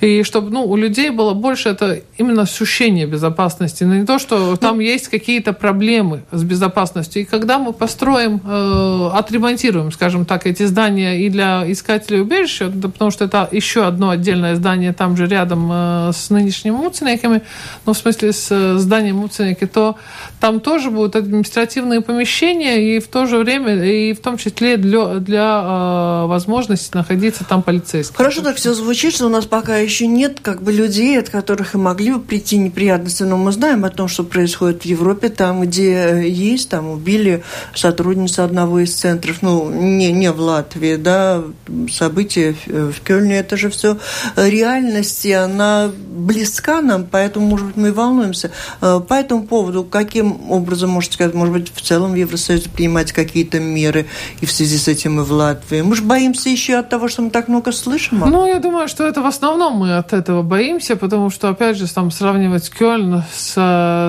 И 0.00 0.22
чтобы 0.22 0.50
ну, 0.50 0.64
у 0.64 0.76
людей 0.76 1.10
было 1.10 1.34
больше 1.34 1.70
это 1.70 2.00
именно 2.16 2.42
ощущение 2.42 3.06
безопасности. 3.06 3.84
Но 3.84 3.96
не 3.96 4.06
то, 4.06 4.18
что 4.18 4.56
там 4.56 4.76
ну, 4.76 4.82
есть 4.82 5.08
какие-то 5.08 5.52
проблемы 5.52 6.22
с 6.30 6.42
безопасностью. 6.44 7.22
И 7.22 7.24
когда 7.24 7.58
мы 7.58 7.72
построим, 7.72 8.40
э, 8.44 9.10
отремонтируем, 9.14 9.90
скажем 9.90 10.24
так, 10.24 10.46
эти 10.46 10.64
здания 10.64 11.20
и 11.20 11.28
для 11.28 11.70
искателей 11.70 12.20
убежища, 12.20 12.70
потому 12.70 13.10
что 13.10 13.24
это 13.24 13.48
еще 13.50 13.84
одно 13.84 14.10
отдельное 14.10 14.54
здание 14.54 14.92
там 14.92 15.16
же 15.16 15.26
рядом 15.26 15.68
э, 15.70 16.12
с 16.14 16.30
нынешними 16.30 16.76
Муцинеками, 16.76 17.42
ну, 17.84 17.92
в 17.92 17.98
смысле 17.98 18.32
с 18.32 18.48
э, 18.50 18.78
зданием 18.78 19.16
Муцинеки, 19.16 19.66
то 19.66 19.96
там 20.40 20.60
тоже 20.60 20.90
будут 20.90 21.16
административные 21.16 22.00
помещения 22.00 22.96
и 22.96 23.00
в 23.00 23.08
то 23.08 23.26
же 23.26 23.38
время, 23.38 23.84
и 23.84 24.12
в 24.12 24.20
том 24.20 24.36
числе 24.36 24.76
для, 24.76 25.14
для 25.14 25.62
э, 25.64 26.26
возможности 26.26 26.96
находиться 26.96 27.44
там 27.44 27.62
полицейским. 27.62 28.16
Хорошо 28.16 28.42
так 28.42 28.56
все 28.56 28.74
звучит, 28.74 29.14
что 29.14 29.26
у 29.26 29.30
нас 29.30 29.46
пока 29.46 29.87
еще 29.88 30.06
нет 30.06 30.40
как 30.40 30.62
бы 30.62 30.72
людей, 30.72 31.18
от 31.18 31.30
которых 31.30 31.74
и 31.74 31.78
могли 31.78 32.12
бы 32.12 32.20
прийти 32.20 32.58
неприятности, 32.58 33.22
но 33.22 33.36
мы 33.36 33.52
знаем 33.52 33.84
о 33.84 33.90
том, 33.90 34.08
что 34.08 34.22
происходит 34.22 34.82
в 34.82 34.84
Европе, 34.84 35.28
там, 35.28 35.62
где 35.62 35.92
э, 35.92 36.28
есть, 36.28 36.68
там 36.68 36.90
убили 36.90 37.42
сотрудницу 37.74 38.42
одного 38.42 38.80
из 38.80 38.94
центров, 38.94 39.38
ну, 39.42 39.70
не, 39.70 40.12
не 40.12 40.30
в 40.30 40.40
Латвии, 40.40 40.96
да, 40.96 41.42
события 41.90 42.54
в 42.66 43.00
Кёльне, 43.02 43.38
это 43.38 43.56
же 43.56 43.70
все 43.70 43.98
реальность, 44.36 45.24
и 45.24 45.32
она 45.32 45.90
близка 45.96 46.82
нам, 46.82 47.06
поэтому, 47.10 47.46
может 47.46 47.66
быть, 47.68 47.76
мы 47.76 47.92
волнуемся. 47.92 48.50
Э, 48.80 49.00
по 49.06 49.14
этому 49.14 49.44
поводу, 49.44 49.84
каким 49.84 50.50
образом, 50.50 50.90
можете 50.90 51.14
сказать, 51.14 51.34
может 51.34 51.54
быть, 51.54 51.72
в 51.74 51.80
целом 51.80 52.12
в 52.12 52.16
Евросоюзе 52.16 52.68
принимать 52.68 53.12
какие-то 53.12 53.58
меры, 53.58 54.06
и 54.40 54.46
в 54.46 54.52
связи 54.52 54.76
с 54.76 54.88
этим 54.88 55.20
и 55.20 55.24
в 55.24 55.32
Латвии? 55.32 55.80
Мы 55.80 55.96
же 55.96 56.02
боимся 56.02 56.50
еще 56.50 56.76
от 56.76 56.90
того, 56.90 57.08
что 57.08 57.22
мы 57.22 57.30
так 57.30 57.48
много 57.48 57.72
слышим. 57.72 58.20
Ну, 58.20 58.46
я 58.46 58.58
думаю, 58.58 58.88
что 58.88 59.06
это 59.06 59.22
в 59.22 59.26
основном 59.26 59.77
мы 59.78 59.96
от 59.96 60.12
этого 60.12 60.42
боимся, 60.42 60.96
потому 60.96 61.30
что, 61.30 61.48
опять 61.48 61.76
же, 61.76 61.92
там 61.92 62.10
сравнивать 62.10 62.70
Кёльн 62.70 63.22
с, 63.32 63.56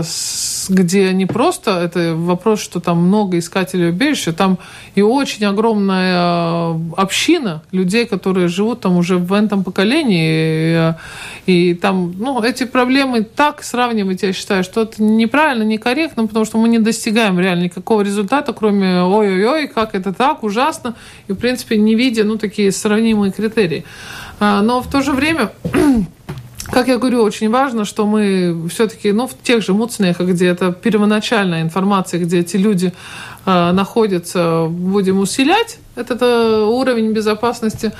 с 0.03 0.69
где 0.69 1.13
не 1.13 1.25
просто, 1.25 1.79
это 1.79 2.15
вопрос, 2.15 2.61
что 2.61 2.79
там 2.79 2.97
много 2.97 3.37
искателей 3.37 3.89
убежища, 3.89 4.33
там 4.33 4.57
и 4.95 5.01
очень 5.01 5.45
огромная 5.45 6.73
э, 6.73 6.79
община 6.97 7.61
людей, 7.71 8.05
которые 8.05 8.47
живут 8.47 8.81
там 8.81 8.97
уже 8.97 9.17
в 9.17 9.33
этом 9.33 9.63
поколении, 9.63 10.93
и, 11.45 11.71
и 11.71 11.73
там, 11.73 12.13
ну, 12.17 12.41
эти 12.41 12.65
проблемы 12.65 13.23
так 13.23 13.63
сравнивать, 13.63 14.23
я 14.23 14.33
считаю, 14.33 14.63
что 14.63 14.81
это 14.81 15.01
неправильно, 15.01 15.63
некорректно, 15.63 16.27
потому 16.27 16.45
что 16.45 16.57
мы 16.57 16.69
не 16.69 16.79
достигаем 16.79 17.39
реально 17.39 17.63
никакого 17.63 18.01
результата, 18.01 18.53
кроме 18.53 19.01
ой-ой-ой, 19.01 19.67
как 19.67 19.95
это 19.95 20.13
так, 20.13 20.43
ужасно, 20.43 20.95
и, 21.27 21.33
в 21.33 21.37
принципе, 21.37 21.77
не 21.77 21.95
видя, 21.95 22.23
ну, 22.23 22.37
такие 22.37 22.71
сравнимые 22.71 23.31
критерии. 23.31 23.85
А, 24.39 24.61
но 24.61 24.81
в 24.81 24.89
то 24.89 25.01
же 25.01 25.11
время 25.11 25.51
как 26.71 26.87
я 26.87 26.97
говорю, 26.97 27.23
очень 27.23 27.49
важно, 27.49 27.85
что 27.85 28.05
мы 28.05 28.67
все-таки, 28.69 29.11
ну, 29.11 29.27
в 29.27 29.33
тех 29.41 29.63
же 29.63 29.73
Муцнехах, 29.73 30.27
где 30.27 30.47
это 30.47 30.71
первоначальная 30.71 31.61
информация, 31.61 32.19
где 32.19 32.39
эти 32.39 32.57
люди 32.57 32.93
э, 33.45 33.71
находятся, 33.71 34.67
будем 34.69 35.19
усилять 35.19 35.79
этот 35.95 36.21
э, 36.21 36.61
уровень 36.61 37.11
безопасности. 37.11 37.91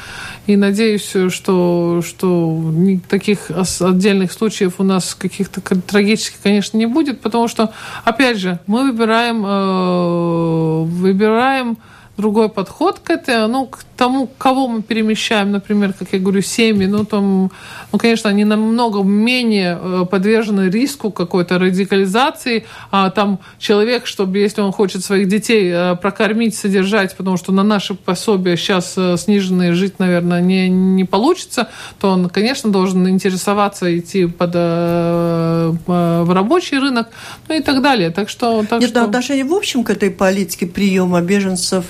И 0.47 0.55
надеюсь, 0.55 1.13
что, 1.29 2.01
что 2.05 2.73
таких 3.09 3.51
отдельных 3.79 4.31
случаев 4.31 4.75
у 4.77 4.83
нас 4.83 5.15
каких-то 5.15 5.61
трагических, 5.61 6.39
конечно, 6.41 6.77
не 6.77 6.85
будет, 6.85 7.21
потому 7.21 7.47
что, 7.47 7.73
опять 8.03 8.37
же, 8.37 8.59
мы 8.67 8.91
выбираем, 8.91 9.43
э, 9.45 10.83
выбираем 10.83 11.77
другой 12.19 12.49
подход 12.49 12.99
к 12.99 13.09
этому, 13.09 13.47
ну, 13.47 13.65
к 13.65 13.79
тому, 13.95 14.29
кого 14.37 14.67
мы 14.67 14.81
перемещаем, 14.81 15.51
например, 15.51 15.93
как 15.93 16.13
я 16.13 16.19
говорю, 16.19 16.41
семьи, 16.41 16.87
ну, 16.87 17.03
там, 17.03 17.51
ну, 17.91 17.99
конечно, 17.99 18.29
они 18.29 18.45
намного 18.45 19.03
менее 19.03 19.77
э, 19.81 20.05
подвержены 20.09 20.69
риску 20.69 21.11
какой-то 21.11 21.59
радикализации, 21.59 22.65
а 22.91 23.09
там 23.09 23.39
человек, 23.57 24.05
чтобы, 24.05 24.37
если 24.37 24.61
он 24.61 24.71
хочет 24.71 25.03
своих 25.03 25.27
детей 25.27 25.69
э, 25.69 25.95
прокормить, 25.95 26.55
содержать, 26.55 27.17
потому 27.17 27.35
что 27.35 27.51
на 27.51 27.63
наши 27.63 27.93
пособия 27.93 28.55
сейчас 28.55 28.93
э, 28.97 29.17
сниженные 29.17 29.73
жить, 29.73 29.99
наверное, 29.99 30.41
не, 30.41 30.69
не 30.69 31.03
получится, 31.03 31.67
то 31.99 32.11
он, 32.11 32.29
конечно, 32.29 32.71
должен 32.71 33.07
интересоваться, 33.09 33.97
идти 33.97 34.27
под, 34.27 34.53
в 34.53 36.33
рабочий 36.33 36.79
рынок, 36.79 37.09
ну 37.47 37.55
и 37.55 37.61
так 37.61 37.81
далее. 37.81 38.11
Так 38.11 38.29
что... 38.29 38.63
Так 38.63 38.81
Нет, 38.81 38.91
что... 38.91 39.03
отношение 39.03 39.43
в 39.43 39.53
общем 39.53 39.83
к 39.83 39.89
этой 39.89 40.09
политике 40.09 40.67
приема 40.67 41.21
беженцев, 41.21 41.85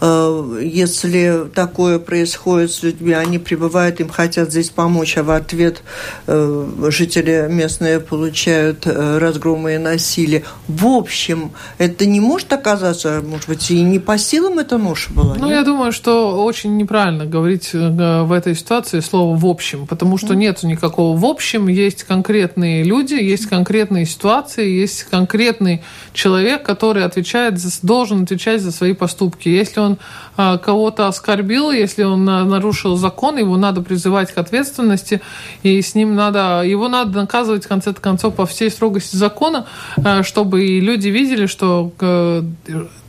если 0.00 1.48
такое 1.54 1.98
происходит 1.98 2.72
с 2.72 2.82
людьми, 2.82 3.12
они 3.12 3.38
прибывают, 3.38 4.00
им 4.00 4.08
хотят 4.08 4.50
здесь 4.50 4.70
помочь, 4.70 5.16
а 5.16 5.22
в 5.22 5.30
ответ 5.30 5.82
э, 6.26 6.88
жители 6.88 7.46
местные 7.48 8.00
получают 8.00 8.86
э, 8.86 9.18
разгромы 9.18 9.74
и 9.74 9.78
насилие. 9.78 10.44
В 10.68 10.86
общем, 10.86 11.52
это 11.78 12.06
не 12.06 12.20
может 12.20 12.52
оказаться, 12.52 13.22
может 13.24 13.48
быть, 13.48 13.70
и 13.70 13.80
не 13.82 13.98
по 13.98 14.18
силам 14.18 14.58
эта 14.58 14.78
ноша 14.78 15.12
была? 15.12 15.34
Ну, 15.34 15.46
нет? 15.46 15.56
я 15.56 15.62
думаю, 15.64 15.92
что 15.92 16.44
очень 16.44 16.76
неправильно 16.76 17.26
говорить 17.26 17.70
э, 17.72 18.22
в 18.22 18.32
этой 18.32 18.54
ситуации 18.54 19.00
слово 19.00 19.36
«в 19.36 19.46
общем», 19.46 19.86
потому 19.86 20.18
что 20.18 20.34
нет 20.34 20.62
никакого 20.62 21.16
«в 21.16 21.24
общем», 21.24 21.68
есть 21.68 22.04
конкретные 22.04 22.82
люди, 22.82 23.14
есть 23.14 23.46
конкретные 23.46 24.06
ситуации, 24.06 24.68
есть 24.68 25.04
конкретный 25.04 25.82
человек, 26.12 26.62
который 26.62 27.04
отвечает, 27.04 27.58
должен 27.82 28.24
отвечать 28.24 28.60
за 28.60 28.72
свои 28.72 28.92
поступки. 28.92 29.48
Если 29.62 29.78
он 29.78 29.98
а, 30.36 30.58
кого-то 30.58 31.06
оскорбил, 31.06 31.70
если 31.70 32.02
он 32.02 32.24
нарушил 32.24 32.96
закон, 32.96 33.38
его 33.38 33.56
надо 33.56 33.80
призывать 33.80 34.32
к 34.32 34.38
ответственности, 34.38 35.20
и 35.62 35.80
с 35.80 35.94
ним 35.94 36.16
надо, 36.16 36.62
его 36.64 36.88
надо 36.88 37.20
наказывать 37.20 37.64
в 37.64 37.68
конце 37.68 37.92
концов 37.92 38.34
по 38.34 38.44
всей 38.44 38.70
строгости 38.70 39.14
закона, 39.14 39.66
а, 39.96 40.24
чтобы 40.24 40.64
и 40.64 40.80
люди 40.80 41.08
видели, 41.08 41.46
что 41.46 41.92
э, 42.00 42.42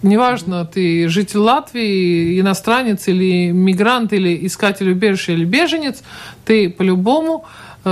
неважно, 0.04 0.66
ты 0.66 1.08
житель 1.08 1.40
Латвии, 1.40 2.40
иностранец 2.40 3.08
или 3.08 3.50
мигрант, 3.50 4.14
или 4.14 4.46
искатель 4.46 4.92
убежища, 4.92 5.32
или 5.32 5.46
беженец, 5.46 6.04
ты 6.46 6.70
по-любому 6.70 7.46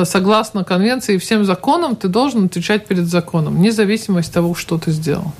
согласно 0.05 0.63
конвенции 0.63 1.15
и 1.15 1.17
всем 1.17 1.43
законам, 1.43 1.95
ты 1.97 2.07
должен 2.07 2.45
отвечать 2.45 2.87
перед 2.87 3.07
законом, 3.07 3.57
вне 3.57 3.71
зависимости 3.71 4.29
от 4.29 4.35
того, 4.35 4.55
что 4.55 4.77
ты 4.77 4.91
сделал. 4.91 5.33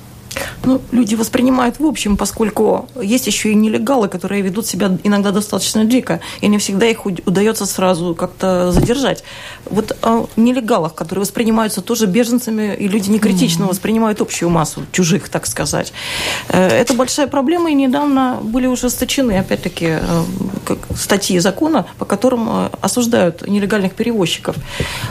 Ну, 0.64 0.80
люди 0.92 1.14
воспринимают 1.14 1.78
в 1.78 1.86
общем, 1.86 2.16
поскольку 2.16 2.88
есть 3.00 3.26
еще 3.26 3.50
и 3.50 3.54
нелегалы, 3.54 4.08
которые 4.08 4.42
ведут 4.42 4.66
себя 4.66 4.96
иногда 5.04 5.30
достаточно 5.30 5.84
дико, 5.84 6.20
и 6.40 6.48
не 6.48 6.58
всегда 6.58 6.86
их 6.86 7.04
удается 7.06 7.66
сразу 7.66 8.14
как-то 8.14 8.72
задержать. 8.72 9.24
Вот 9.66 9.96
о 10.02 10.26
нелегалах, 10.36 10.94
которые 10.94 11.22
воспринимаются 11.22 11.80
тоже 11.80 12.06
беженцами, 12.06 12.74
и 12.74 12.88
люди 12.88 13.10
некритично 13.10 13.64
mm-hmm. 13.64 13.68
воспринимают 13.68 14.20
общую 14.20 14.50
массу 14.50 14.82
чужих, 14.92 15.28
так 15.28 15.46
сказать. 15.46 15.92
Э, 16.48 16.68
это 16.68 16.94
большая 16.94 17.26
проблема, 17.26 17.70
и 17.70 17.74
недавно 17.74 18.38
были 18.42 18.66
ужесточены, 18.66 19.38
опять-таки, 19.38 19.98
э, 20.00 20.22
статьи 20.96 21.38
закона, 21.38 21.86
по 21.98 22.04
которым 22.04 22.48
э, 22.48 22.70
осуждают 22.80 23.46
нелегальных 23.46 23.94
перевозчиков. 23.94 24.56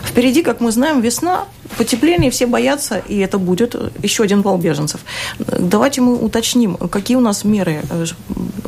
Впереди, 0.03 0.43
как 0.43 0.61
мы 0.61 0.71
знаем, 0.71 1.01
весна, 1.01 1.45
потепление, 1.77 2.31
все 2.31 2.45
боятся, 2.45 2.97
и 2.97 3.17
это 3.19 3.37
будет 3.37 3.75
еще 4.03 4.23
один 4.23 4.41
вал 4.41 4.57
беженцев. 4.57 5.01
Давайте 5.39 6.01
мы 6.01 6.15
уточним, 6.15 6.75
какие 6.75 7.17
у 7.17 7.21
нас 7.21 7.43
меры, 7.43 7.81
э, 7.89 8.05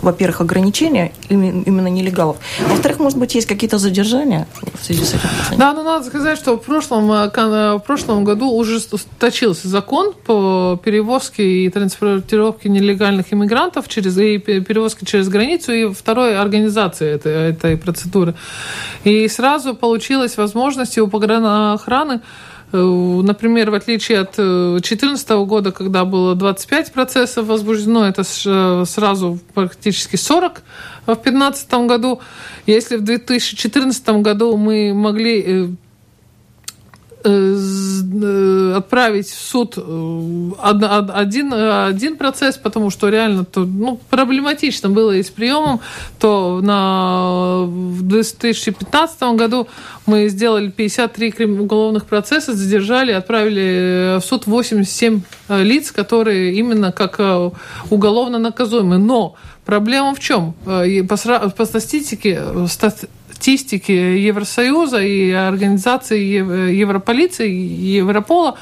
во-первых, 0.02 0.42
ограничения 0.42 1.12
именно 1.30 1.88
нелегалов. 1.88 2.38
Во-вторых, 2.68 3.00
может 3.00 3.18
быть, 3.18 3.36
есть 3.36 3.48
какие-то 3.48 3.78
задержания 3.78 4.48
в 4.80 4.86
связи 4.86 5.04
с 5.04 5.14
этим? 5.14 5.58
Да, 5.58 5.74
но 5.74 5.84
надо 5.84 6.06
сказать, 6.06 6.38
что 6.38 6.58
в 6.58 6.62
прошлом, 6.62 7.12
э, 7.12 7.32
э, 7.34 7.74
в 7.76 7.80
прошлом 7.80 8.24
году 8.24 8.52
уже 8.52 8.74
ужесточился 8.74 9.68
закон 9.68 10.14
по 10.14 10.80
перевозке 10.84 11.44
и 11.44 11.70
транспортировке 11.70 12.70
нелегальных 12.70 13.34
иммигрантов 13.34 13.88
через 13.88 14.18
и 14.18 14.38
перевозке 14.40 15.06
через 15.06 15.30
границу 15.30 15.72
и 15.72 15.94
второй 15.94 16.38
организации 16.38 17.14
этой, 17.14 17.52
этой 17.52 17.78
процедуры. 17.78 18.36
И 19.04 19.28
сразу 19.28 19.76
получилась 19.76 20.38
возможность 20.38 20.98
у 20.98 21.08
погранохраны 21.08 22.16
Э, 22.16 22.20
например, 22.78 23.72
в 23.72 23.76
отличие 23.76 24.20
от 24.20 24.36
2014 24.36 25.30
э, 25.30 25.46
года, 25.46 25.72
когда 25.72 26.06
было 26.06 26.36
25 26.36 26.92
процессов 26.92 27.46
возбуждено, 27.46 28.08
это 28.08 28.24
э, 28.24 28.84
сразу 28.86 29.40
практически 29.54 30.16
40 30.16 30.64
в 31.04 31.06
2015 31.06 31.74
году. 31.86 32.22
Если 32.66 32.98
в 32.98 33.04
2014 33.04 34.10
году 34.22 34.58
мы 34.58 34.94
могли 34.94 35.44
Э, 35.46 35.68
отправить 37.24 39.30
в 39.30 39.40
суд 39.40 39.76
э, 39.78 40.52
один, 40.62 41.54
один 41.54 42.18
процесс, 42.18 42.58
потому 42.58 42.90
что 42.90 43.10
реально 43.10 43.46
то, 43.46 43.62
ну, 43.62 44.00
проблематично 44.10 44.90
было 44.90 45.12
и 45.12 45.24
с 45.24 45.30
приемом, 45.30 45.80
то 46.20 46.60
на, 46.62 47.64
в 47.66 48.04
2015 48.04 49.22
году 49.36 49.68
мы 50.06 50.28
сделали 50.28 50.70
53 50.70 51.46
уголовных 51.46 52.06
процесса, 52.06 52.54
задержали, 52.54 53.14
отправили 53.14 54.20
в 54.20 54.26
суд 54.26 54.46
87 54.46 55.22
э, 55.48 55.64
лиц, 55.64 55.92
которые 55.92 56.56
именно 56.56 56.92
как 56.92 57.54
уголовно 57.90 58.38
наказуемы. 58.38 58.98
Но 58.98 59.36
проблема 59.66 60.14
в 60.14 60.20
чем? 60.20 60.54
По, 60.66 61.50
по 61.50 61.66
статистике, 61.66 62.42
статистики 63.44 63.92
Евросоюза 63.92 65.02
и 65.02 65.30
организации 65.32 66.18
Европолиции 66.74 67.50
Европола 67.50 68.58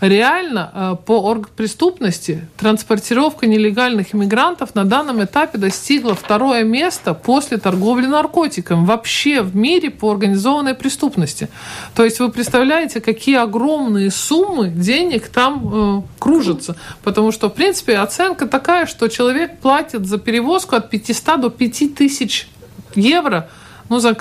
реально 0.00 0.70
э, 0.72 0.96
по 1.04 1.20
оргпреступности 1.30 2.46
транспортировка 2.56 3.46
нелегальных 3.46 4.14
иммигрантов 4.14 4.76
на 4.76 4.84
данном 4.84 5.24
этапе 5.24 5.58
достигла 5.58 6.14
второе 6.14 6.62
место 6.62 7.12
после 7.12 7.56
торговли 7.58 8.06
наркотиками 8.06 8.84
вообще 8.84 9.42
в 9.42 9.56
мире 9.56 9.90
по 9.90 10.12
организованной 10.12 10.74
преступности. 10.74 11.48
То 11.96 12.04
есть 12.04 12.20
вы 12.20 12.30
представляете, 12.30 13.00
какие 13.00 13.36
огромные 13.36 14.12
суммы 14.12 14.68
денег 14.68 15.26
там 15.26 15.70
э, 15.98 16.02
кружатся. 16.20 16.76
Потому 17.02 17.32
что, 17.32 17.48
в 17.48 17.54
принципе, 17.54 17.96
оценка 17.96 18.46
такая, 18.46 18.86
что 18.86 19.08
человек 19.08 19.58
платит 19.58 20.06
за 20.06 20.18
перевозку 20.18 20.76
от 20.76 20.88
500 20.90 21.40
до 21.40 21.50
5000 21.50 22.46
евро– 22.94 23.48
ну, 23.88 23.98
за, 23.98 24.14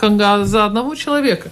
за 0.43 0.66
одного 0.66 0.95
человека. 0.95 1.49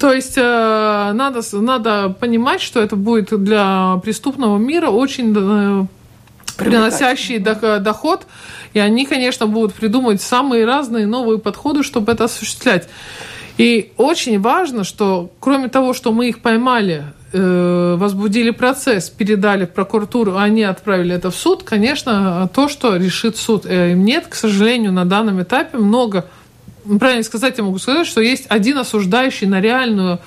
То 0.00 0.12
есть 0.12 0.34
э, 0.36 1.12
надо, 1.14 1.40
надо 1.52 2.08
понимать, 2.18 2.62
что 2.62 2.80
это 2.80 2.96
будет 2.96 3.28
для 3.42 4.00
преступного 4.02 4.56
мира 4.56 4.88
очень 4.88 5.34
э, 5.36 5.86
приносящий 6.56 7.38
доход, 7.38 8.26
и 8.72 8.78
они, 8.78 9.04
конечно, 9.04 9.46
будут 9.46 9.74
придумывать 9.74 10.22
самые 10.22 10.64
разные 10.64 11.06
новые 11.06 11.38
подходы, 11.38 11.82
чтобы 11.82 12.12
это 12.12 12.24
осуществлять. 12.24 12.88
И 13.58 13.92
очень 13.98 14.40
важно, 14.40 14.84
что 14.84 15.30
кроме 15.38 15.68
того, 15.68 15.92
что 15.92 16.12
мы 16.12 16.30
их 16.30 16.40
поймали, 16.40 17.04
э, 17.34 17.96
возбудили 17.98 18.50
процесс, 18.50 19.10
передали 19.10 19.66
в 19.66 19.70
прокуратуру, 19.70 20.36
а 20.36 20.44
они 20.44 20.62
отправили 20.62 21.14
это 21.14 21.30
в 21.30 21.36
суд, 21.36 21.62
конечно, 21.62 22.48
то, 22.54 22.68
что 22.68 22.96
решит 22.96 23.36
суд. 23.36 23.66
Нет, 23.66 24.28
к 24.28 24.34
сожалению, 24.34 24.92
на 24.92 25.04
данном 25.04 25.42
этапе 25.42 25.76
много 25.76 26.24
правильно 26.98 27.22
сказать, 27.22 27.58
я 27.58 27.64
могу 27.64 27.78
сказать, 27.78 28.06
что 28.06 28.20
есть 28.20 28.46
один 28.48 28.78
осуждающий 28.78 29.46
на 29.46 29.60
реальную 29.60 30.18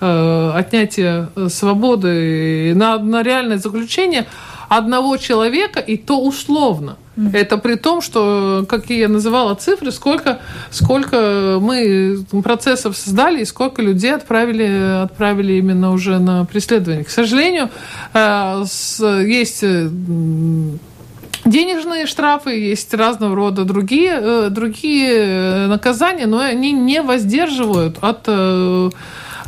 э, 0.00 0.50
отнятие 0.54 1.28
э, 1.36 1.48
свободы, 1.48 2.72
на, 2.74 2.98
на 2.98 3.22
реальное 3.22 3.58
заключение 3.58 4.26
одного 4.68 5.16
человека, 5.16 5.80
и 5.80 5.96
то 5.96 6.20
условно. 6.20 6.96
Это 7.32 7.56
при 7.56 7.76
том, 7.76 8.02
что, 8.02 8.66
как 8.68 8.90
я 8.90 9.08
называла 9.08 9.54
цифры, 9.54 9.90
сколько, 9.90 10.40
сколько 10.70 11.58
мы 11.62 12.18
процессов 12.44 12.94
создали 12.94 13.40
и 13.40 13.44
сколько 13.46 13.80
людей 13.80 14.14
отправили, 14.14 15.02
отправили 15.02 15.54
именно 15.54 15.92
уже 15.92 16.18
на 16.18 16.44
преследование. 16.44 17.04
К 17.04 17.10
сожалению, 17.10 17.70
э, 18.12 18.64
есть 19.26 19.64
денежные 21.46 22.06
штрафы, 22.06 22.50
есть 22.50 22.92
разного 22.92 23.34
рода 23.34 23.64
другие, 23.64 24.18
э, 24.20 24.48
другие 24.50 25.12
э, 25.12 25.66
наказания, 25.66 26.26
но 26.26 26.40
они 26.40 26.72
не 26.72 27.00
воздерживают 27.02 27.98
от 28.02 28.28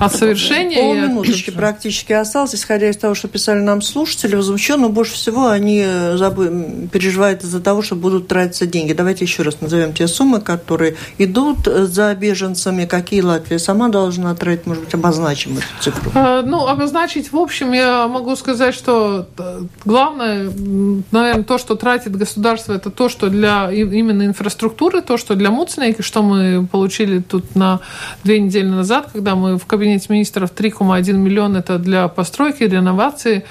э, 0.01 0.05
от 0.05 0.15
совершения... 0.15 0.81
Полминуточки 0.81 1.51
практически 1.51 2.13
осталось, 2.13 2.55
исходя 2.55 2.89
из 2.89 2.97
того, 2.97 3.15
что 3.15 3.29
писали 3.29 3.61
нам 3.61 3.83
слушатели, 3.83 4.35
возмущенно 4.35 4.89
больше 4.89 5.15
всего 5.15 5.49
они 5.49 5.85
забы... 6.15 6.89
переживают 6.93 7.43
из-за 7.43 7.61
того, 7.61 7.83
что 7.83 7.97
будут 7.97 8.29
тратиться 8.29 8.67
деньги. 8.67 8.93
Давайте 8.93 9.25
еще 9.25 9.43
раз 9.43 9.61
назовем 9.61 9.93
те 9.93 10.07
суммы, 10.07 10.41
которые 10.41 10.97
идут 11.19 11.67
за 11.67 12.15
беженцами, 12.15 12.85
какие 12.85 13.21
Латвия 13.21 13.59
сама 13.59 13.89
должна 13.89 14.35
тратить, 14.35 14.67
может 14.67 14.85
быть, 14.85 14.95
обозначим 14.95 15.59
эту 15.59 15.67
цифру. 15.81 16.11
А, 16.15 16.43
ну, 16.43 16.67
обозначить, 16.67 17.33
в 17.33 17.37
общем, 17.37 17.73
я 17.73 18.09
могу 18.09 18.37
сказать, 18.37 18.75
что 18.75 19.27
э, 19.39 19.61
главное, 19.85 20.51
наверное, 21.11 21.45
то, 21.45 21.59
что 21.59 21.75
тратит 21.75 22.17
государство, 22.17 22.73
это 22.73 22.91
то, 22.91 23.09
что 23.09 23.29
для 23.29 23.71
именно 23.73 24.27
инфраструктуры, 24.27 25.03
то, 25.03 25.17
что 25.17 25.35
для 25.35 25.51
Муцнейки, 25.51 26.03
что 26.03 26.23
мы 26.23 26.67
получили 26.67 27.21
тут 27.21 27.55
на 27.55 27.81
две 28.25 28.41
недели 28.41 28.67
назад, 28.67 29.11
когда 29.13 29.35
мы 29.35 29.59
в 29.59 29.67
кабинете 29.67 29.88
кабинете 29.89 30.13
министров 30.13 30.51
3,1 30.55 31.13
миллиона 31.15 31.59
это 31.59 31.79
для 31.79 32.09
постройки, 32.09 32.63
реновации 32.63 33.45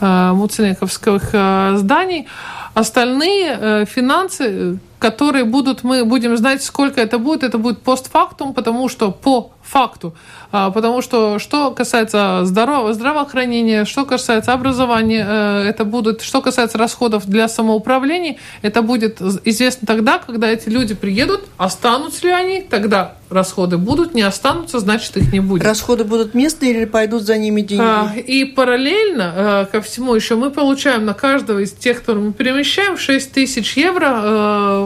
э, 0.00 0.32
муцениковских 0.34 1.30
э, 1.32 1.76
зданий. 1.76 2.26
Остальные 2.74 3.58
э, 3.58 3.84
финансы, 3.86 4.78
которые 4.98 5.44
будут, 5.44 5.84
мы 5.84 6.04
будем 6.04 6.36
знать, 6.36 6.62
сколько 6.62 7.00
это 7.00 7.18
будет, 7.18 7.42
это 7.42 7.58
будет 7.58 7.82
постфактум, 7.82 8.54
потому 8.54 8.88
что 8.88 9.10
по 9.10 9.52
факту. 9.62 10.14
А, 10.50 10.70
потому 10.70 11.02
что 11.02 11.38
что 11.38 11.70
касается 11.72 12.40
здорового, 12.44 12.94
здравоохранения, 12.94 13.84
что 13.84 14.06
касается 14.06 14.52
образования, 14.52 15.62
это 15.64 15.84
будет, 15.84 16.22
что 16.22 16.40
касается 16.40 16.78
расходов 16.78 17.26
для 17.26 17.48
самоуправления, 17.48 18.36
это 18.62 18.82
будет 18.82 19.20
известно 19.44 19.86
тогда, 19.86 20.18
когда 20.18 20.48
эти 20.50 20.68
люди 20.68 20.94
приедут, 20.94 21.44
останутся 21.58 22.26
ли 22.26 22.32
они, 22.32 22.60
тогда 22.62 23.14
расходы 23.30 23.76
будут, 23.76 24.14
не 24.14 24.22
останутся, 24.22 24.78
значит 24.78 25.16
их 25.16 25.32
не 25.32 25.40
будет. 25.40 25.64
Расходы 25.64 26.04
будут 26.04 26.34
местные 26.34 26.72
или 26.72 26.84
пойдут 26.84 27.22
за 27.22 27.36
ними 27.36 27.60
деньги? 27.60 27.84
А, 27.84 28.12
и 28.16 28.44
параллельно 28.44 29.32
а, 29.36 29.64
ко 29.66 29.80
всему 29.80 30.14
еще 30.14 30.36
мы 30.36 30.50
получаем 30.50 31.04
на 31.04 31.14
каждого 31.14 31.58
из 31.58 31.72
тех, 31.72 32.00
которых 32.00 32.24
мы 32.24 32.32
перемещаем, 32.32 32.96
6 32.96 33.32
тысяч 33.32 33.76
евро 33.76 34.06
а, 34.10 34.84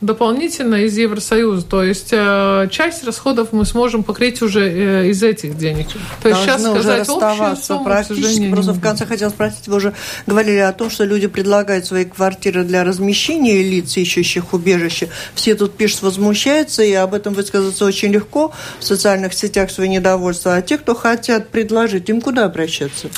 дополнительно 0.00 0.76
из 0.76 0.96
Евросоюза. 0.96 1.66
То 1.66 1.82
есть 1.82 2.10
а, 2.12 2.66
часть 2.68 3.04
расходов 3.04 3.52
мы 3.52 3.64
сможем 3.64 4.04
покрыть 4.04 4.42
уже 4.42 4.60
а, 4.60 5.04
из 5.04 5.22
этих 5.22 5.56
денег. 5.56 5.88
То 6.22 6.28
есть 6.28 6.42
сейчас 6.42 6.62
сказать 6.62 7.08
общую 7.08 7.56
сумму, 7.56 7.84
практически. 7.84 8.50
Просто 8.50 8.72
в 8.72 8.80
конце 8.80 9.06
хотел 9.06 9.30
спросить, 9.30 9.66
вы 9.68 9.76
уже 9.76 9.94
говорили 10.26 10.58
о 10.58 10.72
том, 10.72 10.90
что 10.90 11.04
люди 11.04 11.26
предлагают 11.26 11.86
свои 11.86 12.04
квартиры 12.04 12.64
для 12.64 12.84
размещения 12.84 13.62
лиц, 13.62 13.96
ищущих 13.96 14.52
убежище. 14.52 15.08
Все 15.34 15.54
тут 15.54 15.76
пишут, 15.76 16.02
возмущаются, 16.02 16.82
и 16.82 16.92
об 16.92 17.14
этом 17.14 17.34
высказаться 17.34 17.84
очень 17.84 18.12
легко 18.12 18.52
в 18.78 18.84
социальных 18.84 19.34
сетях 19.34 19.70
свое 19.70 19.88
недовольство, 19.90 20.54
а 20.54 20.62
те, 20.62 20.78
кто 20.78 20.94
хотят 20.94 21.48
предложить, 21.48 22.08
им 22.08 22.20
куда 22.20 22.44
обращаться? 22.44 23.08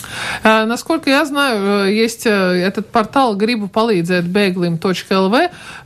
А, 0.42 0.64
насколько 0.64 1.10
я 1.10 1.24
знаю, 1.24 1.88
э, 1.88 1.92
есть 1.92 2.26
э, 2.26 2.30
этот 2.30 2.86
портал 2.88 3.36
грибу 3.36 3.68
palīdzēt 3.72 4.24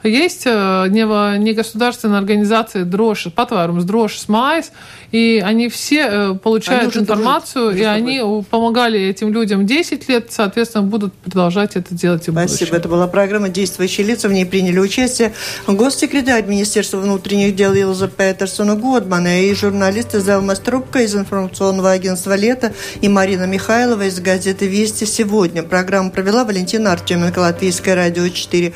есть 0.04 0.46
э, 0.86 1.34
это 1.34 1.38
негосударственная 1.38 2.18
организация 2.18 2.84
Дроши, 2.84 3.30
Патварумс 3.30 3.84
Дрошис 3.84 4.28
Майс, 4.28 4.72
и 5.12 5.42
они 5.44 5.68
все 5.68 6.08
э, 6.10 6.34
получают 6.34 6.96
они 6.96 7.02
информацию, 7.02 7.76
и 7.76 7.82
они 7.82 8.20
помогали 8.50 9.00
этим 9.00 9.32
людям 9.32 9.66
10 9.66 10.08
лет, 10.08 10.26
соответственно, 10.30 10.84
будут 10.84 11.14
продолжать 11.14 11.76
это 11.76 11.94
делать 11.94 12.26
и 12.28 12.30
Спасибо. 12.30 12.58
Будущем. 12.58 12.74
Это 12.74 12.88
была 12.88 13.06
программа 13.06 13.48
«Действующие 13.48 14.06
лица». 14.06 14.28
В 14.28 14.32
ней 14.32 14.44
приняли 14.44 14.78
участие 14.78 15.32
госсекретарь 15.66 16.46
Министерства 16.46 16.98
внутренних 16.98 17.54
дел 17.54 17.72
Илза 17.74 18.08
Петерсона 18.08 18.74
Годмана 18.74 19.42
и 19.42 19.54
журналисты 19.54 20.20
Зелма 20.20 20.54
Струбка 20.54 21.00
из 21.00 21.14
информационного 21.14 21.92
агентства 21.92 22.34
«Лето» 22.34 22.72
и 23.00 23.08
Марина 23.08 23.44
Михайлова 23.44 24.02
из 24.02 24.18
газеты 24.20 24.66
«Вести 24.66 25.04
сегодня». 25.04 25.62
Программу 25.62 26.10
провела 26.10 26.44
Валентина 26.44 26.92
Артеменко, 26.92 27.38
Латвийское 27.38 27.94
радио 27.94 28.28
4. 28.28 28.72